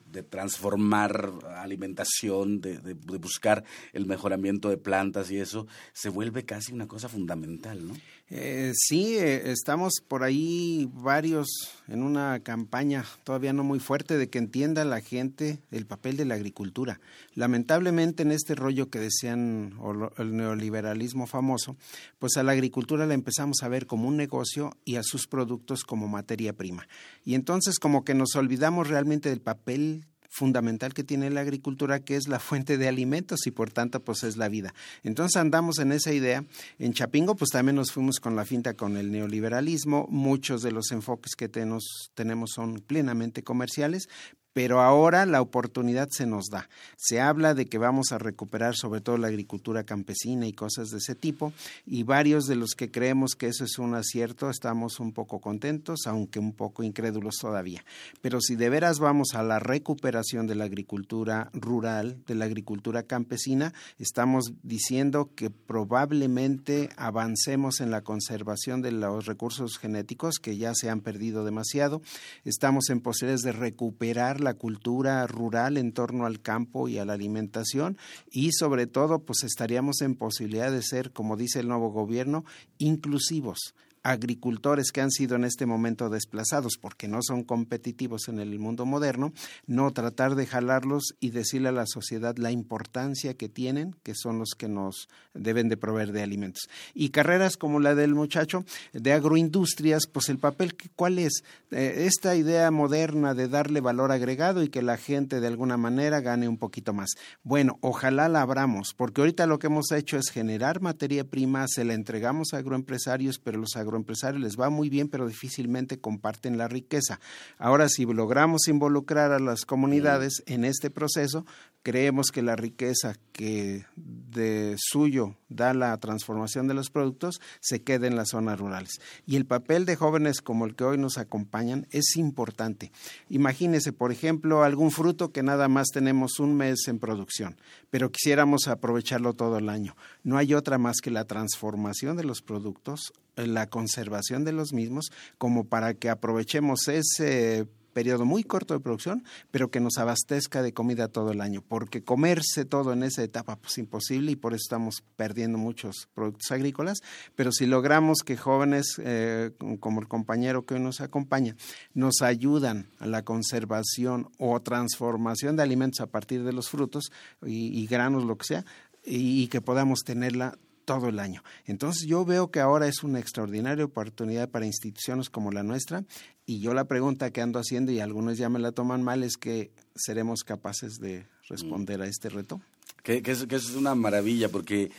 de, 0.06 0.22
transformar 0.22 1.32
alimentación, 1.56 2.62
de, 2.62 2.78
de, 2.78 2.94
buscar 2.94 3.62
el 3.92 4.06
mejoramiento 4.06 4.70
de 4.70 4.78
plantas 4.78 5.30
y 5.30 5.38
eso, 5.38 5.66
se 5.92 6.08
vuelve 6.08 6.46
casi 6.46 6.72
una 6.72 6.88
cosa 6.88 7.10
fundamental, 7.10 7.86
¿no? 7.86 7.94
Eh, 8.30 8.72
sí, 8.74 9.16
eh, 9.16 9.50
estamos 9.50 10.02
por 10.06 10.22
ahí 10.22 10.86
varios 10.92 11.48
en 11.88 12.02
una 12.02 12.40
campaña 12.40 13.06
todavía 13.24 13.54
no 13.54 13.64
muy 13.64 13.80
fuerte 13.80 14.18
de 14.18 14.28
que 14.28 14.36
entienda 14.36 14.84
la 14.84 15.00
gente 15.00 15.60
el 15.70 15.86
papel 15.86 16.18
de 16.18 16.26
la 16.26 16.34
agricultura. 16.34 17.00
Lamentablemente 17.34 18.24
en 18.24 18.32
este 18.32 18.54
rollo 18.54 18.90
que 18.90 18.98
decían 18.98 19.78
el 20.18 20.36
neoliberalismo 20.36 21.26
famoso, 21.26 21.76
pues 22.18 22.36
a 22.36 22.42
la 22.42 22.52
agricultura 22.52 23.06
la 23.06 23.14
empezamos 23.14 23.62
a 23.62 23.68
ver 23.68 23.86
como 23.86 24.08
un 24.08 24.18
negocio 24.18 24.76
y 24.84 24.96
a 24.96 25.02
sus 25.02 25.26
productos 25.26 25.82
como 25.84 26.06
materia 26.06 26.52
prima. 26.52 26.86
Y 27.24 27.34
entonces 27.34 27.78
como 27.78 28.04
que 28.04 28.12
nos 28.12 28.36
olvidamos 28.36 28.88
realmente 28.88 29.30
del 29.30 29.40
papel 29.40 30.04
fundamental 30.28 30.94
que 30.94 31.04
tiene 31.04 31.30
la 31.30 31.40
agricultura, 31.40 32.00
que 32.00 32.16
es 32.16 32.28
la 32.28 32.38
fuente 32.38 32.78
de 32.78 32.88
alimentos 32.88 33.46
y 33.46 33.50
por 33.50 33.70
tanto 33.70 34.00
pues 34.00 34.22
es 34.24 34.36
la 34.36 34.48
vida. 34.48 34.74
Entonces 35.02 35.36
andamos 35.36 35.78
en 35.78 35.92
esa 35.92 36.12
idea. 36.12 36.44
En 36.78 36.92
Chapingo 36.92 37.34
pues 37.36 37.50
también 37.50 37.76
nos 37.76 37.92
fuimos 37.92 38.20
con 38.20 38.36
la 38.36 38.44
finta 38.44 38.74
con 38.74 38.96
el 38.96 39.10
neoliberalismo. 39.10 40.06
Muchos 40.10 40.62
de 40.62 40.72
los 40.72 40.90
enfoques 40.92 41.34
que 41.36 41.48
tenemos, 41.48 42.10
tenemos 42.14 42.50
son 42.54 42.80
plenamente 42.80 43.42
comerciales, 43.42 44.08
pero 44.52 44.80
ahora 44.80 45.26
la 45.26 45.40
oportunidad 45.40 46.08
se 46.10 46.26
nos 46.26 46.46
da. 46.46 46.68
Se 46.96 47.20
habla 47.20 47.54
de 47.54 47.66
que 47.66 47.78
vamos 47.78 48.12
a 48.12 48.18
recuperar 48.18 48.74
sobre 48.76 49.00
todo 49.00 49.18
la 49.18 49.28
agricultura 49.28 49.84
campesina 49.84 50.46
y 50.46 50.52
cosas 50.52 50.90
de 50.90 50.98
ese 50.98 51.14
tipo, 51.14 51.52
y 51.86 52.02
varios 52.02 52.46
de 52.46 52.56
los 52.56 52.70
que 52.70 52.90
creemos 52.90 53.34
que 53.34 53.46
eso 53.46 53.64
es 53.64 53.78
un 53.78 53.94
acierto 53.94 54.50
estamos 54.50 55.00
un 55.00 55.12
poco 55.12 55.40
contentos, 55.40 56.06
aunque 56.06 56.38
un 56.38 56.52
poco 56.52 56.82
incrédulos 56.82 57.36
todavía. 57.40 57.84
Pero 58.20 58.40
si 58.40 58.56
de 58.56 58.68
veras 58.68 58.98
vamos 58.98 59.34
a 59.34 59.42
la 59.42 59.58
recuperación 59.58 60.46
de 60.46 60.54
la 60.54 60.64
agricultura 60.64 61.50
rural, 61.52 62.18
de 62.26 62.34
la 62.34 62.44
agricultura 62.44 63.02
campesina, 63.02 63.72
estamos 63.98 64.52
diciendo 64.62 65.30
que 65.34 65.50
probablemente 65.50 66.90
avancemos 66.96 67.80
en 67.80 67.90
la 67.90 68.02
conservación 68.02 68.82
de 68.82 68.92
los 68.92 69.26
recursos 69.26 69.78
genéticos 69.78 70.38
que 70.38 70.56
ya 70.56 70.74
se 70.74 70.90
han 70.90 71.00
perdido 71.00 71.44
demasiado, 71.44 72.02
estamos 72.44 72.90
en 72.90 73.00
posibilidades 73.00 73.42
de 73.42 73.52
recuperar 73.52 74.37
la 74.40 74.54
cultura 74.54 75.26
rural 75.26 75.76
en 75.76 75.92
torno 75.92 76.26
al 76.26 76.40
campo 76.40 76.88
y 76.88 76.98
a 76.98 77.04
la 77.04 77.14
alimentación 77.14 77.98
y 78.30 78.52
sobre 78.52 78.86
todo 78.86 79.20
pues 79.20 79.42
estaríamos 79.44 80.00
en 80.00 80.14
posibilidad 80.14 80.70
de 80.70 80.82
ser, 80.82 81.12
como 81.12 81.36
dice 81.36 81.60
el 81.60 81.68
nuevo 81.68 81.90
gobierno, 81.90 82.44
inclusivos 82.78 83.74
agricultores 84.08 84.90
que 84.90 85.02
han 85.02 85.10
sido 85.10 85.36
en 85.36 85.44
este 85.44 85.66
momento 85.66 86.08
desplazados 86.08 86.78
porque 86.80 87.08
no 87.08 87.18
son 87.22 87.44
competitivos 87.44 88.28
en 88.28 88.38
el 88.38 88.58
mundo 88.58 88.86
moderno, 88.86 89.32
no 89.66 89.90
tratar 89.92 90.34
de 90.34 90.46
jalarlos 90.46 91.14
y 91.20 91.30
decirle 91.30 91.68
a 91.68 91.72
la 91.72 91.84
sociedad 91.86 92.36
la 92.38 92.50
importancia 92.50 93.34
que 93.34 93.50
tienen, 93.50 93.94
que 94.02 94.14
son 94.14 94.38
los 94.38 94.54
que 94.56 94.68
nos 94.68 95.08
deben 95.34 95.68
de 95.68 95.76
proveer 95.76 96.12
de 96.12 96.22
alimentos. 96.22 96.70
Y 96.94 97.10
carreras 97.10 97.58
como 97.58 97.80
la 97.80 97.94
del 97.94 98.14
muchacho 98.14 98.64
de 98.94 99.12
agroindustrias, 99.12 100.06
pues 100.10 100.30
el 100.30 100.38
papel, 100.38 100.74
¿cuál 100.96 101.18
es? 101.18 101.42
Eh, 101.70 102.06
esta 102.06 102.34
idea 102.34 102.70
moderna 102.70 103.34
de 103.34 103.48
darle 103.48 103.80
valor 103.80 104.10
agregado 104.10 104.62
y 104.62 104.70
que 104.70 104.80
la 104.80 104.96
gente 104.96 105.40
de 105.40 105.46
alguna 105.46 105.76
manera 105.76 106.20
gane 106.20 106.48
un 106.48 106.56
poquito 106.56 106.94
más. 106.94 107.10
Bueno, 107.42 107.78
ojalá 107.82 108.30
la 108.30 108.40
abramos, 108.40 108.94
porque 108.94 109.20
ahorita 109.20 109.46
lo 109.46 109.58
que 109.58 109.66
hemos 109.66 109.92
hecho 109.92 110.16
es 110.16 110.30
generar 110.30 110.80
materia 110.80 111.24
prima, 111.24 111.66
se 111.68 111.84
la 111.84 111.92
entregamos 111.92 112.54
a 112.54 112.58
agroempresarios, 112.58 113.38
pero 113.38 113.58
los 113.58 113.76
agroempresarios 113.76 113.97
agroempresarios 113.98 114.42
les 114.42 114.56
va 114.58 114.70
muy 114.70 114.88
bien, 114.88 115.08
pero 115.08 115.26
difícilmente 115.26 116.00
comparten 116.00 116.58
la 116.58 116.68
riqueza. 116.68 117.20
Ahora, 117.58 117.88
si 117.88 118.04
logramos 118.04 118.68
involucrar 118.68 119.32
a 119.32 119.38
las 119.38 119.64
comunidades 119.64 120.42
en 120.46 120.64
este 120.64 120.90
proceso, 120.90 121.44
creemos 121.88 122.32
que 122.32 122.42
la 122.42 122.54
riqueza 122.54 123.14
que 123.32 123.86
de 123.96 124.74
suyo 124.76 125.36
da 125.48 125.72
la 125.72 125.96
transformación 125.96 126.68
de 126.68 126.74
los 126.74 126.90
productos 126.90 127.40
se 127.60 127.82
queda 127.82 128.06
en 128.06 128.14
las 128.14 128.28
zonas 128.28 128.60
rurales. 128.60 129.00
Y 129.24 129.36
el 129.36 129.46
papel 129.46 129.86
de 129.86 129.96
jóvenes 129.96 130.42
como 130.42 130.66
el 130.66 130.76
que 130.76 130.84
hoy 130.84 130.98
nos 130.98 131.16
acompañan 131.16 131.86
es 131.90 132.16
importante. 132.16 132.92
Imagínese, 133.30 133.94
por 133.94 134.12
ejemplo, 134.12 134.64
algún 134.64 134.90
fruto 134.90 135.32
que 135.32 135.42
nada 135.42 135.68
más 135.68 135.86
tenemos 135.86 136.40
un 136.40 136.58
mes 136.58 136.86
en 136.88 136.98
producción, 136.98 137.56
pero 137.88 138.12
quisiéramos 138.12 138.68
aprovecharlo 138.68 139.32
todo 139.32 139.56
el 139.56 139.70
año. 139.70 139.96
No 140.24 140.36
hay 140.36 140.52
otra 140.52 140.76
más 140.76 140.96
que 141.02 141.10
la 141.10 141.24
transformación 141.24 142.18
de 142.18 142.24
los 142.24 142.42
productos 142.42 143.14
la 143.36 143.68
conservación 143.68 144.44
de 144.44 144.50
los 144.50 144.72
mismos 144.72 145.12
como 145.38 145.68
para 145.68 145.94
que 145.94 146.10
aprovechemos 146.10 146.88
ese 146.88 147.68
periodo 147.98 148.24
muy 148.24 148.44
corto 148.44 148.74
de 148.74 148.80
producción, 148.80 149.24
pero 149.50 149.72
que 149.72 149.80
nos 149.80 149.98
abastezca 149.98 150.62
de 150.62 150.72
comida 150.72 151.08
todo 151.08 151.32
el 151.32 151.40
año, 151.40 151.64
porque 151.66 152.04
comerse 152.04 152.64
todo 152.64 152.92
en 152.92 153.02
esa 153.02 153.24
etapa 153.24 153.56
pues 153.56 153.76
imposible 153.76 154.30
y 154.30 154.36
por 154.36 154.52
eso 154.52 154.62
estamos 154.66 155.02
perdiendo 155.16 155.58
muchos 155.58 156.08
productos 156.14 156.52
agrícolas, 156.52 156.98
pero 157.34 157.50
si 157.50 157.66
logramos 157.66 158.18
que 158.24 158.36
jóvenes 158.36 159.00
eh, 159.04 159.50
como 159.80 160.00
el 160.00 160.06
compañero 160.06 160.64
que 160.64 160.74
hoy 160.74 160.80
nos 160.80 161.00
acompaña 161.00 161.56
nos 161.92 162.22
ayudan 162.22 162.86
a 163.00 163.08
la 163.08 163.24
conservación 163.24 164.28
o 164.38 164.60
transformación 164.60 165.56
de 165.56 165.64
alimentos 165.64 166.00
a 166.00 166.06
partir 166.06 166.44
de 166.44 166.52
los 166.52 166.68
frutos 166.68 167.10
y, 167.44 167.84
granos, 167.88 168.22
lo 168.22 168.38
que 168.38 168.46
sea, 168.46 168.64
y 169.04 169.48
que 169.48 169.60
podamos 169.60 170.04
tenerla 170.04 170.56
todo 170.88 171.10
el 171.10 171.18
año. 171.18 171.42
Entonces 171.66 172.08
yo 172.08 172.24
veo 172.24 172.50
que 172.50 172.60
ahora 172.60 172.88
es 172.88 173.02
una 173.02 173.20
extraordinaria 173.20 173.84
oportunidad 173.84 174.48
para 174.48 174.64
instituciones 174.64 175.28
como 175.28 175.52
la 175.52 175.62
nuestra 175.62 176.04
y 176.46 176.60
yo 176.60 176.72
la 176.72 176.86
pregunta 176.86 177.30
que 177.30 177.42
ando 177.42 177.58
haciendo 177.58 177.92
y 177.92 178.00
algunos 178.00 178.38
ya 178.38 178.48
me 178.48 178.58
la 178.58 178.72
toman 178.72 179.02
mal 179.02 179.22
es 179.22 179.36
que 179.36 179.70
seremos 179.94 180.44
capaces 180.44 180.94
de 180.94 181.26
responder 181.46 182.00
a 182.00 182.06
este 182.06 182.30
reto. 182.30 182.62
Que, 183.02 183.22
es, 183.22 183.44
que 183.44 183.56
es, 183.56 183.74
una 183.74 183.94
maravilla 183.94 184.48
porque 184.48 184.90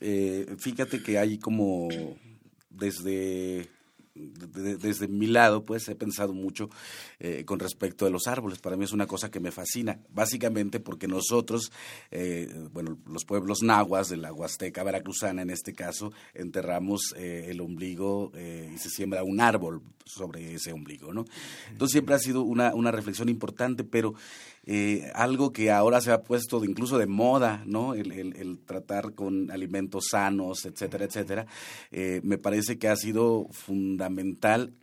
eh, 0.00 0.54
fíjate 0.58 1.02
que 1.02 1.18
hay 1.18 1.38
como 1.38 1.88
desde 2.68 3.70
desde 4.18 5.08
mi 5.08 5.26
lado, 5.26 5.64
pues 5.64 5.88
he 5.88 5.94
pensado 5.94 6.32
mucho 6.32 6.68
eh, 7.20 7.44
con 7.44 7.58
respecto 7.58 8.06
a 8.06 8.10
los 8.10 8.26
árboles. 8.26 8.58
Para 8.58 8.76
mí 8.76 8.84
es 8.84 8.92
una 8.92 9.06
cosa 9.06 9.30
que 9.30 9.40
me 9.40 9.50
fascina, 9.50 10.00
básicamente 10.10 10.80
porque 10.80 11.08
nosotros, 11.08 11.72
eh, 12.10 12.52
bueno, 12.72 12.98
los 13.06 13.24
pueblos 13.24 13.62
nahuas 13.62 14.08
de 14.08 14.16
la 14.16 14.32
Huasteca 14.32 14.82
Veracruzana 14.82 15.42
en 15.42 15.50
este 15.50 15.72
caso, 15.74 16.12
enterramos 16.34 17.14
eh, 17.16 17.46
el 17.48 17.60
ombligo 17.60 18.32
y 18.34 18.78
se 18.78 18.90
siembra 18.90 19.22
un 19.22 19.40
árbol 19.40 19.82
sobre 20.04 20.54
ese 20.54 20.72
ombligo, 20.72 21.12
¿no? 21.12 21.24
Entonces 21.70 21.92
siempre 21.92 22.14
ha 22.14 22.18
sido 22.18 22.42
una, 22.42 22.74
una 22.74 22.90
reflexión 22.90 23.28
importante, 23.28 23.84
pero 23.84 24.14
eh, 24.64 25.10
algo 25.14 25.52
que 25.52 25.70
ahora 25.70 26.00
se 26.00 26.12
ha 26.12 26.22
puesto 26.22 26.64
incluso 26.64 26.98
de 26.98 27.06
moda, 27.06 27.62
¿no? 27.66 27.94
El, 27.94 28.12
el, 28.12 28.58
tratar 28.64 29.14
con 29.14 29.50
alimentos 29.50 30.08
sanos, 30.10 30.64
etcétera, 30.64 31.04
etcétera. 31.04 31.46
Eh, 31.90 32.20
me 32.22 32.38
parece 32.38 32.78
que 32.78 32.88
ha 32.88 32.96
sido 32.96 33.46
fundamental 33.50 34.74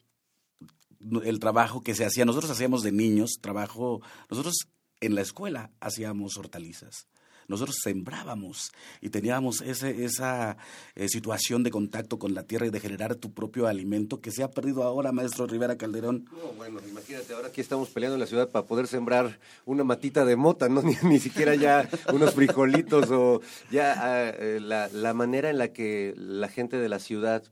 el 1.23 1.39
trabajo 1.39 1.81
que 1.81 1.95
se 1.95 2.05
hacía. 2.05 2.25
Nosotros 2.25 2.51
hacíamos 2.51 2.81
de 2.81 2.91
niños 2.91 3.38
trabajo, 3.41 4.01
nosotros 4.29 4.67
en 5.01 5.15
la 5.15 5.21
escuela 5.21 5.71
hacíamos 5.79 6.38
hortalizas 6.38 7.07
nosotros 7.47 7.77
sembrábamos 7.81 8.71
y 9.01 9.10
teníamos 9.10 9.62
ese, 9.62 10.05
esa 10.05 10.58
eh, 10.95 11.08
situación 11.08 11.63
de 11.63 11.71
contacto 11.71 12.17
con 12.17 12.34
la 12.34 12.43
tierra 12.43 12.67
y 12.67 12.69
de 12.69 12.79
generar 12.79 13.15
tu 13.15 13.34
propio 13.34 13.67
alimento 13.67 14.21
que 14.21 14.31
se 14.31 14.43
ha 14.43 14.51
perdido 14.51 14.84
ahora, 14.84 15.12
maestro 15.12 15.47
Rivera 15.47 15.77
Calderón. 15.77 16.25
No, 16.31 16.53
bueno, 16.53 16.79
imagínate, 16.88 17.34
ahora 17.34 17.49
aquí 17.49 17.62
estamos 17.62 17.89
peleando 17.89 18.15
en 18.15 18.21
la 18.21 18.27
ciudad 18.27 18.49
para 18.49 18.65
poder 18.65 18.88
sembrar 18.88 19.39
una 19.65 19.84
matita 19.84 20.25
de 20.25 20.36
mota, 20.36 20.69
no 20.69 20.81
ni, 21.03 21.19
siquiera 21.19 21.55
ya 21.55 21.89
unos 22.13 22.34
frijolitos 22.34 23.10
o 23.12 23.41
ya 23.71 23.93
ah, 23.97 24.29
eh, 24.29 24.60
la, 24.62 24.89
la 24.89 25.13
manera 25.13 25.49
en 25.49 25.58
la 25.58 25.69
que 25.69 26.13
la 26.17 26.47
gente 26.47 26.77
de 26.77 26.89
la 26.89 26.99
ciudad 26.99 27.43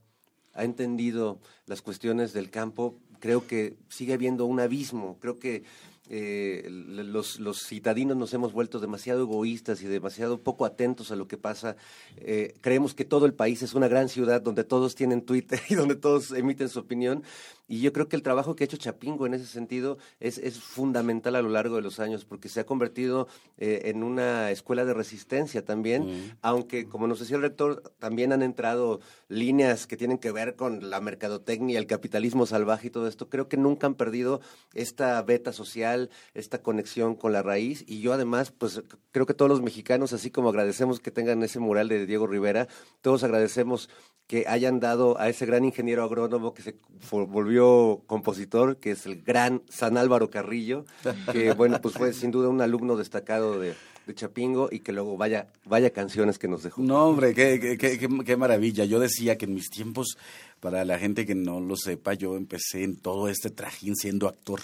ha 0.54 0.64
entendido 0.64 1.40
las 1.66 1.82
cuestiones 1.82 2.32
del 2.32 2.50
campo, 2.50 2.98
creo 3.20 3.46
que 3.46 3.76
sigue 3.88 4.14
habiendo 4.14 4.46
un 4.46 4.60
abismo, 4.60 5.18
creo 5.20 5.38
que 5.38 5.64
eh, 6.10 6.66
los, 6.68 7.40
los 7.40 7.66
citadinos 7.66 8.16
nos 8.16 8.34
hemos 8.34 8.52
vuelto 8.52 8.78
demasiado 8.78 9.22
egoístas 9.22 9.82
y 9.82 9.86
demasiado 9.86 10.38
poco 10.42 10.66
atentos 10.66 11.10
a 11.10 11.16
lo 11.16 11.26
que 11.26 11.38
pasa. 11.38 11.76
Eh, 12.16 12.54
creemos 12.60 12.94
que 12.94 13.04
todo 13.04 13.24
el 13.24 13.32
país 13.32 13.62
es 13.62 13.74
una 13.74 13.88
gran 13.88 14.08
ciudad 14.08 14.42
donde 14.42 14.64
todos 14.64 14.94
tienen 14.94 15.22
Twitter 15.22 15.60
y 15.68 15.74
donde 15.74 15.96
todos 15.96 16.32
emiten 16.32 16.68
su 16.68 16.80
opinión. 16.80 17.22
Y 17.66 17.80
yo 17.80 17.92
creo 17.92 18.08
que 18.08 18.16
el 18.16 18.22
trabajo 18.22 18.54
que 18.54 18.64
ha 18.64 18.66
hecho 18.66 18.76
Chapingo 18.76 19.26
en 19.26 19.34
ese 19.34 19.46
sentido 19.46 19.98
es, 20.20 20.38
es 20.38 20.58
fundamental 20.58 21.34
a 21.36 21.42
lo 21.42 21.48
largo 21.48 21.76
de 21.76 21.82
los 21.82 22.00
años 22.00 22.24
porque 22.24 22.48
se 22.48 22.60
ha 22.60 22.66
convertido 22.66 23.26
eh, 23.56 23.82
en 23.86 24.02
una 24.02 24.50
escuela 24.50 24.84
de 24.84 24.92
resistencia 24.92 25.64
también, 25.64 26.36
aunque 26.42 26.86
como 26.88 27.06
nos 27.06 27.20
decía 27.20 27.36
el 27.36 27.42
rector, 27.42 27.82
también 27.98 28.32
han 28.32 28.42
entrado 28.42 29.00
líneas 29.28 29.86
que 29.86 29.96
tienen 29.96 30.18
que 30.18 30.32
ver 30.32 30.56
con 30.56 30.90
la 30.90 31.00
mercadotecnia, 31.00 31.78
el 31.78 31.86
capitalismo 31.86 32.46
salvaje 32.46 32.88
y 32.88 32.90
todo 32.90 33.08
esto. 33.08 33.28
Creo 33.28 33.48
que 33.48 33.56
nunca 33.56 33.86
han 33.86 33.94
perdido 33.94 34.40
esta 34.74 35.20
beta 35.22 35.52
social, 35.52 36.10
esta 36.34 36.62
conexión 36.62 37.14
con 37.14 37.32
la 37.32 37.42
raíz. 37.42 37.84
Y 37.86 38.00
yo 38.00 38.12
además, 38.12 38.50
pues 38.50 38.82
creo 39.12 39.26
que 39.26 39.34
todos 39.34 39.48
los 39.48 39.62
mexicanos, 39.62 40.12
así 40.12 40.30
como 40.30 40.50
agradecemos 40.50 41.00
que 41.00 41.10
tengan 41.10 41.42
ese 41.42 41.60
mural 41.60 41.88
de 41.88 42.06
Diego 42.06 42.26
Rivera, 42.26 42.68
todos 43.00 43.24
agradecemos 43.24 43.88
que 44.26 44.46
hayan 44.48 44.80
dado 44.80 45.20
a 45.20 45.28
ese 45.28 45.44
gran 45.44 45.64
ingeniero 45.64 46.02
agrónomo 46.02 46.54
que 46.54 46.62
se 46.62 46.76
volvió 47.10 47.53
compositor, 48.06 48.76
que 48.76 48.92
es 48.92 49.06
el 49.06 49.22
gran 49.22 49.62
San 49.68 49.96
Álvaro 49.96 50.30
Carrillo, 50.30 50.84
que 51.32 51.52
bueno, 51.52 51.80
pues 51.80 51.94
fue 51.94 52.12
sin 52.12 52.30
duda 52.30 52.48
un 52.48 52.60
alumno 52.60 52.96
destacado 52.96 53.58
de, 53.58 53.74
de 54.06 54.14
Chapingo 54.14 54.68
y 54.70 54.80
que 54.80 54.92
luego 54.92 55.16
vaya, 55.16 55.48
vaya 55.64 55.90
canciones 55.90 56.38
que 56.38 56.48
nos 56.48 56.62
dejó. 56.62 56.82
No, 56.82 57.06
hombre, 57.06 57.34
qué, 57.34 57.58
qué, 57.60 57.78
qué, 57.78 58.08
qué 58.24 58.36
maravilla. 58.36 58.84
Yo 58.84 59.00
decía 59.00 59.36
que 59.38 59.46
en 59.46 59.54
mis 59.54 59.70
tiempos, 59.70 60.18
para 60.60 60.84
la 60.84 60.98
gente 60.98 61.26
que 61.26 61.34
no 61.34 61.60
lo 61.60 61.76
sepa, 61.76 62.14
yo 62.14 62.36
empecé 62.36 62.84
en 62.84 62.96
todo 62.96 63.28
este 63.28 63.50
trajín 63.50 63.94
siendo 63.96 64.28
actor. 64.28 64.60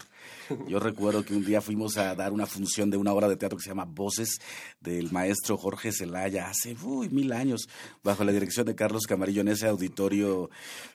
Yo 0.68 0.78
recuerdo 0.80 1.24
que 1.24 1.34
un 1.34 1.44
día 1.44 1.60
fuimos 1.60 1.96
a 1.96 2.14
dar 2.14 2.32
una 2.32 2.46
función 2.46 2.90
de 2.90 2.96
una 2.96 3.12
obra 3.12 3.28
de 3.28 3.36
teatro 3.36 3.56
que 3.56 3.64
se 3.64 3.70
llama 3.70 3.84
Voces 3.84 4.38
del 4.80 5.10
maestro 5.10 5.56
Jorge 5.56 5.92
Zelaya 5.92 6.48
hace 6.48 6.76
uy, 6.82 7.08
mil 7.08 7.32
años, 7.32 7.68
bajo 8.02 8.24
la 8.24 8.32
dirección 8.32 8.66
de 8.66 8.74
Carlos 8.74 9.06
Camarillo 9.06 9.40
en 9.40 9.48
ese 9.48 9.66
auditorio. 9.66 10.50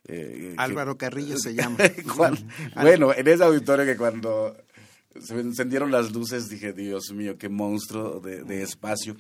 Eh, 0.08 0.54
Álvaro 0.58 0.98
Carrillo 0.98 1.38
se 1.38 1.56
llama. 1.56 1.78
bueno, 2.82 3.14
en 3.14 3.28
ese 3.28 3.44
auditorio 3.44 3.86
que 3.86 3.98
cuando 3.98 4.56
se 5.20 5.40
encendieron 5.40 5.92
las 5.92 6.14
luces, 6.14 6.50
dije, 6.50 6.74
Dios 6.74 7.12
mío, 7.14 7.38
qué 7.38 7.50
monstruo 7.50 8.20
de, 8.20 8.62
espacio. 8.62 9.16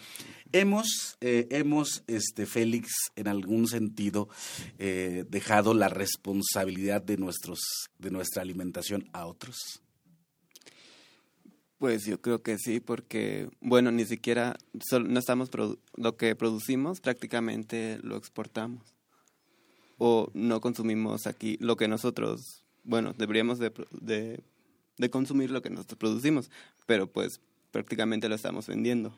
Hemos, 0.51 1.17
eh, 1.21 1.47
hemos 1.51 2.03
este, 2.07 2.45
Félix, 2.45 2.91
en 3.15 3.27
algún 3.27 3.67
sentido, 3.67 4.29
eh, 4.77 5.25
dejado 5.29 5.73
la 5.73 5.89
responsabilidad 5.89 7.01
de, 7.01 7.17
nuestros, 7.17 7.59
de 7.99 8.11
nuestra 8.11 8.41
alimentación 8.41 9.09
a 9.13 9.25
otros. 9.25 9.81
Pues 11.77 12.05
yo 12.05 12.21
creo 12.21 12.41
que 12.41 12.57
sí, 12.57 12.79
porque, 12.79 13.49
bueno, 13.59 13.91
ni 13.91 14.05
siquiera 14.05 14.57
no 14.91 15.19
estamos 15.19 15.49
lo 15.95 16.17
que 16.17 16.35
producimos 16.35 17.01
prácticamente 17.01 17.99
lo 18.01 18.15
exportamos 18.15 18.95
o 19.97 20.29
no 20.33 20.61
consumimos 20.61 21.27
aquí 21.27 21.57
lo 21.59 21.75
que 21.75 21.87
nosotros, 21.87 22.63
bueno, 22.83 23.13
deberíamos 23.17 23.59
de, 23.59 23.71
de, 23.91 24.41
de 24.97 25.09
consumir 25.09 25.51
lo 25.51 25.61
que 25.61 25.69
nosotros 25.69 25.97
producimos, 25.97 26.49
pero 26.85 27.11
pues 27.11 27.41
prácticamente 27.71 28.29
lo 28.29 28.35
estamos 28.35 28.67
vendiendo 28.67 29.17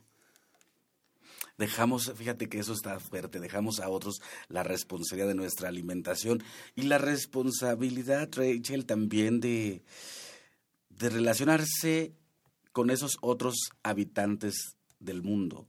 dejamos, 1.57 2.13
fíjate 2.15 2.47
que 2.49 2.59
eso 2.59 2.73
está 2.73 2.99
fuerte, 2.99 3.39
dejamos 3.39 3.79
a 3.79 3.89
otros 3.89 4.21
la 4.47 4.63
responsabilidad 4.63 5.27
de 5.27 5.35
nuestra 5.35 5.69
alimentación 5.69 6.43
y 6.75 6.83
la 6.83 6.97
responsabilidad, 6.97 8.29
Rachel, 8.33 8.85
también 8.85 9.39
de, 9.39 9.81
de 10.89 11.09
relacionarse 11.09 12.13
con 12.71 12.89
esos 12.89 13.17
otros 13.21 13.55
habitantes 13.83 14.75
del 14.99 15.23
mundo, 15.23 15.67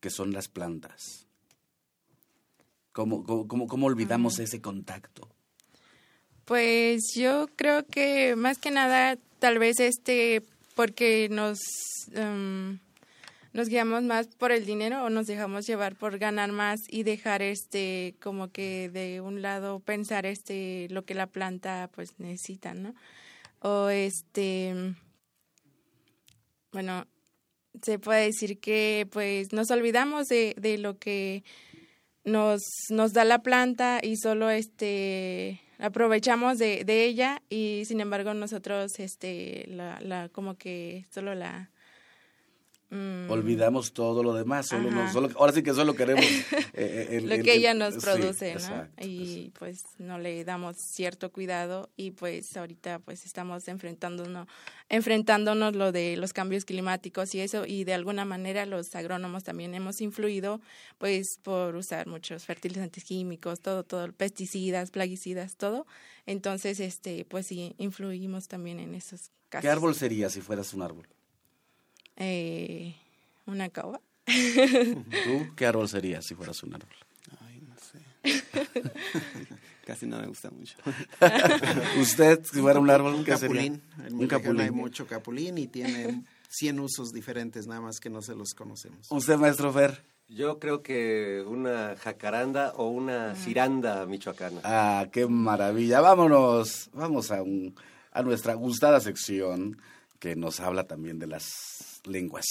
que 0.00 0.10
son 0.10 0.32
las 0.32 0.48
plantas. 0.48 1.26
¿Cómo, 2.92 3.24
cómo, 3.24 3.66
cómo 3.66 3.86
olvidamos 3.86 4.38
ese 4.38 4.60
contacto? 4.60 5.28
Pues 6.44 7.14
yo 7.14 7.46
creo 7.56 7.86
que 7.86 8.34
más 8.36 8.58
que 8.58 8.70
nada, 8.70 9.16
tal 9.42 9.58
vez 9.58 9.80
este, 9.80 10.40
porque 10.76 11.26
nos, 11.28 11.58
em, 12.14 12.78
nos 13.52 13.68
guiamos 13.68 14.04
más 14.04 14.28
por 14.28 14.52
el 14.52 14.64
dinero 14.64 15.02
o 15.02 15.10
nos 15.10 15.26
dejamos 15.26 15.66
llevar 15.66 15.96
por 15.96 16.16
ganar 16.18 16.52
más 16.52 16.78
y 16.88 17.02
dejar 17.02 17.42
este, 17.42 18.14
como 18.22 18.52
que 18.52 18.88
de 18.88 19.20
un 19.20 19.42
lado 19.42 19.80
pensar 19.80 20.26
este, 20.26 20.86
lo 20.90 21.04
que 21.04 21.14
la 21.14 21.26
planta 21.26 21.90
pues 21.92 22.20
necesita, 22.20 22.72
¿no? 22.72 22.94
O 23.58 23.88
este, 23.88 24.94
bueno, 26.70 27.08
se 27.82 27.98
puede 27.98 28.26
decir 28.26 28.60
que 28.60 29.08
pues 29.10 29.52
nos 29.52 29.72
olvidamos 29.72 30.28
de, 30.28 30.54
de 30.56 30.78
lo 30.78 30.98
que 30.98 31.42
nos, 32.22 32.60
nos 32.90 33.12
da 33.12 33.24
la 33.24 33.42
planta 33.42 33.98
y 34.00 34.18
solo 34.18 34.50
este 34.50 35.60
aprovechamos 35.82 36.58
de, 36.58 36.84
de 36.84 37.04
ella 37.04 37.42
y 37.50 37.82
sin 37.86 38.00
embargo 38.00 38.34
nosotros 38.34 39.00
este 39.00 39.64
la, 39.68 40.00
la 40.00 40.28
como 40.28 40.56
que 40.56 41.04
solo 41.10 41.34
la 41.34 41.71
Mm. 42.92 43.30
Olvidamos 43.30 43.94
todo 43.94 44.22
lo 44.22 44.34
demás, 44.34 44.66
solo, 44.66 45.30
ahora 45.36 45.50
sí 45.54 45.62
que 45.62 45.72
solo 45.72 45.94
queremos 45.94 46.26
eh, 46.74 47.08
eh, 47.08 47.20
lo 47.24 47.42
que 47.42 47.54
ella 47.54 47.72
nos 47.72 47.96
produce, 47.96 48.54
¿no? 48.56 48.86
Y 49.00 49.50
pues 49.58 49.84
no 49.96 50.18
le 50.18 50.44
damos 50.44 50.76
cierto 50.76 51.32
cuidado 51.32 51.88
y 51.96 52.10
pues 52.10 52.54
ahorita 52.54 52.98
pues 52.98 53.24
estamos 53.24 53.66
enfrentándonos, 53.68 54.46
enfrentándonos 54.90 55.74
lo 55.74 55.90
de 55.90 56.18
los 56.18 56.34
cambios 56.34 56.66
climáticos 56.66 57.34
y 57.34 57.40
eso 57.40 57.64
y 57.64 57.84
de 57.84 57.94
alguna 57.94 58.26
manera 58.26 58.66
los 58.66 58.94
agrónomos 58.94 59.42
también 59.42 59.74
hemos 59.74 60.02
influido 60.02 60.60
pues 60.98 61.38
por 61.42 61.74
usar 61.76 62.06
muchos 62.06 62.44
fertilizantes 62.44 63.04
químicos, 63.04 63.60
todo, 63.60 63.84
todo, 63.84 64.12
pesticidas, 64.12 64.90
plaguicidas, 64.90 65.56
todo. 65.56 65.86
Entonces, 66.26 66.78
este, 66.78 67.24
pues 67.24 67.46
sí, 67.46 67.74
influimos 67.78 68.48
también 68.48 68.80
en 68.80 68.94
esos 68.94 69.30
casos. 69.48 69.62
¿Qué 69.62 69.70
árbol 69.70 69.94
sería 69.94 70.28
si 70.28 70.42
fueras 70.42 70.74
un 70.74 70.82
árbol? 70.82 71.08
Eh, 72.16 72.81
una 73.52 73.68
caoba. 73.68 74.00
¿Tú 74.26 75.54
qué 75.56 75.66
árbol 75.66 75.88
serías 75.88 76.24
si 76.26 76.34
fueras 76.34 76.62
un 76.62 76.74
árbol? 76.74 76.96
Ay, 77.46 77.60
no 77.60 77.74
sé. 77.76 78.00
Casi 79.86 80.06
no 80.06 80.18
me 80.18 80.26
gusta 80.26 80.50
mucho. 80.50 80.76
¿Usted, 82.00 82.44
si 82.44 82.60
fuera 82.60 82.78
un 82.78 82.88
árbol, 82.88 83.14
un 83.14 83.24
capulín. 83.24 83.82
un 84.10 84.28
capulín. 84.28 84.60
Hay 84.60 84.70
mucho 84.70 85.06
capulín 85.06 85.58
y 85.58 85.66
tiene 85.66 86.24
100 86.50 86.80
usos 86.80 87.12
diferentes, 87.12 87.66
nada 87.66 87.80
más 87.80 87.98
que 87.98 88.08
no 88.08 88.22
se 88.22 88.36
los 88.36 88.54
conocemos. 88.54 89.10
¿Usted, 89.10 89.36
maestro 89.38 89.72
Fer? 89.72 90.04
Yo 90.28 90.60
creo 90.60 90.82
que 90.82 91.44
una 91.46 91.96
jacaranda 91.96 92.72
o 92.76 92.88
una 92.88 93.34
ciranda 93.34 94.06
michoacana. 94.06 94.60
Ah, 94.62 95.08
qué 95.12 95.26
maravilla. 95.26 96.00
Vámonos, 96.00 96.90
vamos 96.94 97.30
a, 97.32 97.42
un, 97.42 97.74
a 98.12 98.22
nuestra 98.22 98.54
gustada 98.54 99.00
sección 99.00 99.78
que 100.20 100.36
nos 100.36 100.60
habla 100.60 100.84
también 100.84 101.18
de 101.18 101.26
las 101.26 102.00
lenguas 102.04 102.46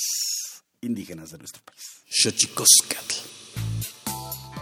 indígenas 0.81 1.31
de 1.31 1.37
nuestro 1.37 1.61
país. 1.63 2.01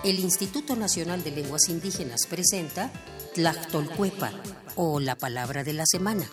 El 0.03 0.19
Instituto 0.19 0.75
Nacional 0.75 1.23
de 1.23 1.31
Lenguas 1.31 1.67
Indígenas 1.69 2.27
presenta 2.29 2.91
Tlactolcuepa 3.35 4.31
o 4.75 4.99
la 4.99 5.15
palabra 5.15 5.63
de 5.63 5.73
la 5.73 5.85
semana. 5.85 6.29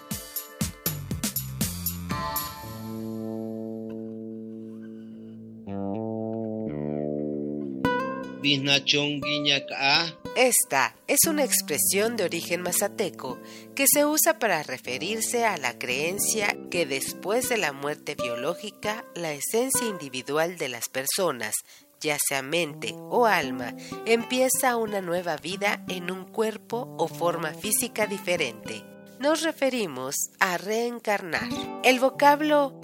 Esta 10.36 10.94
es 11.06 11.20
una 11.26 11.44
expresión 11.44 12.18
de 12.18 12.24
origen 12.24 12.60
mazateco 12.60 13.40
que 13.74 13.86
se 13.90 14.04
usa 14.04 14.38
para 14.38 14.62
referirse 14.62 15.46
a 15.46 15.56
la 15.56 15.78
creencia 15.78 16.54
que 16.70 16.84
después 16.84 17.48
de 17.48 17.56
la 17.56 17.72
muerte 17.72 18.16
biológica, 18.16 19.06
la 19.14 19.32
esencia 19.32 19.86
individual 19.86 20.58
de 20.58 20.68
las 20.68 20.90
personas, 20.90 21.54
ya 22.02 22.18
sea 22.28 22.42
mente 22.42 22.92
o 22.94 23.24
alma, 23.24 23.74
empieza 24.04 24.76
una 24.76 25.00
nueva 25.00 25.38
vida 25.38 25.82
en 25.88 26.10
un 26.10 26.26
cuerpo 26.26 26.94
o 26.98 27.08
forma 27.08 27.54
física 27.54 28.06
diferente 28.06 28.84
nos 29.18 29.42
referimos 29.42 30.14
a 30.40 30.58
reencarnar. 30.58 31.48
El 31.82 32.00
vocablo 32.00 32.80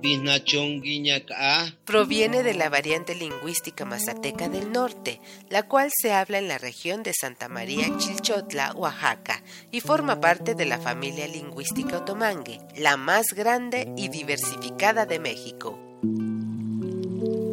proviene 1.85 2.43
de 2.43 2.55
la 2.55 2.69
variante 2.69 3.15
lingüística 3.15 3.85
mazateca 3.85 4.49
del 4.49 4.73
norte, 4.73 5.21
la 5.51 5.65
cual 5.65 5.91
se 5.95 6.13
habla 6.13 6.39
en 6.39 6.49
la 6.49 6.59
región 6.59 7.03
de 7.03 7.13
Santa 7.13 7.49
María 7.49 7.87
Chilchotla, 7.97 8.73
Oaxaca, 8.75 9.43
y 9.71 9.81
forma 9.81 10.21
parte 10.21 10.55
de 10.55 10.67
la 10.67 10.79
familia 10.79 11.27
lingüística 11.27 11.99
otomangue, 11.99 12.61
la 12.77 12.97
más 12.97 13.27
grande 13.35 13.93
y 13.97 14.09
diversificada 14.09 15.07
de 15.07 15.19
México. 15.19 15.79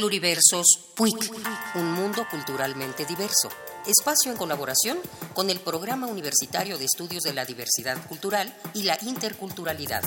Pluriversos 0.00 0.92
PUIC, 0.96 1.30
un 1.74 1.92
mundo 1.92 2.24
culturalmente 2.30 3.04
diverso. 3.04 3.50
Espacio 3.86 4.32
en 4.32 4.38
colaboración 4.38 4.96
con 5.34 5.50
el 5.50 5.60
Programa 5.60 6.06
Universitario 6.06 6.78
de 6.78 6.86
Estudios 6.86 7.22
de 7.22 7.34
la 7.34 7.44
Diversidad 7.44 7.98
Cultural 8.08 8.50
y 8.72 8.84
la 8.84 8.96
Interculturalidad. 9.02 10.02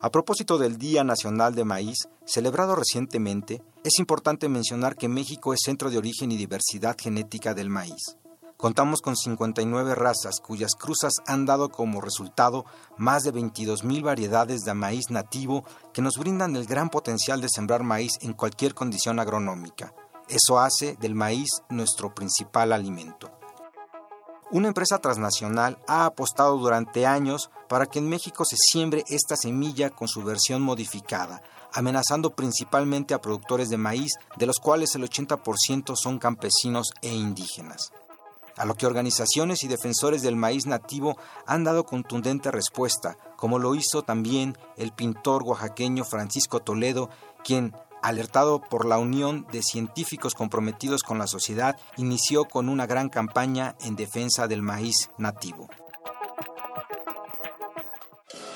A 0.00 0.10
propósito 0.10 0.56
del 0.56 0.78
Día 0.78 1.04
Nacional 1.04 1.54
de 1.54 1.66
Maíz, 1.66 2.08
celebrado 2.24 2.74
recientemente, 2.74 3.62
es 3.84 3.98
importante 3.98 4.48
mencionar 4.48 4.96
que 4.96 5.08
México 5.08 5.52
es 5.52 5.60
centro 5.62 5.90
de 5.90 5.98
origen 5.98 6.32
y 6.32 6.38
diversidad 6.38 6.96
genética 6.98 7.52
del 7.52 7.68
maíz. 7.68 8.16
Contamos 8.60 9.00
con 9.00 9.16
59 9.16 9.94
razas 9.94 10.38
cuyas 10.38 10.74
cruzas 10.74 11.14
han 11.26 11.46
dado 11.46 11.70
como 11.70 12.02
resultado 12.02 12.66
más 12.98 13.22
de 13.22 13.32
22.000 13.32 14.02
variedades 14.02 14.64
de 14.64 14.74
maíz 14.74 15.08
nativo 15.08 15.64
que 15.94 16.02
nos 16.02 16.18
brindan 16.18 16.54
el 16.56 16.66
gran 16.66 16.90
potencial 16.90 17.40
de 17.40 17.48
sembrar 17.48 17.82
maíz 17.84 18.18
en 18.20 18.34
cualquier 18.34 18.74
condición 18.74 19.18
agronómica. 19.18 19.94
Eso 20.28 20.60
hace 20.60 20.96
del 21.00 21.14
maíz 21.14 21.48
nuestro 21.70 22.14
principal 22.14 22.74
alimento. 22.74 23.30
Una 24.50 24.68
empresa 24.68 24.98
transnacional 24.98 25.78
ha 25.88 26.04
apostado 26.04 26.58
durante 26.58 27.06
años 27.06 27.50
para 27.66 27.86
que 27.86 27.98
en 27.98 28.10
México 28.10 28.44
se 28.44 28.56
siembre 28.58 29.04
esta 29.08 29.36
semilla 29.36 29.88
con 29.88 30.06
su 30.06 30.22
versión 30.22 30.60
modificada, 30.60 31.40
amenazando 31.72 32.36
principalmente 32.36 33.14
a 33.14 33.22
productores 33.22 33.70
de 33.70 33.78
maíz, 33.78 34.12
de 34.36 34.44
los 34.44 34.58
cuales 34.58 34.94
el 34.96 35.04
80% 35.04 35.94
son 35.96 36.18
campesinos 36.18 36.92
e 37.00 37.08
indígenas 37.08 37.90
a 38.60 38.66
lo 38.66 38.74
que 38.74 38.84
organizaciones 38.84 39.64
y 39.64 39.68
defensores 39.68 40.20
del 40.20 40.36
maíz 40.36 40.66
nativo 40.66 41.16
han 41.46 41.64
dado 41.64 41.84
contundente 41.84 42.50
respuesta, 42.50 43.16
como 43.36 43.58
lo 43.58 43.74
hizo 43.74 44.02
también 44.02 44.54
el 44.76 44.92
pintor 44.92 45.44
oaxaqueño 45.44 46.04
Francisco 46.04 46.60
Toledo, 46.60 47.08
quien, 47.42 47.74
alertado 48.02 48.60
por 48.60 48.84
la 48.84 48.98
unión 48.98 49.46
de 49.50 49.62
científicos 49.62 50.34
comprometidos 50.34 51.02
con 51.02 51.18
la 51.18 51.26
sociedad, 51.26 51.74
inició 51.96 52.44
con 52.44 52.68
una 52.68 52.86
gran 52.86 53.08
campaña 53.08 53.76
en 53.80 53.96
defensa 53.96 54.46
del 54.46 54.60
maíz 54.60 55.08
nativo. 55.16 55.70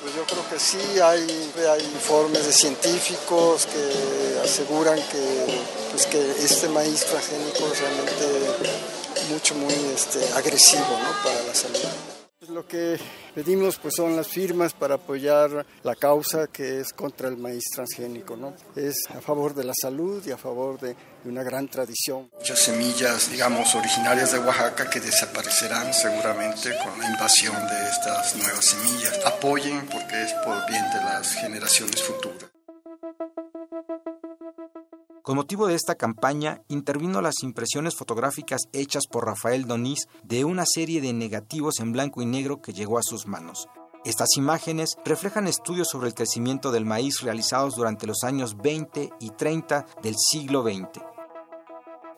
Pues 0.02 0.14
yo 0.14 0.24
creo 0.26 0.50
que 0.50 0.60
sí, 0.60 1.00
hay, 1.02 1.50
hay 1.66 1.82
informes 1.82 2.44
de 2.44 2.52
científicos 2.52 3.64
que 3.64 4.40
aseguran 4.44 4.98
que, 5.10 5.64
pues 5.92 6.04
que 6.08 6.30
este 6.44 6.68
maíz 6.68 7.06
transgénico 7.06 7.72
realmente 7.80 9.03
mucho, 9.30 9.54
muy 9.54 9.74
este, 9.94 10.20
agresivo 10.34 10.98
para 11.22 11.42
la 11.42 11.54
salud. 11.54 11.78
Pues 12.38 12.50
lo 12.50 12.68
que 12.68 12.98
pedimos 13.34 13.78
pues 13.78 13.94
son 13.96 14.16
las 14.16 14.28
firmas 14.28 14.74
para 14.74 14.96
apoyar 14.96 15.64
la 15.82 15.94
causa 15.94 16.46
que 16.48 16.80
es 16.80 16.92
contra 16.92 17.28
el 17.28 17.38
maíz 17.38 17.64
transgénico, 17.72 18.36
¿no? 18.36 18.54
Es 18.76 18.96
a 19.16 19.22
favor 19.22 19.54
de 19.54 19.64
la 19.64 19.72
salud 19.80 20.22
y 20.26 20.30
a 20.30 20.36
favor 20.36 20.78
de, 20.78 20.94
una 21.24 21.42
gran 21.42 21.68
tradición. 21.68 22.30
Muchas 22.38 22.58
semillas, 22.58 23.30
digamos, 23.30 23.74
originarias 23.74 24.32
de 24.32 24.40
Oaxaca 24.40 24.90
que 24.90 25.00
desaparecerán 25.00 25.94
seguramente 25.94 26.76
con 26.84 27.00
la 27.00 27.08
invasión 27.08 27.56
de 27.66 27.88
estas 27.88 28.36
nuevas 28.36 28.64
semillas. 28.66 29.18
Apoyen 29.24 29.86
porque 29.86 30.22
es 30.22 30.32
por 30.44 30.66
bien 30.68 30.84
de 30.90 31.00
las 31.02 31.32
generaciones 31.32 32.02
futuras. 32.02 32.53
Con 35.24 35.36
motivo 35.36 35.66
de 35.66 35.74
esta 35.74 35.94
campaña, 35.94 36.60
intervino 36.68 37.22
las 37.22 37.42
impresiones 37.42 37.96
fotográficas 37.96 38.68
hechas 38.74 39.04
por 39.10 39.24
Rafael 39.24 39.66
Donís 39.66 40.06
de 40.22 40.44
una 40.44 40.66
serie 40.66 41.00
de 41.00 41.14
negativos 41.14 41.80
en 41.80 41.92
blanco 41.92 42.20
y 42.20 42.26
negro 42.26 42.60
que 42.60 42.74
llegó 42.74 42.98
a 42.98 43.02
sus 43.02 43.26
manos. 43.26 43.66
Estas 44.04 44.36
imágenes 44.36 44.98
reflejan 45.02 45.46
estudios 45.46 45.88
sobre 45.88 46.08
el 46.08 46.14
crecimiento 46.14 46.70
del 46.72 46.84
maíz 46.84 47.22
realizados 47.22 47.74
durante 47.74 48.06
los 48.06 48.22
años 48.22 48.58
20 48.58 49.14
y 49.18 49.30
30 49.30 49.86
del 50.02 50.14
siglo 50.14 50.62
XX. 50.62 51.02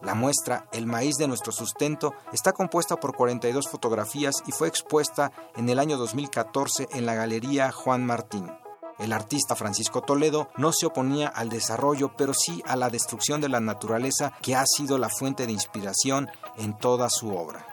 La 0.02 0.16
muestra 0.16 0.68
El 0.72 0.86
maíz 0.86 1.14
de 1.14 1.28
nuestro 1.28 1.52
sustento 1.52 2.12
está 2.32 2.50
compuesta 2.50 2.96
por 2.96 3.14
42 3.14 3.68
fotografías 3.68 4.42
y 4.48 4.50
fue 4.50 4.66
expuesta 4.66 5.30
en 5.54 5.68
el 5.68 5.78
año 5.78 5.96
2014 5.96 6.88
en 6.90 7.06
la 7.06 7.14
Galería 7.14 7.70
Juan 7.70 8.04
Martín. 8.04 8.50
El 8.98 9.12
artista 9.12 9.54
Francisco 9.54 10.00
Toledo 10.02 10.48
no 10.56 10.72
se 10.72 10.86
oponía 10.86 11.28
al 11.28 11.48
desarrollo, 11.48 12.12
pero 12.16 12.32
sí 12.32 12.62
a 12.66 12.76
la 12.76 12.88
destrucción 12.88 13.40
de 13.40 13.48
la 13.48 13.60
naturaleza 13.60 14.32
que 14.40 14.56
ha 14.56 14.64
sido 14.66 14.96
la 14.96 15.10
fuente 15.10 15.46
de 15.46 15.52
inspiración 15.52 16.28
en 16.56 16.76
toda 16.78 17.10
su 17.10 17.36
obra. 17.36 17.66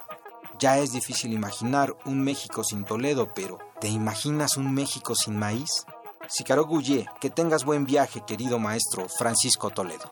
Ya 0.59 0.77
es 0.79 0.91
difícil 0.91 1.33
imaginar 1.33 1.95
un 2.05 2.21
México 2.21 2.63
sin 2.63 2.83
Toledo, 2.83 3.33
pero 3.33 3.57
¿te 3.79 3.87
imaginas 3.87 4.57
un 4.57 4.73
México 4.73 5.15
sin 5.15 5.37
maíz? 5.37 5.85
Sicaro 6.27 6.65
Gouye, 6.65 7.07
que 7.19 7.29
tengas 7.29 7.65
buen 7.65 7.85
viaje, 7.85 8.23
querido 8.25 8.59
maestro 8.59 9.07
Francisco 9.09 9.69
Toledo. 9.69 10.11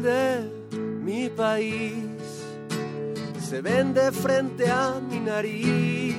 Mi 0.00 1.28
país, 1.28 1.94
se 3.40 3.60
vende 3.60 4.12
frente 4.12 4.70
a 4.70 5.00
mi 5.00 5.18
nariz, 5.18 6.14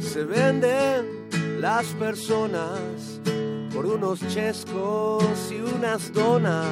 se 0.00 0.24
venden 0.24 1.60
las 1.60 1.86
personas 1.94 3.20
por 3.72 3.86
unos 3.86 4.20
chescos 4.28 5.24
y 5.50 5.60
unas 5.60 6.12
donas, 6.12 6.66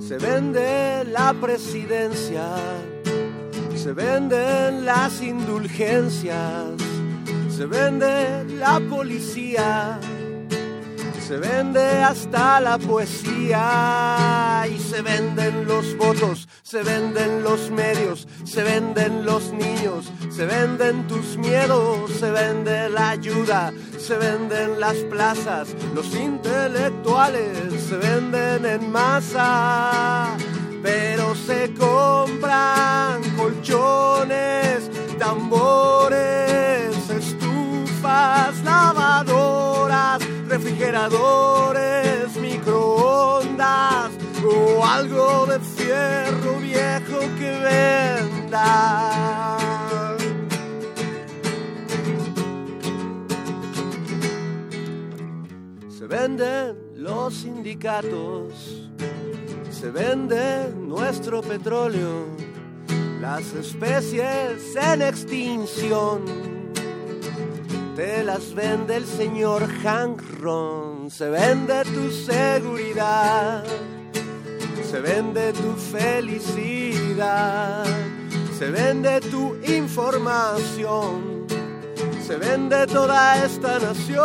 se 0.00 0.18
vende 0.18 1.04
la 1.04 1.34
presidencia, 1.34 2.48
se 3.76 3.92
venden 3.92 4.84
las 4.84 5.22
indulgencias, 5.22 6.66
se 7.56 7.66
vende 7.66 8.44
la 8.58 8.80
policía 8.80 10.00
se 11.30 11.36
vende 11.36 12.02
hasta 12.02 12.60
la 12.60 12.76
poesía 12.76 14.66
y 14.68 14.76
se 14.80 15.00
venden 15.00 15.64
los 15.64 15.96
votos, 15.96 16.48
se 16.64 16.82
venden 16.82 17.44
los 17.44 17.70
medios, 17.70 18.26
se 18.42 18.64
venden 18.64 19.24
los 19.24 19.52
niños, 19.52 20.10
se 20.28 20.44
venden 20.44 21.06
tus 21.06 21.36
miedos, 21.36 22.10
se 22.18 22.32
vende 22.32 22.88
la 22.88 23.10
ayuda, 23.10 23.72
se 23.96 24.16
venden 24.16 24.80
las 24.80 24.96
plazas, 25.08 25.68
los 25.94 26.12
intelectuales 26.16 27.80
se 27.80 27.96
venden 27.96 28.66
en 28.66 28.90
masa, 28.90 30.36
pero 30.82 31.36
se 31.36 31.72
compran 31.74 33.22
colchones, 33.36 34.90
tambores, 35.16 36.90
estufas, 37.08 38.64
lavadoras 38.64 40.29
refrigeradores, 40.50 42.36
microondas 42.36 44.10
o 44.44 44.84
algo 44.84 45.46
de 45.46 45.60
fierro 45.60 46.58
viejo 46.58 47.20
que 47.38 47.52
venda. 48.50 49.56
Se 55.88 56.06
venden 56.08 56.76
los 56.96 57.32
sindicatos, 57.34 58.90
se 59.70 59.90
vende 59.92 60.74
nuestro 60.76 61.42
petróleo, 61.42 62.26
las 63.20 63.52
especies 63.54 64.74
en 64.74 65.02
extinción 65.02 66.49
te 68.00 68.24
las 68.24 68.54
vende 68.54 68.96
el 68.96 69.04
señor 69.04 69.68
Hank 69.82 70.22
Ron, 70.40 71.10
se 71.10 71.28
vende 71.28 71.82
tu 71.84 72.10
seguridad, 72.10 73.62
se 74.90 75.00
vende 75.00 75.52
tu 75.52 75.74
felicidad, 75.74 77.84
se 78.58 78.70
vende 78.70 79.20
tu 79.20 79.54
información, 79.66 81.44
se 82.26 82.36
vende 82.36 82.86
toda 82.86 83.44
esta 83.44 83.78
nación, 83.78 84.22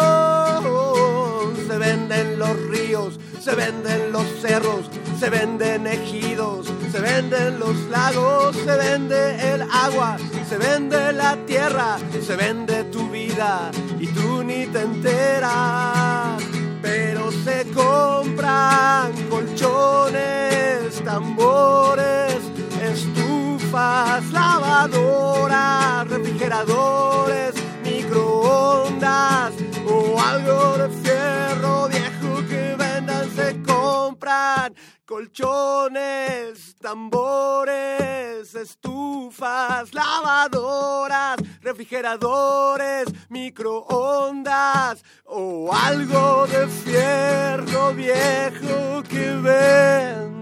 se 1.67 1.77
venden 1.77 2.39
los 2.39 2.57
ríos, 2.69 3.19
se 3.41 3.55
venden 3.55 4.13
los 4.13 4.23
cerros, 4.41 4.89
se 5.19 5.29
venden 5.29 5.85
ejidos, 5.85 6.71
se 6.95 7.01
venden 7.01 7.59
los 7.59 7.75
lagos, 7.89 8.55
se 8.55 8.77
vende 8.77 9.53
el 9.53 9.63
agua, 9.63 10.15
se 10.47 10.57
vende 10.57 11.11
la 11.11 11.35
tierra, 11.45 11.97
se 12.25 12.37
vende 12.37 12.85
tu 12.85 13.09
vida 13.09 13.69
y 13.99 14.07
tú 14.07 14.41
ni 14.41 14.65
te 14.67 14.83
enteras. 14.83 16.41
Pero 16.81 17.33
se 17.43 17.65
compran 17.73 19.11
colchones, 19.29 21.03
tambores, 21.03 22.37
estufas, 22.81 24.23
lavadoras, 24.31 26.07
refrigeradores, 26.07 27.55
microondas 27.83 29.51
o 29.85 30.17
algo 30.17 30.77
de 30.77 30.89
fierro 31.03 31.89
viejo 31.89 32.47
que 32.47 32.75
vendan 32.77 33.29
se 33.35 33.61
compran 33.63 34.73
colchones, 35.05 36.64
tambores, 36.85 38.53
estufas, 38.53 39.91
lavadoras, 39.91 41.37
refrigeradores, 41.59 43.07
microondas 43.27 45.03
o 45.25 45.71
algo 45.73 46.45
de 46.45 46.67
fierro 46.67 47.91
viejo 47.91 49.01
que 49.09 49.31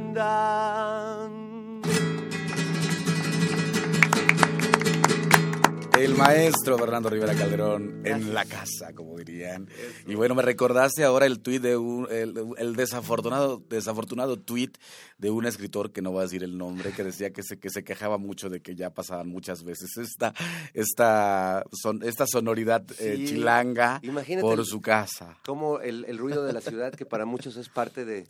vendan. 0.09 0.33
El 6.03 6.15
maestro 6.15 6.77
Fernando 6.77 7.09
Rivera 7.09 7.33
Calderón 7.33 8.01
en 8.05 8.33
la 8.33 8.43
casa, 8.43 8.93
como 8.93 9.17
dirían. 9.17 9.69
Y 10.05 10.15
bueno, 10.15 10.35
me 10.35 10.41
recordaste 10.41 11.05
ahora 11.05 11.25
el 11.25 11.39
tuit 11.39 11.61
de 11.61 11.77
un, 11.77 12.09
el, 12.11 12.37
el, 12.57 12.75
desafortunado, 12.75 13.63
desafortunado 13.69 14.37
tuit 14.37 14.77
de 15.17 15.31
un 15.31 15.45
escritor 15.45 15.93
que 15.93 16.01
no 16.01 16.11
voy 16.11 16.19
a 16.19 16.23
decir 16.23 16.43
el 16.43 16.57
nombre, 16.57 16.91
que 16.91 17.05
decía 17.05 17.31
que 17.31 17.41
se, 17.41 17.57
que 17.57 17.69
se 17.69 17.85
quejaba 17.85 18.17
mucho 18.17 18.49
de 18.49 18.61
que 18.61 18.75
ya 18.75 18.89
pasaban 18.89 19.29
muchas 19.29 19.63
veces 19.63 19.95
esta, 19.95 20.33
esta, 20.73 21.63
son, 21.71 22.03
esta 22.03 22.25
sonoridad 22.27 22.83
eh, 22.99 23.23
chilanga 23.25 24.01
imagínate 24.03 24.45
por 24.45 24.65
su 24.65 24.81
casa. 24.81 25.37
Como 25.45 25.79
el, 25.79 26.03
el 26.09 26.17
ruido 26.17 26.43
de 26.43 26.51
la 26.51 26.59
ciudad, 26.59 26.93
que 26.93 27.05
para 27.05 27.23
muchos 27.23 27.55
es 27.55 27.69
parte 27.69 28.03
de, 28.03 28.25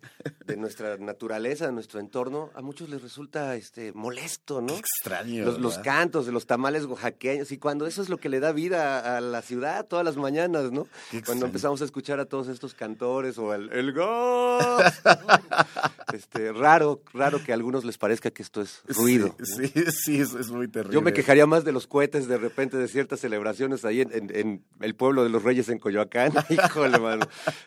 de 0.46 0.58
nuestra 0.58 0.98
naturaleza, 0.98 1.66
de 1.66 1.72
nuestro 1.72 2.00
entorno, 2.00 2.52
a 2.54 2.62
muchos 2.62 2.90
les 2.90 3.02
resulta 3.02 3.56
este 3.56 3.94
molesto, 3.94 4.62
¿no? 4.62 4.78
Extraño. 4.78 5.44
Los, 5.44 5.60
los 5.60 5.80
cantos 5.80 6.28
de 6.28 6.32
los 6.32 6.46
tamales 6.46 6.86
oaxaqueños, 6.86 7.52
y 7.52 7.63
cuando 7.64 7.88
eso 7.88 8.02
es 8.02 8.10
lo 8.10 8.18
que 8.18 8.28
le 8.28 8.42
da 8.42 8.52
vida 8.52 9.16
a, 9.16 9.22
la 9.22 9.42
ciudad 9.42 9.86
todas 9.86 10.04
las 10.04 10.18
mañanas, 10.18 10.74
¿no? 10.74 10.86
Cuando 11.26 11.46
empezamos 11.46 11.82
a 11.82 11.86
escuchar 11.86 12.20
a 12.20 12.26
todos 12.26 12.50
estos 12.50 12.74
cantores 12.74 13.38
o 13.38 13.54
el, 13.54 13.72
el 13.72 13.94
este, 16.14 16.52
raro, 16.52 17.00
raro 17.14 17.42
que 17.42 17.54
a 17.54 17.56
algunos 17.56 17.86
les 17.86 17.98
parezca 17.98 18.32
que 18.32 18.42
esto 18.44 18.62
es 18.62 18.82
ruido. 18.90 19.34
¿no? 19.40 19.46
Sí, 19.46 19.72
sí, 19.92 20.20
es, 20.20 20.50
muy 20.50 20.68
terrible. 20.68 20.94
Yo 20.94 21.02
me 21.02 21.14
quejaría 21.14 21.46
más 21.46 21.64
de 21.64 21.72
los 21.72 21.88
cohetes 21.88 22.28
de 22.28 22.38
repente 22.38 22.76
de 22.76 22.90
ciertas 22.90 23.22
celebraciones 23.22 23.86
ahí 23.86 24.02
en, 24.02 24.12
en- 24.12 24.36
en 24.36 24.64
el 24.82 24.96
pueblo 24.96 25.24
de 25.24 25.30
los 25.30 25.42
Reyes 25.42 25.70
en 25.70 25.80
Coyoacán. 25.80 26.34
Híjole, 26.50 27.00
mano. 27.00 27.26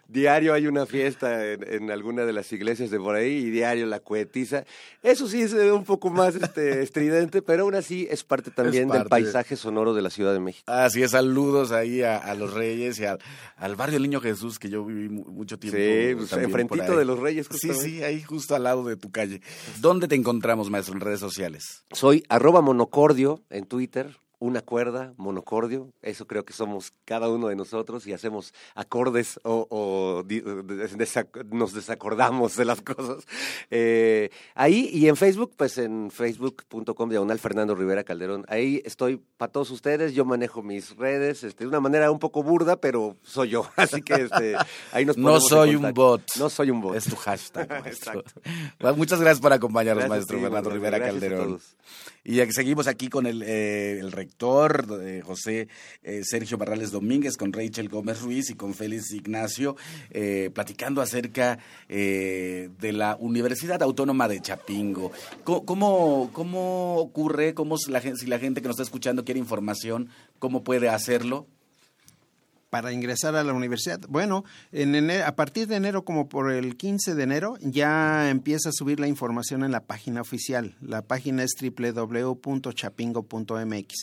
Diario 0.08 0.52
hay 0.52 0.66
una 0.66 0.84
fiesta 0.84 1.46
en, 1.46 1.66
en 1.72 1.90
alguna 1.90 2.26
de 2.26 2.34
las 2.34 2.52
iglesias 2.52 2.90
de 2.90 2.98
por 2.98 3.14
ahí 3.14 3.32
y 3.46 3.50
diario 3.50 3.86
la 3.86 4.00
cohetiza. 4.00 4.64
Eso 5.02 5.26
sí 5.26 5.40
es 5.40 5.54
eh, 5.54 5.72
un 5.72 5.84
poco 5.84 6.10
más 6.10 6.34
este, 6.34 6.82
estridente, 6.82 7.40
pero 7.40 7.62
aún 7.62 7.74
así 7.74 8.06
es 8.10 8.24
parte 8.24 8.50
también 8.50 8.88
del 8.88 8.98
parte. 8.98 9.08
paisaje 9.08 9.56
sonoro 9.56 9.85
de 9.94 10.02
la 10.02 10.10
Ciudad 10.10 10.32
de 10.32 10.40
México. 10.40 10.64
Así 10.70 11.02
es, 11.02 11.12
saludos 11.12 11.72
ahí 11.72 12.02
a, 12.02 12.16
a 12.18 12.34
los 12.34 12.52
Reyes 12.54 12.98
y 12.98 13.04
al, 13.04 13.18
al 13.56 13.76
barrio 13.76 13.98
Niño 14.00 14.20
Jesús, 14.20 14.58
que 14.58 14.68
yo 14.68 14.84
viví 14.84 15.08
mu- 15.08 15.24
mucho 15.26 15.58
tiempo. 15.58 15.78
Sí, 15.78 16.14
pues, 16.16 16.32
enfrentito 16.32 16.96
de 16.96 17.04
los 17.04 17.18
Reyes, 17.18 17.46
Sí, 17.46 17.68
justamente. 17.68 17.84
sí, 17.84 18.02
ahí 18.02 18.22
justo 18.22 18.54
al 18.54 18.64
lado 18.64 18.84
de 18.84 18.96
tu 18.96 19.10
calle. 19.10 19.40
¿Dónde 19.80 20.08
te 20.08 20.14
encontramos, 20.14 20.70
maestro, 20.70 20.94
en 20.94 21.00
redes 21.00 21.20
sociales? 21.20 21.84
Soy 21.92 22.22
arroba 22.28 22.60
monocordio 22.60 23.42
en 23.50 23.64
Twitter, 23.66 24.16
una 24.38 24.60
cuerda, 24.60 25.14
monocordio. 25.16 25.92
Eso 26.02 26.26
creo 26.26 26.44
que 26.44 26.52
somos 26.52 26.92
cada 27.04 27.28
uno 27.28 27.48
de 27.48 27.56
nosotros 27.56 28.06
y 28.06 28.12
hacemos 28.12 28.52
acordes 28.74 29.40
o, 29.44 29.66
o 29.70 30.22
di- 30.24 30.42
desac- 30.42 31.44
nos 31.50 31.72
desacordamos 31.72 32.56
de 32.56 32.64
las 32.66 32.82
cosas. 32.82 33.24
Eh, 33.70 34.30
ahí 34.54 34.90
y 34.92 35.08
en 35.08 35.16
Facebook, 35.16 35.52
pues 35.56 35.78
en 35.78 36.10
facebook.com 36.10 37.08
diagonal 37.08 37.38
Fernando 37.38 37.74
Rivera 37.74 38.04
Calderón. 38.04 38.44
Ahí 38.48 38.82
estoy 38.84 39.20
para 39.36 39.50
todos 39.52 39.70
ustedes. 39.70 40.12
Yo 40.14 40.24
manejo 40.24 40.62
mis 40.62 40.94
redes 40.96 41.42
este, 41.42 41.64
de 41.64 41.68
una 41.68 41.80
manera 41.80 42.10
un 42.10 42.18
poco 42.18 42.42
burda, 42.42 42.76
pero 42.76 43.16
soy 43.22 43.50
yo. 43.50 43.66
Así 43.76 44.02
que 44.02 44.14
este, 44.14 44.54
ahí 44.92 45.04
nos 45.06 45.16
No 45.16 45.36
en 45.36 45.40
soy 45.40 45.76
un 45.76 45.92
bot. 45.94 46.22
No 46.38 46.50
soy 46.50 46.70
un 46.70 46.80
bot. 46.80 46.94
Es 46.96 47.04
tu 47.04 47.16
hashtag, 47.16 47.68
maestro. 47.80 48.20
Exacto. 48.20 48.40
Bueno, 48.80 48.96
Muchas 48.96 49.20
gracias 49.20 49.40
por 49.40 49.52
acompañarnos, 49.52 50.04
Gracias 50.04 50.10
maestro 50.18 50.36
ti, 50.36 50.42
Fernando. 50.42 50.70
Rivera 50.70 50.98
Gracias 50.98 51.16
a 51.16 51.20
Calderón. 51.20 51.46
todos. 51.48 51.76
Y 52.24 52.40
seguimos 52.52 52.86
aquí 52.88 53.08
con 53.08 53.26
el, 53.26 53.42
eh, 53.42 53.98
el 54.00 54.10
rector, 54.26 55.00
eh, 55.02 55.22
José 55.24 55.68
eh, 56.02 56.22
Sergio 56.24 56.58
Barrales 56.58 56.90
Domínguez, 56.90 57.36
con 57.36 57.52
Rachel 57.52 57.88
Gómez 57.88 58.20
Ruiz 58.20 58.50
y 58.50 58.54
con 58.54 58.74
Félix 58.74 59.12
Ignacio, 59.12 59.76
eh, 60.10 60.50
platicando 60.52 61.00
acerca 61.00 61.58
de 61.88 62.92
la 62.92 63.16
Universidad 63.20 63.82
Autónoma 63.82 64.28
de 64.28 64.40
Chapingo. 64.40 65.12
¿Cómo, 65.44 66.30
cómo, 66.32 66.96
ocurre? 66.96 67.54
Cómo 67.54 67.78
si 67.78 67.92
la, 67.92 68.00
si 68.00 68.26
la 68.26 68.38
gente 68.38 68.60
que 68.60 68.68
nos 68.68 68.74
está 68.74 68.82
escuchando 68.82 69.24
quiere 69.24 69.38
información, 69.38 70.08
cómo 70.38 70.64
puede 70.64 70.88
hacerlo? 70.88 71.46
Para 72.76 72.92
ingresar 72.92 73.34
a 73.36 73.42
la 73.42 73.54
universidad. 73.54 74.00
Bueno, 74.06 74.44
en 74.70 74.94
enero- 74.94 75.24
a 75.26 75.34
partir 75.34 75.66
de 75.66 75.76
enero, 75.76 76.04
como 76.04 76.28
por 76.28 76.52
el 76.52 76.76
15 76.76 77.14
de 77.14 77.22
enero, 77.22 77.56
ya 77.62 78.28
empieza 78.28 78.68
a 78.68 78.72
subir 78.72 79.00
la 79.00 79.08
información 79.08 79.64
en 79.64 79.72
la 79.72 79.80
página 79.80 80.20
oficial. 80.20 80.76
La 80.82 81.00
página 81.00 81.42
es 81.42 81.52
www.chapingo.mx. 81.58 83.94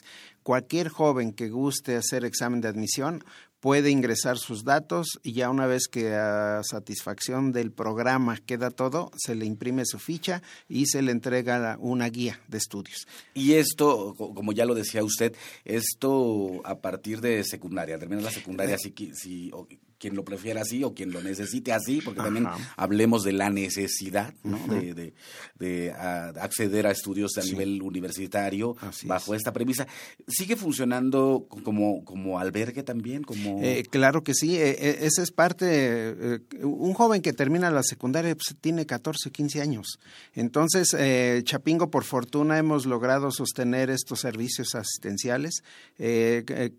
Cualquier 0.42 0.90
joven 0.90 1.34
que 1.34 1.50
guste 1.50 1.96
hacer 1.96 2.26
examen 2.26 2.62
de 2.62 2.70
admisión 2.70 3.24
puede 3.64 3.92
ingresar 3.92 4.38
sus 4.38 4.66
datos 4.66 5.08
y 5.24 5.32
ya 5.32 5.50
una 5.50 5.68
vez 5.68 5.88
que 5.90 6.14
a 6.14 6.60
satisfacción 6.64 7.54
del 7.54 7.72
programa 7.72 8.36
queda 8.46 8.72
todo, 8.72 9.10
se 9.16 9.36
le 9.36 9.46
imprime 9.46 9.84
su 9.86 10.00
ficha 10.00 10.42
y 10.68 10.88
se 10.88 11.02
le 11.02 11.14
entrega 11.14 11.78
una 11.80 12.10
guía 12.10 12.42
de 12.50 12.58
estudios. 12.58 13.08
Y 13.34 13.54
esto, 13.54 14.16
co- 14.18 14.34
como 14.36 14.52
ya 14.52 14.66
lo 14.66 14.76
decía 14.76 15.02
usted, 15.02 15.34
esto 15.64 16.62
a 16.66 16.80
partir 16.82 17.22
de 17.22 17.42
secundaria, 17.46 17.98
termina 17.98 18.22
la 18.22 18.32
secundaria, 18.32 18.78
si, 18.78 18.92
qui- 18.94 19.14
si 19.14 19.50
o 19.54 19.66
quien 20.04 20.16
lo 20.18 20.26
prefiera 20.26 20.64
así 20.64 20.84
o 20.84 20.94
quien 20.94 21.14
lo 21.14 21.22
necesite 21.24 21.72
así, 21.72 22.02
porque 22.02 22.20
también 22.20 22.46
hablemos 22.76 23.24
de 23.24 23.32
la 23.32 23.50
necesidad 23.50 24.34
de, 24.70 24.94
de- 24.94 25.14
de, 25.58 25.92
acceder 25.94 26.88
a 26.88 26.92
estudios 26.92 27.38
a 27.38 27.42
Sí. 27.42 27.52
nivel 27.52 27.82
universitario 27.82 28.76
Así 28.82 29.08
bajo 29.08 29.34
esta 29.34 29.54
premisa. 29.54 29.88
¿Sigue 30.28 30.58
funcionando 30.58 31.48
como, 31.64 32.04
como 32.04 32.38
albergue 32.38 32.84
también? 32.84 33.24
Como... 33.24 33.62
Eh, 33.64 33.86
claro 33.90 34.24
que 34.26 34.34
sí, 34.34 34.58
eh, 34.58 34.72
eh, 34.78 34.98
esa 35.04 35.24
es 35.24 35.32
parte, 35.32 35.66
eh, 35.70 36.40
un 36.64 36.94
joven 36.94 37.22
que 37.22 37.32
termina 37.32 37.72
la 37.72 37.82
secundaria 37.84 38.36
pues, 38.36 38.56
tiene 38.60 38.86
14, 38.86 39.32
15 39.32 39.62
años. 39.62 40.00
Entonces, 40.34 40.94
eh, 41.00 41.42
Chapingo, 41.46 41.90
por 41.90 42.04
fortuna, 42.04 42.58
hemos 42.58 42.86
logrado 42.86 43.32
sostener 43.32 43.90
estos 43.90 44.20
servicios 44.20 44.76
asistenciales. 44.76 45.64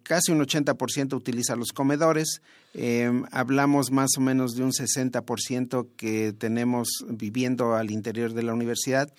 Casi 0.03 0.31
un 0.33 0.41
80% 0.41 1.15
utiliza 1.15 1.57
los 1.57 1.73
comedores. 1.73 2.43
Eh, 2.75 3.11
hablamos 3.31 3.93
más 3.93 4.11
o 4.19 4.21
menos 4.21 4.55
de 4.57 4.65
un 4.65 4.73
60% 4.73 5.89
que 5.97 6.33
tenemos 6.33 6.89
viviendo 7.09 7.75
al 7.75 7.91
interior 7.91 8.35
de 8.35 8.43
la 8.43 8.53
universidad 8.53 9.13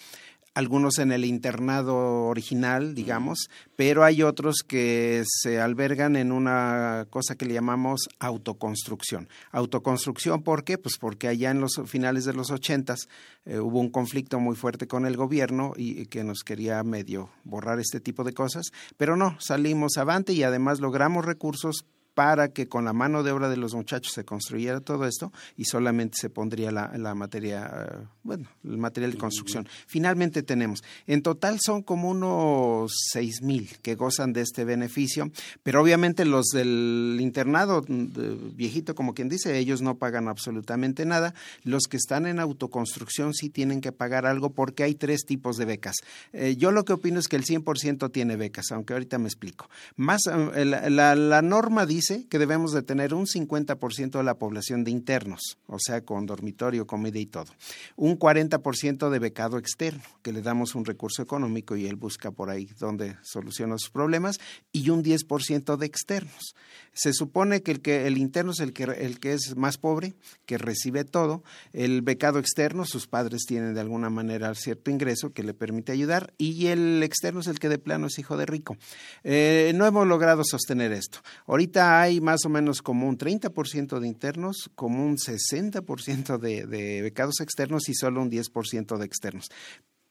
algunos 0.56 1.00
en 1.00 1.12
el 1.12 1.26
internado 1.26 2.28
original, 2.28 2.96
digamos, 2.96 3.50
pero 3.76 4.06
hay 4.06 4.24
otros 4.24 4.64
que 4.66 5.24
se 5.28 5.60
albergan 5.60 6.16
en 6.16 6.32
una 6.32 7.06
cosa 7.10 7.36
que 7.36 7.46
le 7.46 7.54
llamamos 7.54 8.08
autoconstrucción. 8.20 9.28
Autoconstrucción, 9.52 10.44
¿por 10.44 10.64
qué? 10.64 10.78
Pues 10.78 10.96
porque 10.98 11.28
allá 11.28 11.52
en 11.52 11.60
los 11.60 11.82
finales 11.88 12.24
de 12.24 12.34
los 12.34 12.52
ochentas 12.52 13.10
eh, 13.46 13.60
hubo 13.60 13.82
un 13.82 13.90
conflicto 13.90 14.40
muy 14.40 14.56
fuerte 14.56 14.88
con 14.88 15.06
el 15.06 15.18
gobierno 15.18 15.74
y, 15.76 16.02
y 16.02 16.06
que 16.06 16.24
nos 16.24 16.44
quería 16.44 16.82
medio 16.84 17.30
borrar 17.44 17.80
este 17.82 18.00
tipo 18.00 18.24
de 18.24 18.34
cosas, 18.34 18.72
pero 18.96 19.18
no, 19.18 19.36
salimos 19.42 19.98
avante 19.98 20.32
y 20.32 20.44
además 20.44 20.80
logramos 20.80 21.26
recursos 21.26 21.86
para 22.16 22.48
que 22.48 22.68
con 22.68 22.86
la 22.86 22.94
mano 22.94 23.24
de 23.24 23.32
obra 23.32 23.50
de 23.50 23.58
los 23.58 23.76
muchachos 23.76 24.14
se 24.14 24.24
construyera 24.24 24.80
todo 24.80 25.06
esto 25.06 25.32
y 25.58 25.66
solamente 25.66 26.18
se 26.20 26.30
pondría 26.30 26.72
la, 26.72 26.92
la 26.98 27.14
materia, 27.14 27.70
eh, 27.92 28.06
bueno, 28.24 28.48
el 28.64 28.78
material 28.78 29.12
de 29.12 29.18
construcción. 29.18 29.68
Finalmente 29.86 30.42
tenemos, 30.42 30.82
en 31.08 31.22
total 31.22 31.60
son 31.62 31.84
como 31.84 32.10
unos 32.10 32.94
seis 33.12 33.42
mil 33.42 33.70
que 33.82 33.96
gozan 33.96 34.32
de 34.32 34.42
este 34.42 34.64
beneficio, 34.64 35.30
pero 35.62 35.82
obviamente 35.82 36.24
los 36.24 36.46
del 36.48 37.18
internado 37.20 37.84
viejito, 37.88 38.96
como 38.96 39.14
quien 39.14 39.28
dice, 39.28 39.58
ellos 39.58 39.82
no 39.82 39.98
pagan 39.98 40.30
absolutamente 40.30 41.06
nada. 41.06 41.34
Los 41.64 41.84
que 41.90 41.98
están 41.98 42.26
en 42.28 42.40
autoconstrucción 42.40 43.34
sí 43.34 43.50
tienen 43.50 43.82
que 43.82 43.92
pagar 43.92 44.26
algo 44.26 44.52
porque 44.52 44.84
hay 44.84 44.96
tres 44.96 45.26
tipos 45.26 45.58
de 45.58 45.66
becas. 45.66 45.98
Eh, 46.32 46.56
yo 46.58 46.72
lo 46.72 46.86
que 46.86 46.94
opino 46.94 47.20
es 47.20 47.28
que 47.28 47.36
el 47.36 47.44
100% 47.44 48.10
tiene 48.12 48.38
becas, 48.38 48.72
aunque 48.72 48.94
ahorita 48.94 49.18
me 49.18 49.28
explico. 49.28 49.70
Más, 49.98 50.22
eh, 50.28 50.64
la, 50.64 51.16
la 51.16 51.42
norma 51.42 51.86
dice 51.86 52.05
que 52.30 52.40
debemos 52.40 52.72
de 52.72 52.84
tener 52.84 53.14
un 53.14 53.26
50% 53.26 54.18
de 54.18 54.24
la 54.24 54.36
población 54.36 54.84
de 54.84 54.92
internos, 54.92 55.58
o 55.68 55.78
sea, 55.80 56.02
con 56.02 56.26
dormitorio, 56.26 56.86
comida 56.86 57.20
y 57.20 57.26
todo. 57.26 57.52
Un 57.96 58.18
40% 58.18 59.10
de 59.10 59.20
becado 59.20 59.58
externo, 59.58 60.04
que 60.22 60.32
le 60.32 60.42
damos 60.42 60.76
un 60.76 60.86
recurso 60.86 61.22
económico 61.22 61.76
y 61.76 61.88
él 61.88 61.96
busca 61.96 62.32
por 62.32 62.50
ahí 62.50 62.70
donde 62.80 63.18
soluciona 63.24 63.78
sus 63.78 63.90
problemas, 63.90 64.40
y 64.72 64.90
un 64.90 65.04
10% 65.04 65.78
de 65.78 65.86
externos. 65.86 66.56
Se 66.94 67.12
supone 67.12 67.62
que 67.62 67.72
el, 67.72 67.82
que 67.82 68.08
el 68.08 68.18
interno 68.18 68.52
es 68.52 68.60
el 68.60 68.72
que, 68.72 68.84
el 68.84 69.20
que 69.20 69.34
es 69.34 69.56
más 69.58 69.78
pobre, 69.78 70.14
que 70.46 70.58
recibe 70.58 71.04
todo. 71.04 71.44
El 71.74 72.02
becado 72.02 72.40
externo, 72.40 72.86
sus 72.86 73.08
padres 73.08 73.46
tienen 73.46 73.74
de 73.74 73.82
alguna 73.82 74.10
manera 74.10 74.54
cierto 74.56 74.92
ingreso 74.92 75.34
que 75.34 75.44
le 75.44 75.54
permite 75.54 75.92
ayudar, 75.92 76.34
y 76.38 76.68
el 76.68 77.04
externo 77.04 77.42
es 77.42 77.48
el 77.48 77.60
que 77.60 77.70
de 77.70 77.80
plano 77.80 78.08
es 78.08 78.20
hijo 78.20 78.38
de 78.38 78.46
rico. 78.46 78.78
Eh, 79.24 79.74
no 79.76 79.86
hemos 79.86 80.08
logrado 80.08 80.44
sostener 80.46 80.92
esto. 80.92 81.20
Ahorita 81.48 81.95
hay 82.02 82.22
más 82.22 82.46
o 82.46 82.50
menos 82.50 82.82
como 82.82 83.08
un 83.08 83.18
30% 83.18 84.00
de 84.00 84.08
internos, 84.08 84.70
como 84.76 85.06
un 85.06 85.18
60% 85.18 86.38
de, 86.38 86.66
de 86.66 87.02
becados 87.02 87.40
externos 87.42 87.90
y 87.90 87.94
solo 87.94 88.22
un 88.22 88.32
10% 88.32 88.98
de 88.98 89.06
externos. 89.06 89.50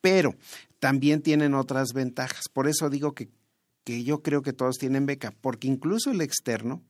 Pero 0.01 0.35
también 0.79 1.23
tienen 1.23 1.55
otras 1.55 1.93
ventajas. 1.93 2.49
Por 2.53 2.69
eso 2.69 2.91
digo 2.91 3.13
que, 3.13 3.29
que 3.85 4.05
yo 4.05 4.23
creo 4.23 4.43
que 4.43 4.53
todos 4.53 4.77
tienen 4.77 5.07
beca, 5.07 5.35
porque 5.41 5.69
incluso 5.69 6.11
el 6.11 6.21
externo, 6.21 6.83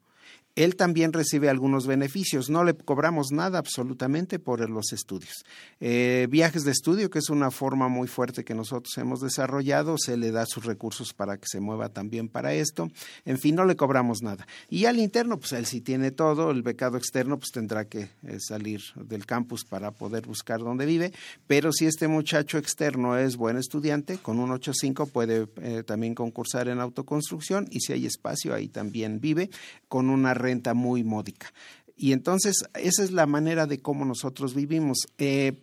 él 0.57 0.77
también 0.77 1.13
recibe 1.13 1.49
algunos 1.49 1.87
beneficios. 1.87 2.49
No 2.49 2.65
le 2.65 2.75
cobramos 2.75 3.33
nada 3.33 3.59
absolutamente 3.59 4.39
por 4.39 4.69
los 4.71 4.93
estudios. 4.93 5.45
Eh, 5.81 6.29
viajes 6.31 6.65
de 6.65 6.71
estudio, 6.71 7.11
que 7.11 7.19
es 7.19 7.31
una 7.31 7.51
forma 7.51 7.89
muy 7.89 8.07
fuerte 8.07 8.45
que 8.45 8.55
nosotros 8.55 8.97
hemos 8.99 9.21
desarrollado, 9.21 9.97
se 9.99 10.17
le 10.17 10.31
da 10.31 10.47
sus 10.47 10.65
recursos 10.65 11.13
para 11.13 11.39
que 11.39 11.47
se 11.47 11.61
mueva 11.61 11.89
también 11.89 12.29
para 12.29 12.55
esto. 12.55 12.89
En 13.25 13.39
fin, 13.39 13.57
no 13.57 13.65
le 13.65 13.77
cobramos 13.77 14.23
nada. 14.23 14.47
Y 14.69 14.85
al 14.85 14.99
interno, 14.99 15.39
pues 15.39 15.53
él 15.53 15.67
sí 15.67 15.81
tiene 15.81 16.11
todo. 16.11 16.51
El 16.51 16.63
becado 16.63 16.97
externo, 16.97 17.39
pues 17.39 17.51
tendrá 17.51 17.87
que 17.87 18.11
eh, 18.27 18.39
salir 18.39 18.81
del 18.95 19.27
campus 19.27 19.65
para 19.65 19.91
poder 19.91 20.27
buscar 20.27 20.61
dónde 20.61 20.87
vive. 20.87 21.13
Pero 21.47 21.73
si 21.73 21.87
este 21.87 22.07
muchacho 22.07 22.59
externo 22.59 23.19
es 23.19 23.37
buen 23.37 23.57
estudiante, 23.57 24.19
con 24.19 24.39
un 24.39 24.51
8.5 24.51 25.11
puede 25.11 25.49
eh, 25.57 25.83
también 25.85 26.15
concursar 26.15 26.69
en 26.69 26.81
autoconstrucción 26.81 27.67
y 27.71 27.81
si 27.81 27.93
hay 27.93 28.07
espacio, 28.07 28.55
ahí 28.55 28.69
también 28.69 29.21
vive 29.21 29.51
con 29.89 30.11
una 30.11 30.35
renta 30.45 30.75
muy 30.75 31.03
módica. 31.05 31.53
Y 31.97 32.13
entonces 32.13 32.65
esa 32.75 33.03
es 33.03 33.11
la 33.11 33.27
manera 33.27 33.67
de 33.67 33.81
cómo 33.81 34.05
nosotros 34.05 34.55
vivimos. 34.55 34.99
Eh, 35.19 35.63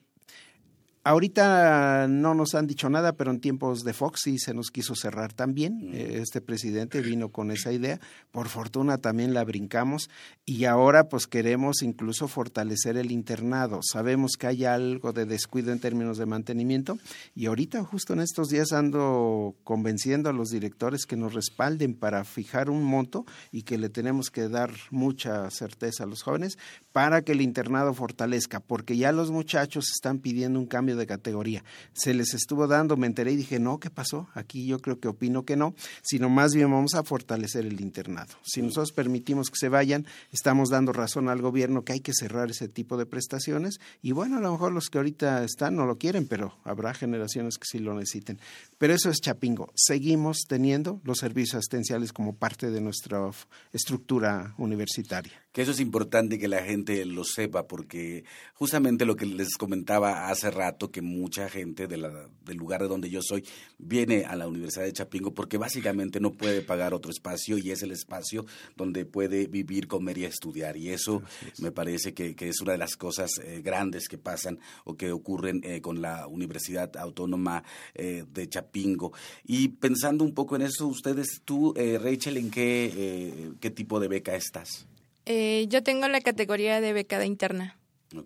Ahorita 1.04 2.08
no 2.08 2.36
nos 2.36 2.54
han 2.54 2.68
dicho 2.68 2.88
nada, 2.88 3.14
pero 3.14 3.32
en 3.32 3.40
tiempos 3.40 3.84
de 3.84 3.92
Fox 3.92 4.22
sí 4.26 4.38
se 4.38 4.54
nos 4.54 4.70
quiso 4.70 4.94
cerrar 4.94 5.34
también. 5.34 5.90
Mm. 5.90 5.94
Eh, 5.96 6.18
este 6.22 6.42
presidente 6.42 7.02
vino 7.02 7.30
con 7.30 7.50
esa 7.50 7.72
idea. 7.72 8.00
Por 8.32 8.50
fortuna 8.50 9.00
también 9.00 9.34
la 9.34 9.44
brincamos 9.44 10.12
y 10.46 10.66
ahora 10.66 11.10
pues 11.10 11.26
queremos 11.26 11.82
incluso 11.82 12.28
fortalecer 12.28 12.98
el 12.98 13.12
internado. 13.12 13.80
Sabemos 13.82 14.34
que 14.38 14.46
hay 14.46 14.66
algo 14.66 15.12
de 15.12 15.26
descuido 15.26 15.72
en 15.72 15.80
términos 15.80 16.20
de 16.20 16.28
mantenimiento 16.28 17.00
y 17.34 17.48
ahorita 17.48 17.84
justo 17.84 18.14
en 18.14 18.20
estos 18.20 18.50
días 18.50 18.72
ando 18.72 19.56
convenciendo 19.64 20.30
a 20.30 20.34
los 20.34 20.50
directores 20.50 21.08
que 21.08 21.18
nos 21.18 21.34
respalden 21.34 21.96
para 21.96 22.24
fijar 22.26 22.70
un 22.70 22.84
monto 22.84 23.26
y 23.52 23.64
que 23.64 23.80
le 23.80 23.90
tenemos 23.90 24.30
que 24.30 24.50
dar 24.50 24.72
mucha 24.92 25.50
certeza 25.50 26.04
a 26.04 26.08
los 26.08 26.22
jóvenes 26.22 26.60
para 26.92 27.24
que 27.24 27.32
el 27.32 27.42
internado 27.42 27.94
fortalezca, 27.96 28.60
porque 28.60 28.98
ya 28.98 29.12
los 29.12 29.32
muchachos 29.32 29.90
están 29.90 30.20
pidiendo 30.20 30.60
un 30.60 30.68
cambio 30.68 30.91
de 30.96 31.08
categoría. 31.08 31.64
Se 31.94 32.14
les 32.14 32.34
estuvo 32.34 32.68
dando, 32.68 32.98
me 32.98 33.08
enteré 33.08 33.32
y 33.32 33.36
dije, 33.36 33.60
no, 33.60 33.80
¿qué 33.80 33.90
pasó? 33.90 34.30
Aquí 34.34 34.66
yo 34.66 34.80
creo 34.80 35.00
que 35.00 35.08
opino 35.08 35.44
que 35.44 35.56
no, 35.56 35.76
sino 36.02 36.30
más 36.30 36.54
bien 36.54 36.72
vamos 36.72 36.96
a 36.96 37.04
fortalecer 37.04 37.66
el 37.66 37.82
internado. 37.82 38.34
Si 38.44 38.62
nosotros 38.62 38.92
permitimos 38.92 39.50
que 39.50 39.58
se 39.58 39.70
vayan, 39.70 40.06
estamos 40.32 40.70
dando 40.70 40.94
razón 40.94 41.30
al 41.30 41.42
gobierno 41.42 41.84
que 41.84 41.94
hay 41.94 42.00
que 42.00 42.14
cerrar 42.14 42.50
ese 42.52 42.68
tipo 42.68 42.98
de 42.98 43.06
prestaciones 43.06 43.80
y 44.02 44.12
bueno, 44.12 44.38
a 44.38 44.42
lo 44.42 44.52
mejor 44.52 44.72
los 44.72 44.90
que 44.90 44.98
ahorita 44.98 45.44
están 45.44 45.76
no 45.76 45.86
lo 45.86 45.98
quieren, 45.98 46.28
pero 46.28 46.58
habrá 46.64 46.94
generaciones 46.94 47.58
que 47.58 47.66
sí 47.66 47.80
lo 47.80 47.94
necesiten. 47.94 48.40
Pero 48.78 48.94
eso 48.94 49.10
es 49.10 49.22
Chapingo. 49.22 49.72
Seguimos 49.76 50.46
teniendo 50.48 51.02
los 51.04 51.20
servicios 51.20 51.56
asistenciales 51.56 52.14
como 52.14 52.36
parte 52.36 52.72
de 52.72 52.82
nuestra 52.82 53.30
estructura 53.72 54.54
universitaria. 54.58 55.34
Que 55.52 55.62
eso 55.64 55.72
es 55.72 55.80
importante 55.80 56.40
que 56.40 56.48
la 56.48 56.64
gente 56.64 57.06
lo 57.06 57.24
sepa, 57.26 57.68
porque 57.68 58.24
justamente 58.54 59.06
lo 59.06 59.16
que 59.16 59.26
les 59.26 59.58
comentaba 59.58 60.30
hace 60.30 60.50
rato, 60.50 60.81
que 60.90 61.02
mucha 61.02 61.50
gente 61.50 61.88
de 61.88 61.98
la, 61.98 62.30
del 62.46 62.58
lugar 62.58 62.82
de 62.82 62.88
donde 62.88 63.10
yo 63.10 63.22
soy 63.22 63.44
viene 63.78 64.24
a 64.26 64.36
la 64.36 64.48
Universidad 64.48 64.86
de 64.86 64.94
Chapingo 64.94 65.34
porque 65.34 65.58
básicamente 65.58 66.20
no 66.20 66.32
puede 66.32 66.62
pagar 66.62 66.94
otro 66.94 67.12
espacio 67.12 67.58
y 67.58 67.72
es 67.72 67.84
el 67.84 67.92
espacio 67.92 68.46
donde 68.76 69.06
puede 69.06 69.48
vivir, 69.48 69.88
comer 69.88 70.18
y 70.18 70.26
estudiar. 70.26 70.78
Y 70.78 70.90
eso 70.90 71.22
me 71.60 71.72
parece 71.72 72.14
que, 72.14 72.36
que, 72.36 72.50
es 72.50 72.62
una 72.62 72.72
de 72.72 72.78
las 72.78 72.96
cosas 72.96 73.32
eh, 73.44 73.62
grandes 73.62 74.08
que 74.08 74.18
pasan 74.18 74.60
o 74.86 74.96
que 74.96 75.12
ocurren 75.12 75.62
eh, 75.64 75.82
con 75.82 76.02
la 76.02 76.28
Universidad 76.28 76.96
Autónoma 76.98 77.64
eh, 77.94 78.24
de 78.32 78.48
Chapingo. 78.48 79.12
Y 79.44 79.68
pensando 79.68 80.24
un 80.24 80.34
poco 80.34 80.56
en 80.56 80.64
eso, 80.64 80.88
ustedes, 80.88 81.42
tú, 81.46 81.74
Rachel, 81.76 82.38
¿en 82.38 82.50
qué, 82.50 83.52
qué 83.60 83.70
tipo 83.70 84.00
de 84.00 84.08
beca 84.08 84.36
estás? 84.36 84.88
Eh, 85.26 85.68
yo 85.70 85.84
tengo 85.84 86.08
la 86.08 86.22
categoría 86.22 86.82
de 86.82 86.94
becada 86.94 87.26
interna. 87.26 87.78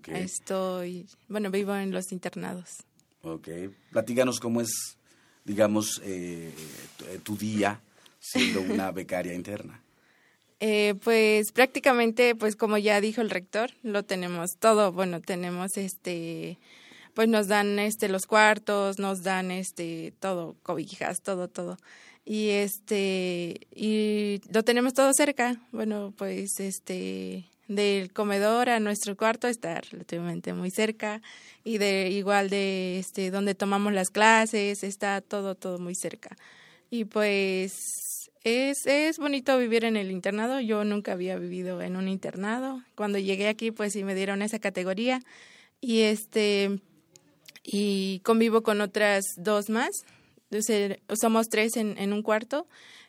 Estoy, 0.07 1.07
bueno, 1.27 1.51
vivo 1.51 1.75
en 1.75 1.91
los 1.91 2.11
internados. 2.11 2.69
Ok. 3.21 3.47
Platíganos 3.91 4.39
cómo 4.39 4.61
es, 4.61 4.97
digamos, 5.43 6.01
eh, 6.03 6.51
tu 7.23 7.38
día 7.38 7.81
siendo 8.19 8.61
una 8.73 8.91
becaria 8.91 9.33
interna. 9.33 9.81
Eh, 10.59 10.95
pues 11.03 11.51
prácticamente, 11.51 12.36
pues 12.36 12.55
como 12.55 12.77
ya 12.77 13.01
dijo 13.01 13.21
el 13.21 13.29
rector, 13.29 13.71
lo 13.83 14.03
tenemos 14.03 14.51
todo. 14.59 14.91
Bueno, 14.91 15.21
tenemos 15.21 15.77
este, 15.77 16.57
pues 17.13 17.27
nos 17.27 17.47
dan 17.47 17.77
este 17.79 18.07
los 18.07 18.25
cuartos, 18.25 18.97
nos 18.99 19.23
dan 19.23 19.51
este 19.51 20.13
todo, 20.19 20.55
cobijas, 20.63 21.21
todo, 21.21 21.47
todo 21.49 21.77
y 22.25 22.49
este 22.49 23.67
y 23.75 24.41
lo 24.51 24.63
tenemos 24.63 24.93
todo 24.95 25.11
cerca 25.15 25.61
bueno 25.71 26.11
pues 26.17 26.59
este 26.59 27.45
del 27.68 28.13
comedor 28.13 28.70
a 28.70 28.80
nuestro 28.80 29.16
cuarto 29.18 29.47
está 29.47 29.82
relativamente 29.82 30.53
muy 30.53 30.70
cerca 30.70 31.22
y 31.63 31.78
de 31.78 32.09
igual 32.09 32.49
de 32.49 32.99
este 32.99 33.32
donde 33.32 33.55
tomamos 33.55 33.93
las 33.93 34.09
clases 34.09 34.84
está 34.84 35.22
todo 35.22 35.55
todo 35.55 35.80
muy 35.80 35.95
cerca. 35.95 36.36
Y 36.89 37.05
pues 37.05 38.30
es 38.43 38.86
es 38.86 39.18
bonito 39.18 39.57
vivir 39.57 39.86
en 39.86 39.97
el 39.97 40.11
internado. 40.11 40.59
Yo 40.59 40.84
nunca 40.84 41.13
había 41.13 41.38
vivido 41.38 41.82
en 41.82 41.95
un 41.95 42.07
internado. 42.07 42.84
Cuando 42.95 43.18
llegué 43.18 43.47
aquí 43.47 43.72
pues 43.72 43.93
sí 43.93 44.03
me 44.03 44.16
dieron 44.16 44.41
esa 44.41 44.59
categoría. 44.59 45.22
Y 45.82 46.01
este 46.01 46.80
y 47.63 48.20
convivo 48.20 48.61
con 48.61 48.82
otras 48.82 49.24
dos 49.38 49.70
más. 49.70 49.89
Somos 51.20 51.47
tres 51.49 51.76
en 51.76 52.13
un 52.13 52.22
cuarto 52.22 52.68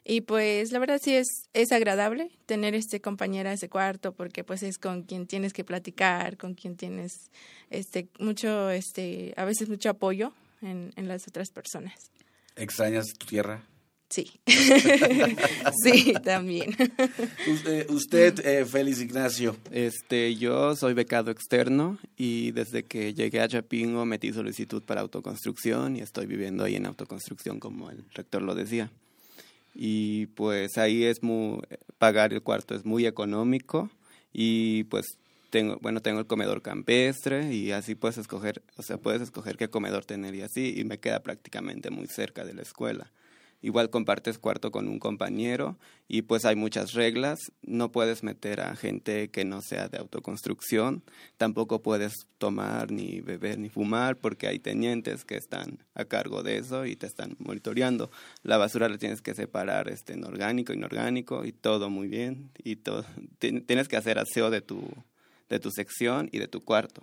y 0.09 0.21
pues 0.21 0.71
la 0.71 0.79
verdad 0.79 1.01
sí 1.03 1.15
es, 1.15 1.49
es 1.53 1.73
agradable 1.73 2.31
tener 2.47 2.75
este 2.77 3.01
compañera 3.01 3.53
ese 3.53 3.69
cuarto 3.69 4.13
porque 4.13 4.45
pues 4.45 4.63
es 4.63 4.79
con 4.79 5.03
quien 5.03 5.27
tienes 5.27 5.53
que 5.53 5.65
platicar, 5.65 6.37
con 6.37 6.55
quien 6.55 6.77
tienes 6.77 7.31
este 7.71 8.09
mucho, 8.21 8.71
este, 8.71 9.35
a 9.37 9.45
veces 9.45 9.69
mucho 9.69 9.91
apoyo 9.91 10.33
en, 10.63 10.93
en 10.95 11.09
las 11.09 11.27
otras 11.27 11.51
personas. 11.51 12.13
¿Extrañas 12.55 13.07
tu 13.19 13.27
tierra? 13.27 13.67
Sí, 14.09 14.31
sí, 15.83 16.15
también. 16.23 16.77
usted, 17.89 18.47
eh, 18.47 18.65
Félix 18.65 19.01
Ignacio. 19.01 19.57
Este, 19.73 20.37
yo 20.37 20.77
soy 20.77 20.95
becado 20.95 21.33
externo 21.33 21.99
y 22.17 22.53
desde 22.53 22.85
que 22.85 23.15
llegué 23.15 23.41
a 23.41 23.49
Chapingo 23.49 24.07
metí 24.07 24.33
solicitud 24.33 24.85
para 24.85 25.01
autoconstrucción 25.01 25.97
y 25.97 26.01
estoy 26.01 26.27
viviendo 26.27 26.63
ahí 26.63 26.77
en 26.77 26.87
autoconstrucción 26.87 27.59
como 27.59 27.91
el 27.91 28.05
rector 28.15 28.43
lo 28.43 28.55
decía. 28.55 28.93
Y 29.77 30.27
pues 30.29 30.79
ahí 30.79 31.05
es 31.05 31.23
muy, 31.23 31.61
pagar 31.99 32.33
el 32.33 32.43
cuarto 32.43 32.75
es 32.75 32.85
muy 32.85 33.07
económico 33.07 33.91
y 34.33 34.85
pues 34.85 35.05
tengo, 35.51 35.79
bueno, 35.81 36.01
tengo 36.01 36.19
el 36.19 36.27
comedor 36.27 36.63
campestre 36.63 37.53
y 37.53 37.73
así 37.73 37.95
puedes 37.95 38.19
escoger, 38.19 38.63
o 38.77 38.83
sea, 38.83 38.97
puedes 38.97 39.21
escoger 39.21 39.57
qué 39.57 39.69
comedor 39.69 40.05
tener 40.05 40.35
y 40.35 40.43
así 40.43 40.75
y 40.77 40.85
me 40.85 40.99
queda 40.99 41.21
prácticamente 41.21 41.91
muy 41.91 42.07
cerca 42.07 42.45
de 42.45 42.55
la 42.55 42.63
escuela 42.63 43.13
igual 43.67 43.91
compartes 43.91 44.39
cuarto 44.39 44.71
con 44.71 44.87
un 44.87 45.01
compañero 45.01 45.77
y 46.07 46.23
pues 46.23 46.45
hay 46.45 46.55
muchas 46.55 46.93
reglas, 46.93 47.51
no 47.63 47.91
puedes 47.91 48.23
meter 48.23 48.61
a 48.61 48.77
gente 48.77 49.29
que 49.29 49.45
no 49.45 49.61
sea 49.61 49.89
de 49.89 49.99
autoconstrucción, 49.99 51.03
tampoco 51.37 51.83
puedes 51.83 52.13
tomar 52.39 52.93
ni 52.93 53.21
beber 53.21 53.59
ni 53.59 53.69
fumar 53.69 54.19
porque 54.19 54.47
hay 54.47 54.61
tenientes 54.61 55.25
que 55.25 55.37
están 55.37 55.81
a 55.95 56.05
cargo 56.05 56.45
de 56.45 56.59
eso 56.59 56.87
y 56.87 56.95
te 56.95 57.07
están 57.07 57.35
monitoreando. 57.41 58.09
La 58.45 58.57
basura 58.57 58.89
la 58.89 58.99
tienes 58.99 59.21
que 59.21 59.35
separar 59.35 59.89
este, 59.89 60.13
en 60.13 60.23
orgánico, 60.23 60.73
inorgánico 60.73 61.45
y 61.45 61.51
todo 61.51 61.91
muy 61.91 62.07
bien 62.07 62.51
y 62.63 62.77
todo 62.77 63.05
tienes 63.41 63.89
que 63.89 63.97
hacer 63.97 64.21
aseo 64.21 64.51
de 64.51 64.61
tu 64.61 64.81
de 65.49 65.59
tu 65.59 65.73
sección 65.73 66.29
y 66.31 66.39
de 66.39 66.47
tu 66.47 66.61
cuarto. 66.61 67.03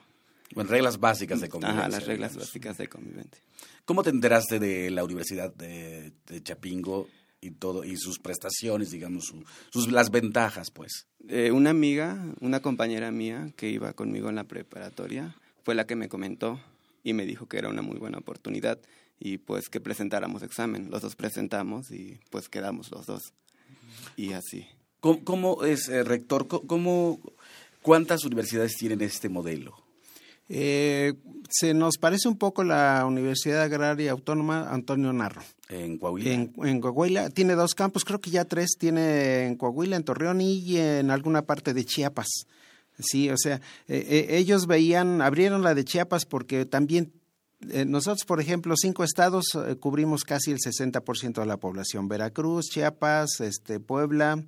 Bueno, 0.53 0.69
reglas 0.69 0.99
básicas 0.99 1.41
de 1.41 1.49
convivencia. 1.49 1.81
Ajá, 1.81 1.89
las 1.89 2.05
reglas 2.05 2.35
básicas 2.35 2.77
de 2.77 2.87
convivencia. 2.87 3.41
¿Cómo 3.85 4.03
te 4.03 4.09
enteraste 4.09 4.59
de 4.59 4.89
la 4.91 5.03
Universidad 5.03 5.53
de, 5.53 6.13
Chapingo 6.43 7.07
y 7.41 7.51
todo 7.51 7.83
y 7.83 7.97
sus 7.97 8.19
prestaciones, 8.19 8.91
digamos, 8.91 9.33
sus 9.71 9.91
las 9.91 10.09
ventajas, 10.09 10.71
pues? 10.71 11.07
Eh, 11.27 11.51
una 11.51 11.71
amiga, 11.71 12.25
una 12.39 12.61
compañera 12.61 13.11
mía 13.11 13.51
que 13.55 13.69
iba 13.69 13.93
conmigo 13.93 14.29
en 14.29 14.35
la 14.35 14.45
preparatoria, 14.45 15.35
fue 15.63 15.75
la 15.75 15.85
que 15.85 15.95
me 15.95 16.07
comentó 16.07 16.61
y 17.03 17.13
me 17.13 17.25
dijo 17.25 17.47
que 17.47 17.57
era 17.57 17.69
una 17.69 17.81
muy 17.81 17.97
buena 17.97 18.19
oportunidad 18.19 18.79
y 19.19 19.37
pues 19.37 19.69
que 19.69 19.81
presentáramos 19.81 20.43
examen. 20.43 20.89
Los 20.89 21.01
dos 21.01 21.15
presentamos 21.15 21.91
y 21.91 22.19
pues 22.29 22.49
quedamos 22.49 22.91
los 22.91 23.05
dos. 23.05 23.33
Y 24.15 24.33
así. 24.33 24.65
¿Cómo, 24.99 25.65
es, 25.65 25.89
eh, 25.89 26.03
rector? 26.03 26.47
¿Cómo, 26.47 27.19
¿Cuántas 27.81 28.23
universidades 28.23 28.77
tienen 28.77 29.01
este 29.01 29.27
modelo? 29.27 29.82
Eh, 30.49 31.13
se 31.49 31.73
nos 31.73 31.97
parece 31.97 32.27
un 32.27 32.37
poco 32.37 32.63
la 32.63 33.05
Universidad 33.05 33.61
Agraria 33.61 34.11
Autónoma 34.11 34.69
Antonio 34.71 35.13
Narro. 35.13 35.41
¿En 35.69 35.97
Coahuila? 35.97 36.31
En, 36.31 36.81
Coahuila. 36.81 37.29
Tiene 37.29 37.55
dos 37.55 37.75
campus, 37.75 38.03
creo 38.03 38.19
que 38.19 38.29
ya 38.29 38.45
tres 38.45 38.75
tiene 38.77 39.45
en 39.45 39.55
Coahuila, 39.55 39.95
en 39.95 40.03
Torreón 40.03 40.41
y 40.41 40.77
en 40.77 41.11
alguna 41.11 41.43
parte 41.43 41.73
de 41.73 41.85
Chiapas. 41.85 42.27
Sí, 42.99 43.29
o 43.29 43.37
sea, 43.37 43.55
eh, 43.87 44.05
eh, 44.07 44.37
ellos 44.37 44.67
veían, 44.67 45.21
abrieron 45.21 45.63
la 45.63 45.73
de 45.73 45.85
Chiapas 45.85 46.25
porque 46.25 46.65
también 46.65 47.13
nosotros, 47.87 48.25
por 48.25 48.41
ejemplo, 48.41 48.75
cinco 48.75 49.05
estados 49.05 49.45
cubrimos 49.79 50.25
casi 50.25 50.51
el 50.51 50.57
60% 50.57 51.39
de 51.39 51.45
la 51.45 51.55
población. 51.55 52.09
Veracruz, 52.09 52.65
Chiapas, 52.69 53.39
este, 53.39 53.79
Puebla, 53.79 54.43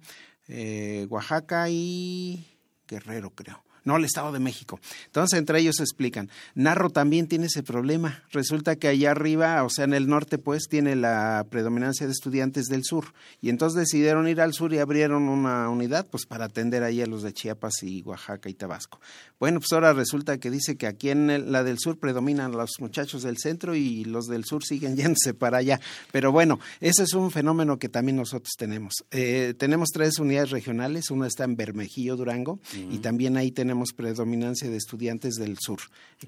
Oaxaca 1.07 1.69
y 1.69 2.45
Guerrero, 2.87 3.29
creo 3.29 3.65
no 3.85 3.95
el 3.95 4.03
Estado 4.03 4.31
de 4.31 4.39
México. 4.39 4.79
Entonces, 5.05 5.39
entre 5.39 5.59
ellos 5.59 5.79
explican. 5.79 6.29
Narro 6.55 6.89
también 6.89 7.27
tiene 7.27 7.45
ese 7.45 7.63
problema. 7.63 8.23
Resulta 8.31 8.75
que 8.75 8.89
allá 8.89 9.11
arriba, 9.11 9.63
o 9.63 9.69
sea, 9.69 9.85
en 9.85 9.93
el 9.93 10.07
norte, 10.07 10.37
pues, 10.37 10.67
tiene 10.67 10.95
la 10.95 11.45
predominancia 11.49 12.05
de 12.05 12.11
estudiantes 12.11 12.65
del 12.65 12.83
sur. 12.83 13.13
Y 13.41 13.49
entonces 13.49 13.79
decidieron 13.79 14.27
ir 14.27 14.41
al 14.41 14.53
sur 14.53 14.73
y 14.73 14.79
abrieron 14.79 15.29
una 15.29 15.69
unidad, 15.69 16.07
pues, 16.09 16.25
para 16.25 16.45
atender 16.45 16.83
ahí 16.83 17.01
a 17.01 17.05
los 17.05 17.23
de 17.23 17.31
Chiapas 17.31 17.83
y 17.83 18.01
Oaxaca 18.01 18.49
y 18.49 18.55
Tabasco. 18.55 18.99
Bueno, 19.39 19.59
pues 19.59 19.71
ahora 19.73 19.93
resulta 19.93 20.39
que 20.39 20.49
dice 20.49 20.75
que 20.77 20.87
aquí 20.87 21.09
en 21.09 21.51
la 21.51 21.63
del 21.63 21.77
sur 21.77 21.99
predominan 21.99 22.51
los 22.51 22.71
muchachos 22.79 23.23
del 23.23 23.37
centro 23.37 23.75
y 23.75 24.03
los 24.05 24.25
del 24.25 24.45
sur 24.45 24.63
siguen 24.63 24.95
yéndose 24.97 25.33
para 25.33 25.59
allá. 25.59 25.79
Pero 26.11 26.31
bueno, 26.31 26.59
ese 26.79 27.03
es 27.03 27.13
un 27.13 27.29
fenómeno 27.31 27.77
que 27.77 27.89
también 27.89 28.17
nosotros 28.17 28.53
tenemos. 28.57 28.93
Eh, 29.11 29.53
tenemos 29.57 29.89
tres 29.89 30.17
unidades 30.19 30.49
regionales. 30.49 31.11
Una 31.11 31.27
está 31.27 31.43
en 31.43 31.55
Bermejillo, 31.55 32.15
Durango, 32.15 32.59
y 32.73 32.97
también 32.99 33.37
ahí 33.37 33.51
tenemos 33.51 33.74
predominancia 33.93 34.69
de 34.69 34.77
estudiantes 34.77 35.35
del 35.35 35.57
sur. 35.59 35.79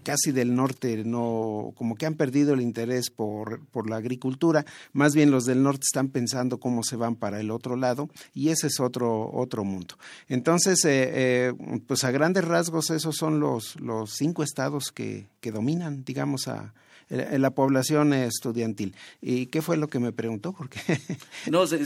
Casi 0.03 0.31
del 0.31 0.55
norte 0.55 1.03
no, 1.05 1.73
como 1.75 1.95
que 1.95 2.05
han 2.05 2.15
perdido 2.15 2.53
el 2.53 2.61
interés 2.61 3.09
por, 3.09 3.65
por 3.67 3.89
la 3.89 3.97
agricultura, 3.97 4.65
más 4.93 5.15
bien 5.15 5.31
los 5.31 5.45
del 5.45 5.63
norte 5.63 5.83
están 5.83 6.09
pensando 6.09 6.59
cómo 6.59 6.83
se 6.83 6.95
van 6.95 7.15
para 7.15 7.39
el 7.39 7.51
otro 7.51 7.75
lado 7.75 8.09
y 8.33 8.49
ese 8.49 8.67
es 8.67 8.79
otro, 8.79 9.31
otro 9.33 9.63
mundo. 9.63 9.95
Entonces, 10.27 10.83
eh, 10.85 11.09
eh, 11.13 11.53
pues 11.87 12.03
a 12.03 12.11
grandes 12.11 12.45
rasgos 12.45 12.89
esos 12.89 13.15
son 13.15 13.39
los, 13.39 13.79
los 13.79 14.11
cinco 14.11 14.43
estados 14.43 14.91
que, 14.91 15.27
que 15.39 15.51
dominan, 15.51 16.03
digamos, 16.03 16.47
a, 16.47 16.73
en 17.09 17.41
la 17.41 17.51
población 17.51 18.13
estudiantil. 18.13 18.95
¿Y 19.21 19.47
qué 19.47 19.61
fue 19.61 19.77
lo 19.77 19.87
que 19.87 19.99
me 19.99 20.11
preguntó? 20.11 20.53
Porque 20.53 20.79
no 21.51 21.65
sé 21.67 21.85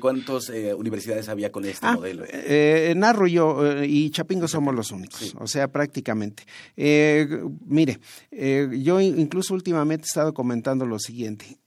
cuántas 0.00 0.48
eh, 0.50 0.74
universidades 0.74 1.28
había 1.28 1.52
con 1.52 1.64
este 1.64 1.86
ah, 1.86 1.94
modelo. 1.94 2.24
Eh, 2.28 2.94
Narro 2.96 3.26
y 3.26 3.32
yo 3.32 3.66
eh, 3.66 3.86
y 3.86 4.10
Chapingo 4.10 4.48
somos 4.48 4.74
los 4.74 4.90
únicos, 4.90 5.34
o 5.38 5.46
sea, 5.46 5.68
prácticamente. 5.68 6.44
Eh, 6.76 7.28
mire, 7.66 7.98
yo 8.30 9.00
incluso 9.00 9.54
últimamente 9.54 10.04
he 10.04 10.08
estado 10.08 10.32
comentando 10.32 10.86
lo 10.86 10.98
siguiente. 10.98 11.58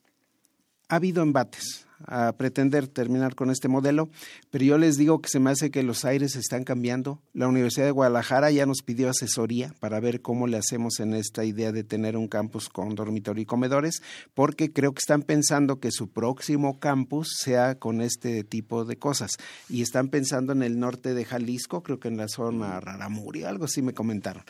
Ha 0.89 0.95
habido 0.95 1.23
embates 1.23 1.85
a 2.07 2.33
pretender 2.33 2.87
terminar 2.87 3.35
con 3.35 3.49
este 3.49 3.67
modelo, 3.67 4.09
pero 4.49 4.63
yo 4.63 4.77
les 4.77 4.97
digo 4.97 5.21
que 5.21 5.29
se 5.29 5.39
me 5.39 5.51
hace 5.51 5.71
que 5.71 5.83
los 5.83 6.05
aires 6.05 6.35
están 6.35 6.63
cambiando. 6.63 7.21
La 7.33 7.47
Universidad 7.47 7.85
de 7.85 7.91
Guadalajara 7.91 8.51
ya 8.51 8.65
nos 8.65 8.81
pidió 8.83 9.09
asesoría 9.09 9.73
para 9.79 9.99
ver 9.99 10.21
cómo 10.21 10.47
le 10.47 10.57
hacemos 10.57 10.99
en 10.99 11.13
esta 11.13 11.45
idea 11.45 11.71
de 11.71 11.83
tener 11.83 12.17
un 12.17 12.27
campus 12.27 12.69
con 12.69 12.95
dormitorio 12.95 13.43
y 13.43 13.45
comedores, 13.45 14.01
porque 14.33 14.71
creo 14.71 14.93
que 14.93 14.99
están 14.99 15.23
pensando 15.23 15.79
que 15.79 15.91
su 15.91 16.09
próximo 16.09 16.79
campus 16.79 17.29
sea 17.39 17.75
con 17.75 18.01
este 18.01 18.43
tipo 18.43 18.85
de 18.85 18.97
cosas. 18.97 19.31
Y 19.69 19.81
están 19.81 20.09
pensando 20.09 20.53
en 20.53 20.63
el 20.63 20.79
norte 20.79 21.13
de 21.13 21.25
Jalisco, 21.25 21.83
creo 21.83 21.99
que 21.99 22.07
en 22.07 22.17
la 22.17 22.27
zona 22.27 22.79
Raramuri, 22.79 23.43
algo 23.43 23.65
así 23.65 23.81
me 23.81 23.93
comentaron. 23.93 24.43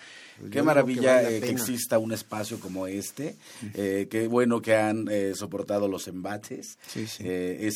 Qué 0.49 0.63
maravilla 0.63 1.29
eh, 1.29 1.39
que, 1.41 1.49
exista 1.49 1.99
un 1.99 2.11
espacio 2.11 2.59
como 2.59 2.87
este. 2.87 3.35
Eh, 3.73 4.07
qué 4.09 4.27
bueno 4.27 4.61
que 4.61 4.75
han 4.75 5.07
eh, 5.09 5.33
soportado 5.35 5.87
los 5.87 6.07
embates. 6.07 6.77
es, 6.95 7.19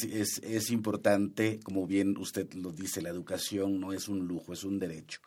es, 0.03 0.41
es, 0.43 0.71
importante, 0.71 1.59
como 1.63 1.85
bien 1.85 2.17
usted 2.17 2.51
lo 2.53 2.71
dice, 2.71 3.01
la 3.01 3.09
educación 3.09 3.79
no 3.79 3.93
es 3.93 4.07
un 4.07 4.27
lujo, 4.27 4.53
es 4.53 4.63
un 4.63 4.79
derecho. 4.79 5.19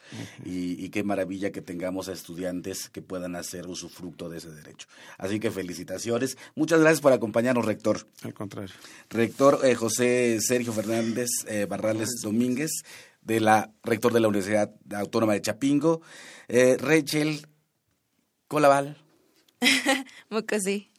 y, 0.45 0.85
y, 0.85 0.89
qué 0.89 1.03
maravilla 1.03 1.53
que 1.53 1.63
tengamos 1.63 2.09
a 2.09 2.13
estudiantes 2.13 2.89
que 2.89 3.03
puedan 3.03 3.37
hacer 3.37 3.67
usufructo 3.67 4.29
de 4.29 4.39
ese 4.39 4.51
derecho. 4.51 4.89
Así 5.19 5.39
que 5.39 5.51
felicitaciones. 5.51 6.37
Muchas 6.55 6.81
gracias 6.81 7.01
por 7.01 7.13
acompañarnos, 7.13 7.65
rector. 7.65 8.07
Al 8.23 8.35
contrario. 8.35 8.75
Rector 9.11 9.75
José 9.75 10.39
Sergio 10.41 10.73
Fernández 10.73 11.29
Barrales 11.69 12.21
Domínguez 12.23 12.71
de 13.29 13.41
la 13.41 13.71
rector 13.85 14.13
de 14.13 14.21
la 14.21 14.29
Universidad 14.29 14.73
Autónoma 14.95 15.35
de 15.35 15.43
Chapingo, 15.43 16.01
eh, 16.49 16.79
Rachel 16.81 17.47
Colaval. 18.49 18.97
Mocasí. 20.31 20.91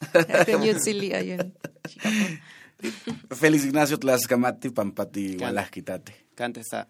Feliz 3.32 3.64
Ignacio 3.66 3.98
Tlaxcamati, 3.98 4.70
Pampati, 4.70 5.36
Gualasquitate. 5.36 6.28
Cantesa. 6.36 6.86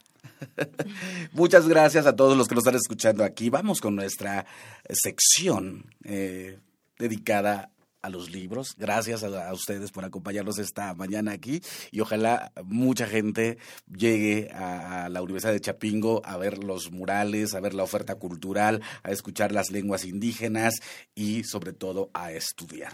Muchas 1.32 1.66
gracias 1.66 2.06
a 2.06 2.14
todos 2.14 2.36
los 2.36 2.46
que 2.46 2.54
nos 2.54 2.62
están 2.62 2.76
escuchando 2.76 3.24
aquí. 3.24 3.48
Vamos 3.48 3.80
con 3.80 3.96
nuestra 3.96 4.44
sección 4.90 5.86
eh, 6.04 6.58
dedicada 6.98 7.70
a 8.02 8.08
los 8.08 8.30
libros. 8.30 8.74
Gracias 8.76 9.22
a, 9.22 9.52
ustedes 9.52 9.90
por 9.90 10.04
acompañarnos 10.04 10.58
esta 10.58 10.94
mañana 10.94 11.32
aquí 11.32 11.62
y 11.90 12.00
ojalá 12.00 12.52
mucha 12.64 13.06
gente 13.06 13.58
llegue 13.90 14.50
a, 14.52 15.08
la 15.08 15.22
Universidad 15.22 15.52
de 15.52 15.60
Chapingo 15.60 16.22
a 16.24 16.36
ver 16.36 16.62
los 16.62 16.90
murales, 16.90 17.54
a 17.54 17.60
ver 17.60 17.74
la 17.74 17.82
oferta 17.82 18.14
cultural, 18.16 18.82
a 19.02 19.10
escuchar 19.10 19.52
las 19.52 19.70
lenguas 19.70 20.04
indígenas 20.04 20.74
y 21.14 21.44
sobre 21.44 21.72
todo 21.72 22.10
a 22.14 22.32
estudiar. 22.32 22.92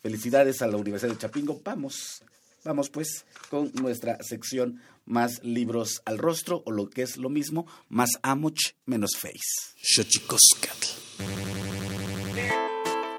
Felicidades 0.00 0.62
a 0.62 0.66
la 0.66 0.76
Universidad 0.76 1.12
de 1.12 1.18
Chapingo. 1.18 1.60
Vamos, 1.64 2.22
vamos 2.64 2.90
pues 2.90 3.24
con 3.50 3.72
nuestra 3.74 4.22
sección 4.22 4.80
más 5.04 5.42
libros 5.44 6.02
al 6.04 6.18
rostro 6.18 6.62
o 6.66 6.70
lo 6.70 6.90
que 6.90 7.02
es 7.02 7.16
lo 7.16 7.28
mismo, 7.28 7.66
más 7.88 8.10
amoch 8.22 8.58
menos 8.84 9.12
face. 9.16 9.40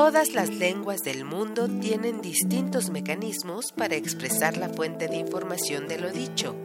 Todas 0.00 0.32
las 0.32 0.48
lenguas 0.48 1.02
del 1.02 1.26
mundo 1.26 1.68
tienen 1.68 2.22
distintos 2.22 2.88
mecanismos 2.88 3.70
para 3.72 3.96
expresar 3.96 4.56
la 4.56 4.70
fuente 4.70 5.08
de 5.08 5.16
información 5.16 5.88
de 5.88 5.98
lo 5.98 6.10
dicho, 6.10 6.56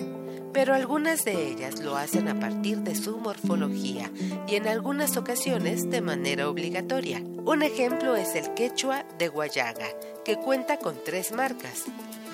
pero 0.53 0.73
algunas 0.73 1.25
de 1.25 1.49
ellas 1.49 1.81
lo 1.81 1.97
hacen 1.97 2.29
a 2.29 2.39
partir 2.39 2.77
de 2.77 2.95
su 2.95 3.17
morfología 3.17 4.09
y 4.47 4.55
en 4.55 4.69
algunas 4.69 5.17
ocasiones 5.17 5.89
de 5.89 5.99
manera 5.99 6.47
obligatoria. 6.47 7.19
Un 7.43 7.61
ejemplo 7.61 8.15
es 8.15 8.35
el 8.35 8.53
quechua 8.53 9.05
de 9.19 9.27
Guayaga, 9.27 9.89
que 10.23 10.37
cuenta 10.37 10.77
con 10.77 10.95
tres 11.03 11.33
marcas, 11.33 11.83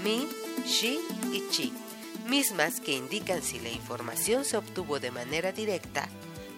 mi, 0.03 0.27
shi 0.67 0.99
y 1.33 1.41
chi, 1.49 1.73
mismas 2.27 2.79
que 2.79 2.95
indican 2.95 3.41
si 3.41 3.59
la 3.59 3.69
información 3.69 4.45
se 4.45 4.55
obtuvo 4.55 4.99
de 4.99 5.09
manera 5.09 5.51
directa 5.51 6.07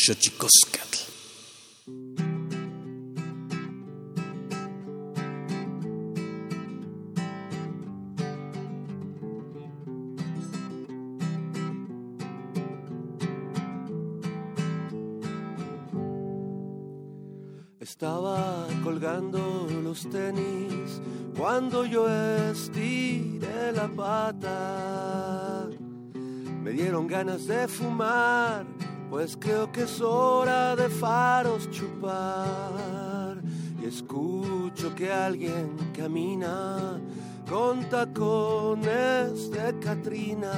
Xochicoscatl. 0.07 0.99
Estaba 17.81 18.67
colgando 18.83 19.67
los 19.83 20.07
tenis 20.11 21.01
cuando 21.35 21.87
yo 21.87 22.07
estiré 22.51 23.73
la 23.73 23.89
pata. 23.89 25.71
Me 26.63 26.73
dieron 26.73 27.07
ganas 27.07 27.47
de 27.47 27.67
fumar, 27.69 28.67
pues 29.15 29.37
creo 29.37 29.71
que 29.71 29.83
es 29.83 30.01
hora 30.01 30.75
de 30.75 30.89
faros 30.89 31.71
chupar. 31.71 33.37
Y 33.81 33.87
escucho 33.87 34.93
que 34.97 35.13
alguien 35.13 35.77
camina 35.97 36.99
con 37.49 37.89
tacones 37.89 39.53
de 39.53 39.79
Catrina. 39.79 40.51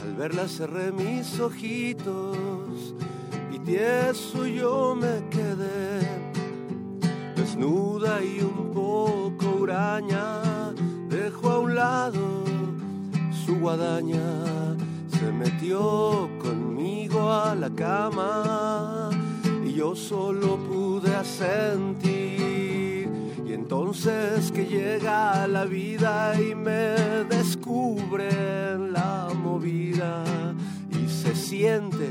Al 0.00 0.14
verla 0.14 0.46
cerré 0.46 0.92
mis 0.92 1.40
ojitos 1.40 2.94
y 3.52 3.58
tieso 3.58 4.46
yo 4.46 4.94
me 4.94 5.28
quedé, 5.30 5.98
desnuda 7.34 8.22
y 8.22 8.38
un 8.38 8.70
poco 8.70 9.62
huraña, 9.62 10.72
dejó 11.08 11.50
a 11.50 11.58
un 11.58 11.74
lado 11.74 12.44
su 13.44 13.58
guadaña, 13.58 14.22
metió 15.42 16.28
conmigo 16.40 17.32
a 17.32 17.54
la 17.54 17.70
cama 17.70 19.10
y 19.66 19.72
yo 19.72 19.96
solo 19.96 20.56
pude 20.56 21.14
asentir. 21.14 23.08
Y 23.44 23.52
entonces 23.52 24.52
que 24.52 24.64
llega 24.66 25.46
la 25.48 25.64
vida 25.64 26.34
y 26.40 26.54
me 26.54 26.94
descubre 27.28 28.30
la 28.78 29.30
movida 29.34 30.24
y 30.90 31.08
se 31.08 31.34
siente 31.34 32.08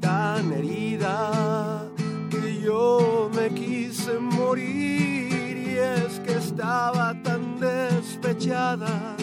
tan 0.00 0.52
herida 0.52 1.90
que 2.30 2.60
yo 2.60 3.30
me 3.36 3.50
quise 3.50 4.18
morir 4.18 5.56
y 5.68 5.76
es 5.78 6.20
que 6.20 6.32
estaba 6.32 7.14
tan 7.22 7.60
despechada, 7.60 9.16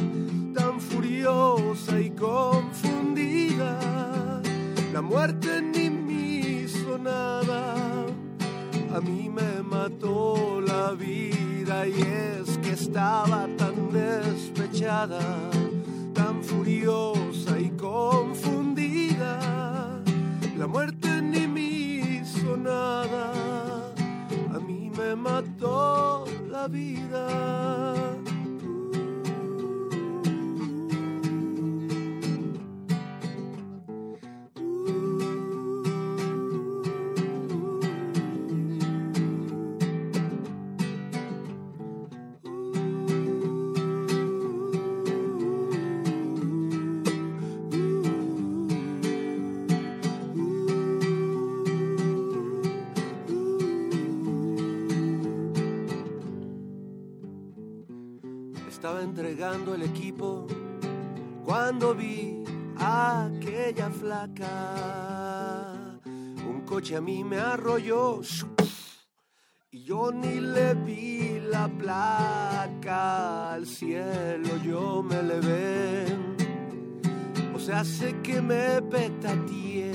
tan 0.53 0.79
furiosa 0.79 1.99
y 1.99 2.11
La 4.93 5.01
muerte 5.01 5.59
ni 5.59 5.89
me 5.89 6.13
hizo 6.13 6.99
nada, 6.99 7.75
a 8.95 9.01
mí 9.01 9.27
me 9.27 9.63
mató 9.63 10.61
la 10.61 10.91
vida 10.91 11.87
y 11.87 11.99
es 11.99 12.59
que 12.59 12.73
estaba 12.73 13.47
tan 13.57 13.91
despechada, 13.91 15.19
tan 16.13 16.43
furiosa 16.43 17.59
y 17.59 17.71
confundida. 17.71 19.39
La 20.55 20.67
muerte 20.67 21.21
ni 21.23 21.47
me 21.47 21.61
hizo 21.61 22.55
nada, 22.55 23.33
a 24.53 24.59
mí 24.59 24.91
me 24.95 25.15
mató 25.15 26.25
la 26.51 26.67
vida. 26.67 28.13
Entregando 59.15 59.75
el 59.75 59.83
equipo 59.83 60.47
cuando 61.45 61.93
vi 61.93 62.43
aquella 62.77 63.91
flaca. 63.91 64.49
Un 66.03 66.63
coche 66.65 66.95
a 66.95 67.01
mí 67.01 67.23
me 67.23 67.37
arrolló 67.37 68.21
y 69.69 69.83
yo 69.83 70.11
ni 70.11 70.39
le 70.39 70.73
vi 70.73 71.39
la 71.47 71.67
placa. 71.67 73.53
Al 73.53 73.67
cielo 73.67 74.49
yo 74.65 75.03
me 75.03 75.21
levé. 75.21 76.05
O 77.53 77.59
sea, 77.59 77.83
sé 77.83 78.15
que 78.23 78.41
me 78.41 78.81
petateé, 78.81 79.91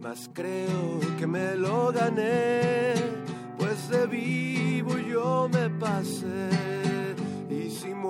mas 0.00 0.30
creo 0.32 1.00
que 1.18 1.26
me 1.26 1.56
lo 1.56 1.90
gané. 1.90 2.94
Pues 3.58 3.88
de 3.88 4.06
vivo 4.06 4.96
yo 4.96 5.48
me 5.52 5.68
pasé. 5.70 7.09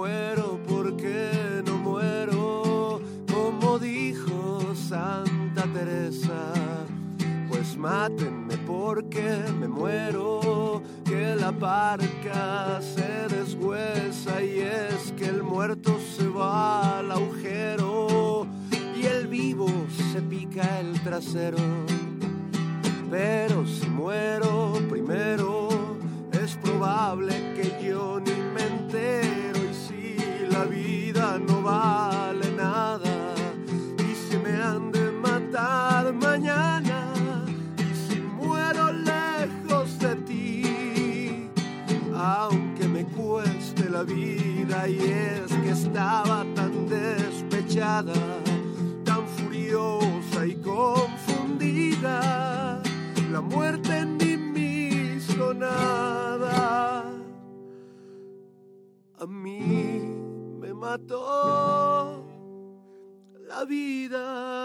Muero, 0.00 0.58
¿por 0.66 0.96
qué 0.96 1.62
no 1.66 1.76
muero? 1.76 3.02
Como 3.30 3.78
dijo 3.78 4.74
Santa 4.74 5.64
Teresa, 5.74 6.54
pues 7.50 7.76
mátenme 7.76 8.56
porque 8.66 9.44
me 9.58 9.68
muero, 9.68 10.80
que 11.04 11.36
la 11.36 11.52
parca 11.52 12.80
se 12.80 13.28
deshuesa 13.28 14.42
y 14.42 14.60
es 14.60 15.12
que 15.18 15.26
el 15.26 15.42
muerto 15.42 15.98
se 16.16 16.26
va 16.28 17.00
al 17.00 17.10
agujero 17.12 18.46
y 18.96 19.04
el 19.04 19.26
vivo 19.26 19.68
se 20.14 20.22
pica 20.22 20.80
el 20.80 20.98
trasero. 21.02 21.58
Pero 23.10 23.66
si 23.66 23.86
muero 23.86 24.80
primero, 24.88 25.68
es 26.32 26.56
probable 26.56 27.52
que 27.54 27.86
yo 27.86 28.18
ni 28.18 28.32
me 28.54 28.70
no 31.46 31.62
vale 31.62 32.50
nada. 32.52 33.34
Y 33.98 34.14
si 34.14 34.36
me 34.38 34.52
han 34.62 34.92
de 34.92 35.10
matar 35.10 36.12
mañana, 36.12 37.12
y 37.78 37.94
si 37.94 38.20
muero 38.20 38.92
lejos 38.92 39.98
de 39.98 40.14
ti, 40.28 41.50
aunque 42.14 42.88
me 42.88 43.04
cueste 43.04 43.88
la 43.88 44.02
vida, 44.02 44.88
y 44.88 44.98
es 44.98 45.52
que 45.62 45.70
estaba 45.70 46.44
tan 46.54 46.88
despechada, 46.88 48.14
tan 49.04 49.26
furiosa 49.36 50.46
y 50.46 50.54
confundida, 50.56 52.16
la 53.32 53.40
muerte 53.40 54.04
ni 54.06 54.36
me 54.36 54.60
hizo. 54.60 55.54
La 63.48 63.64
vida. 63.64 64.60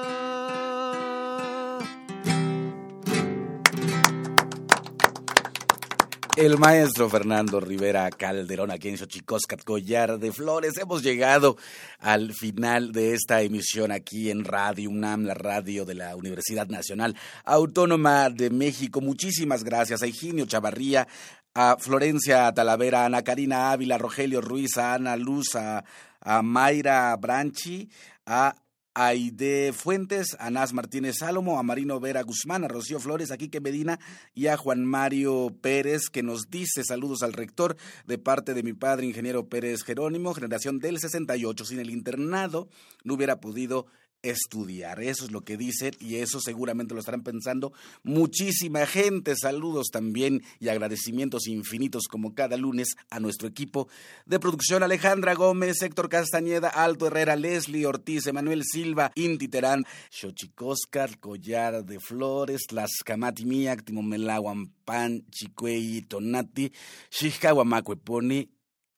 El 6.38 6.58
maestro 6.58 7.10
Fernando 7.10 7.62
Rivera 7.62 8.10
Calderón 8.10 8.70
aquí 8.70 8.90
en 8.90 8.98
Xochicóscat 8.98 9.64
Collar 9.64 10.20
de 10.20 10.34
Flores. 10.34 10.78
Hemos 10.78 11.02
llegado 11.02 11.56
al 12.00 12.34
final 12.34 12.92
de 12.92 13.14
esta 13.14 13.42
emisión 13.42 13.94
aquí 13.94 14.30
en 14.30 14.44
Radio 14.44 14.90
UNAM, 14.90 15.24
la 15.24 15.34
radio 15.34 15.86
de 15.86 15.96
la 15.96 16.14
Universidad 16.18 16.68
Nacional 16.68 17.16
Autónoma 17.46 18.30
de 18.30 18.50
México. 18.50 19.00
Muchísimas 19.00 19.64
gracias 19.64 20.04
a 20.04 20.08
Higinio 20.08 20.46
Chavarría, 20.46 21.08
a 21.54 21.78
Florencia 21.80 22.54
Talavera, 22.54 23.04
a 23.04 23.06
Ana 23.06 23.24
Karina 23.24 23.72
Ávila, 23.72 23.96
a 23.96 24.00
Rogelio 24.00 24.42
Ruiz, 24.42 24.78
a 24.78 24.96
Ana 24.96 25.16
Luz, 25.16 25.56
a, 25.56 25.86
a 26.26 26.42
Mayra 26.42 27.16
Branchi, 27.16 27.90
a 28.26 28.56
Aide 28.98 29.74
Fuentes, 29.74 30.38
a 30.40 30.50
Naz 30.50 30.72
Martínez 30.74 31.18
Sálomo, 31.20 31.60
a 31.60 31.64
Marino 31.64 32.00
Vera 32.00 32.24
Guzmán, 32.24 32.64
a 32.64 32.68
Rocío 32.68 33.00
Flores, 33.00 33.30
a 33.30 33.38
Quique 33.38 33.60
Medina 33.60 34.00
y 34.34 34.48
a 34.48 34.56
Juan 34.56 34.86
Mario 34.86 35.56
Pérez, 35.62 36.10
que 36.10 36.24
nos 36.24 36.50
dice 36.50 36.84
saludos 36.84 37.22
al 37.22 37.34
rector 37.34 37.76
de 38.08 38.18
parte 38.18 38.54
de 38.54 38.64
mi 38.64 38.74
padre, 38.74 39.06
ingeniero 39.06 39.50
Pérez 39.50 39.84
Jerónimo, 39.84 40.34
generación 40.34 40.80
del 40.80 41.00
68. 41.00 41.66
Sin 41.66 41.80
el 41.80 41.90
internado 41.90 42.70
no 43.04 43.14
hubiera 43.14 43.42
podido 43.42 43.86
estudiar. 44.26 45.02
Eso 45.02 45.26
es 45.26 45.32
lo 45.32 45.42
que 45.42 45.58
dicen 45.58 45.94
y 46.00 46.16
eso 46.16 46.40
seguramente 46.40 46.94
lo 46.94 47.00
estarán 47.00 47.24
pensando 47.24 47.74
muchísima 48.04 48.86
gente. 48.86 49.36
Saludos 49.36 49.88
también 49.92 50.44
y 50.60 50.70
agradecimientos 50.70 51.48
infinitos 51.48 52.08
como 52.10 52.34
cada 52.34 52.58
lunes 52.58 52.96
a 53.10 53.20
nuestro 53.20 53.48
equipo 53.48 53.88
de 54.26 54.40
producción 54.40 54.84
Alejandra 54.84 55.36
Gómez, 55.36 55.82
Héctor 55.82 56.10
Castañeda, 56.10 56.70
Alto 56.70 57.08
Herrera, 57.08 57.36
Leslie 57.36 57.86
Ortiz, 57.86 58.28
Emanuel 58.28 58.64
Silva, 58.64 59.12
Inti 59.16 59.48
Terán, 59.48 59.86
Xochicóscar, 60.10 61.20
Collar 61.20 61.86
de 61.86 62.00
Flores, 62.00 62.68
Tlaxcamati 62.68 63.46
Miak, 63.46 63.84
Timomelahuampan, 63.84 65.26
Chicuey, 65.30 66.02
Tonati, 66.02 66.72
Xixcahuamacueponi, 67.10 68.50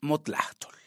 Motlachtol. 0.02 0.87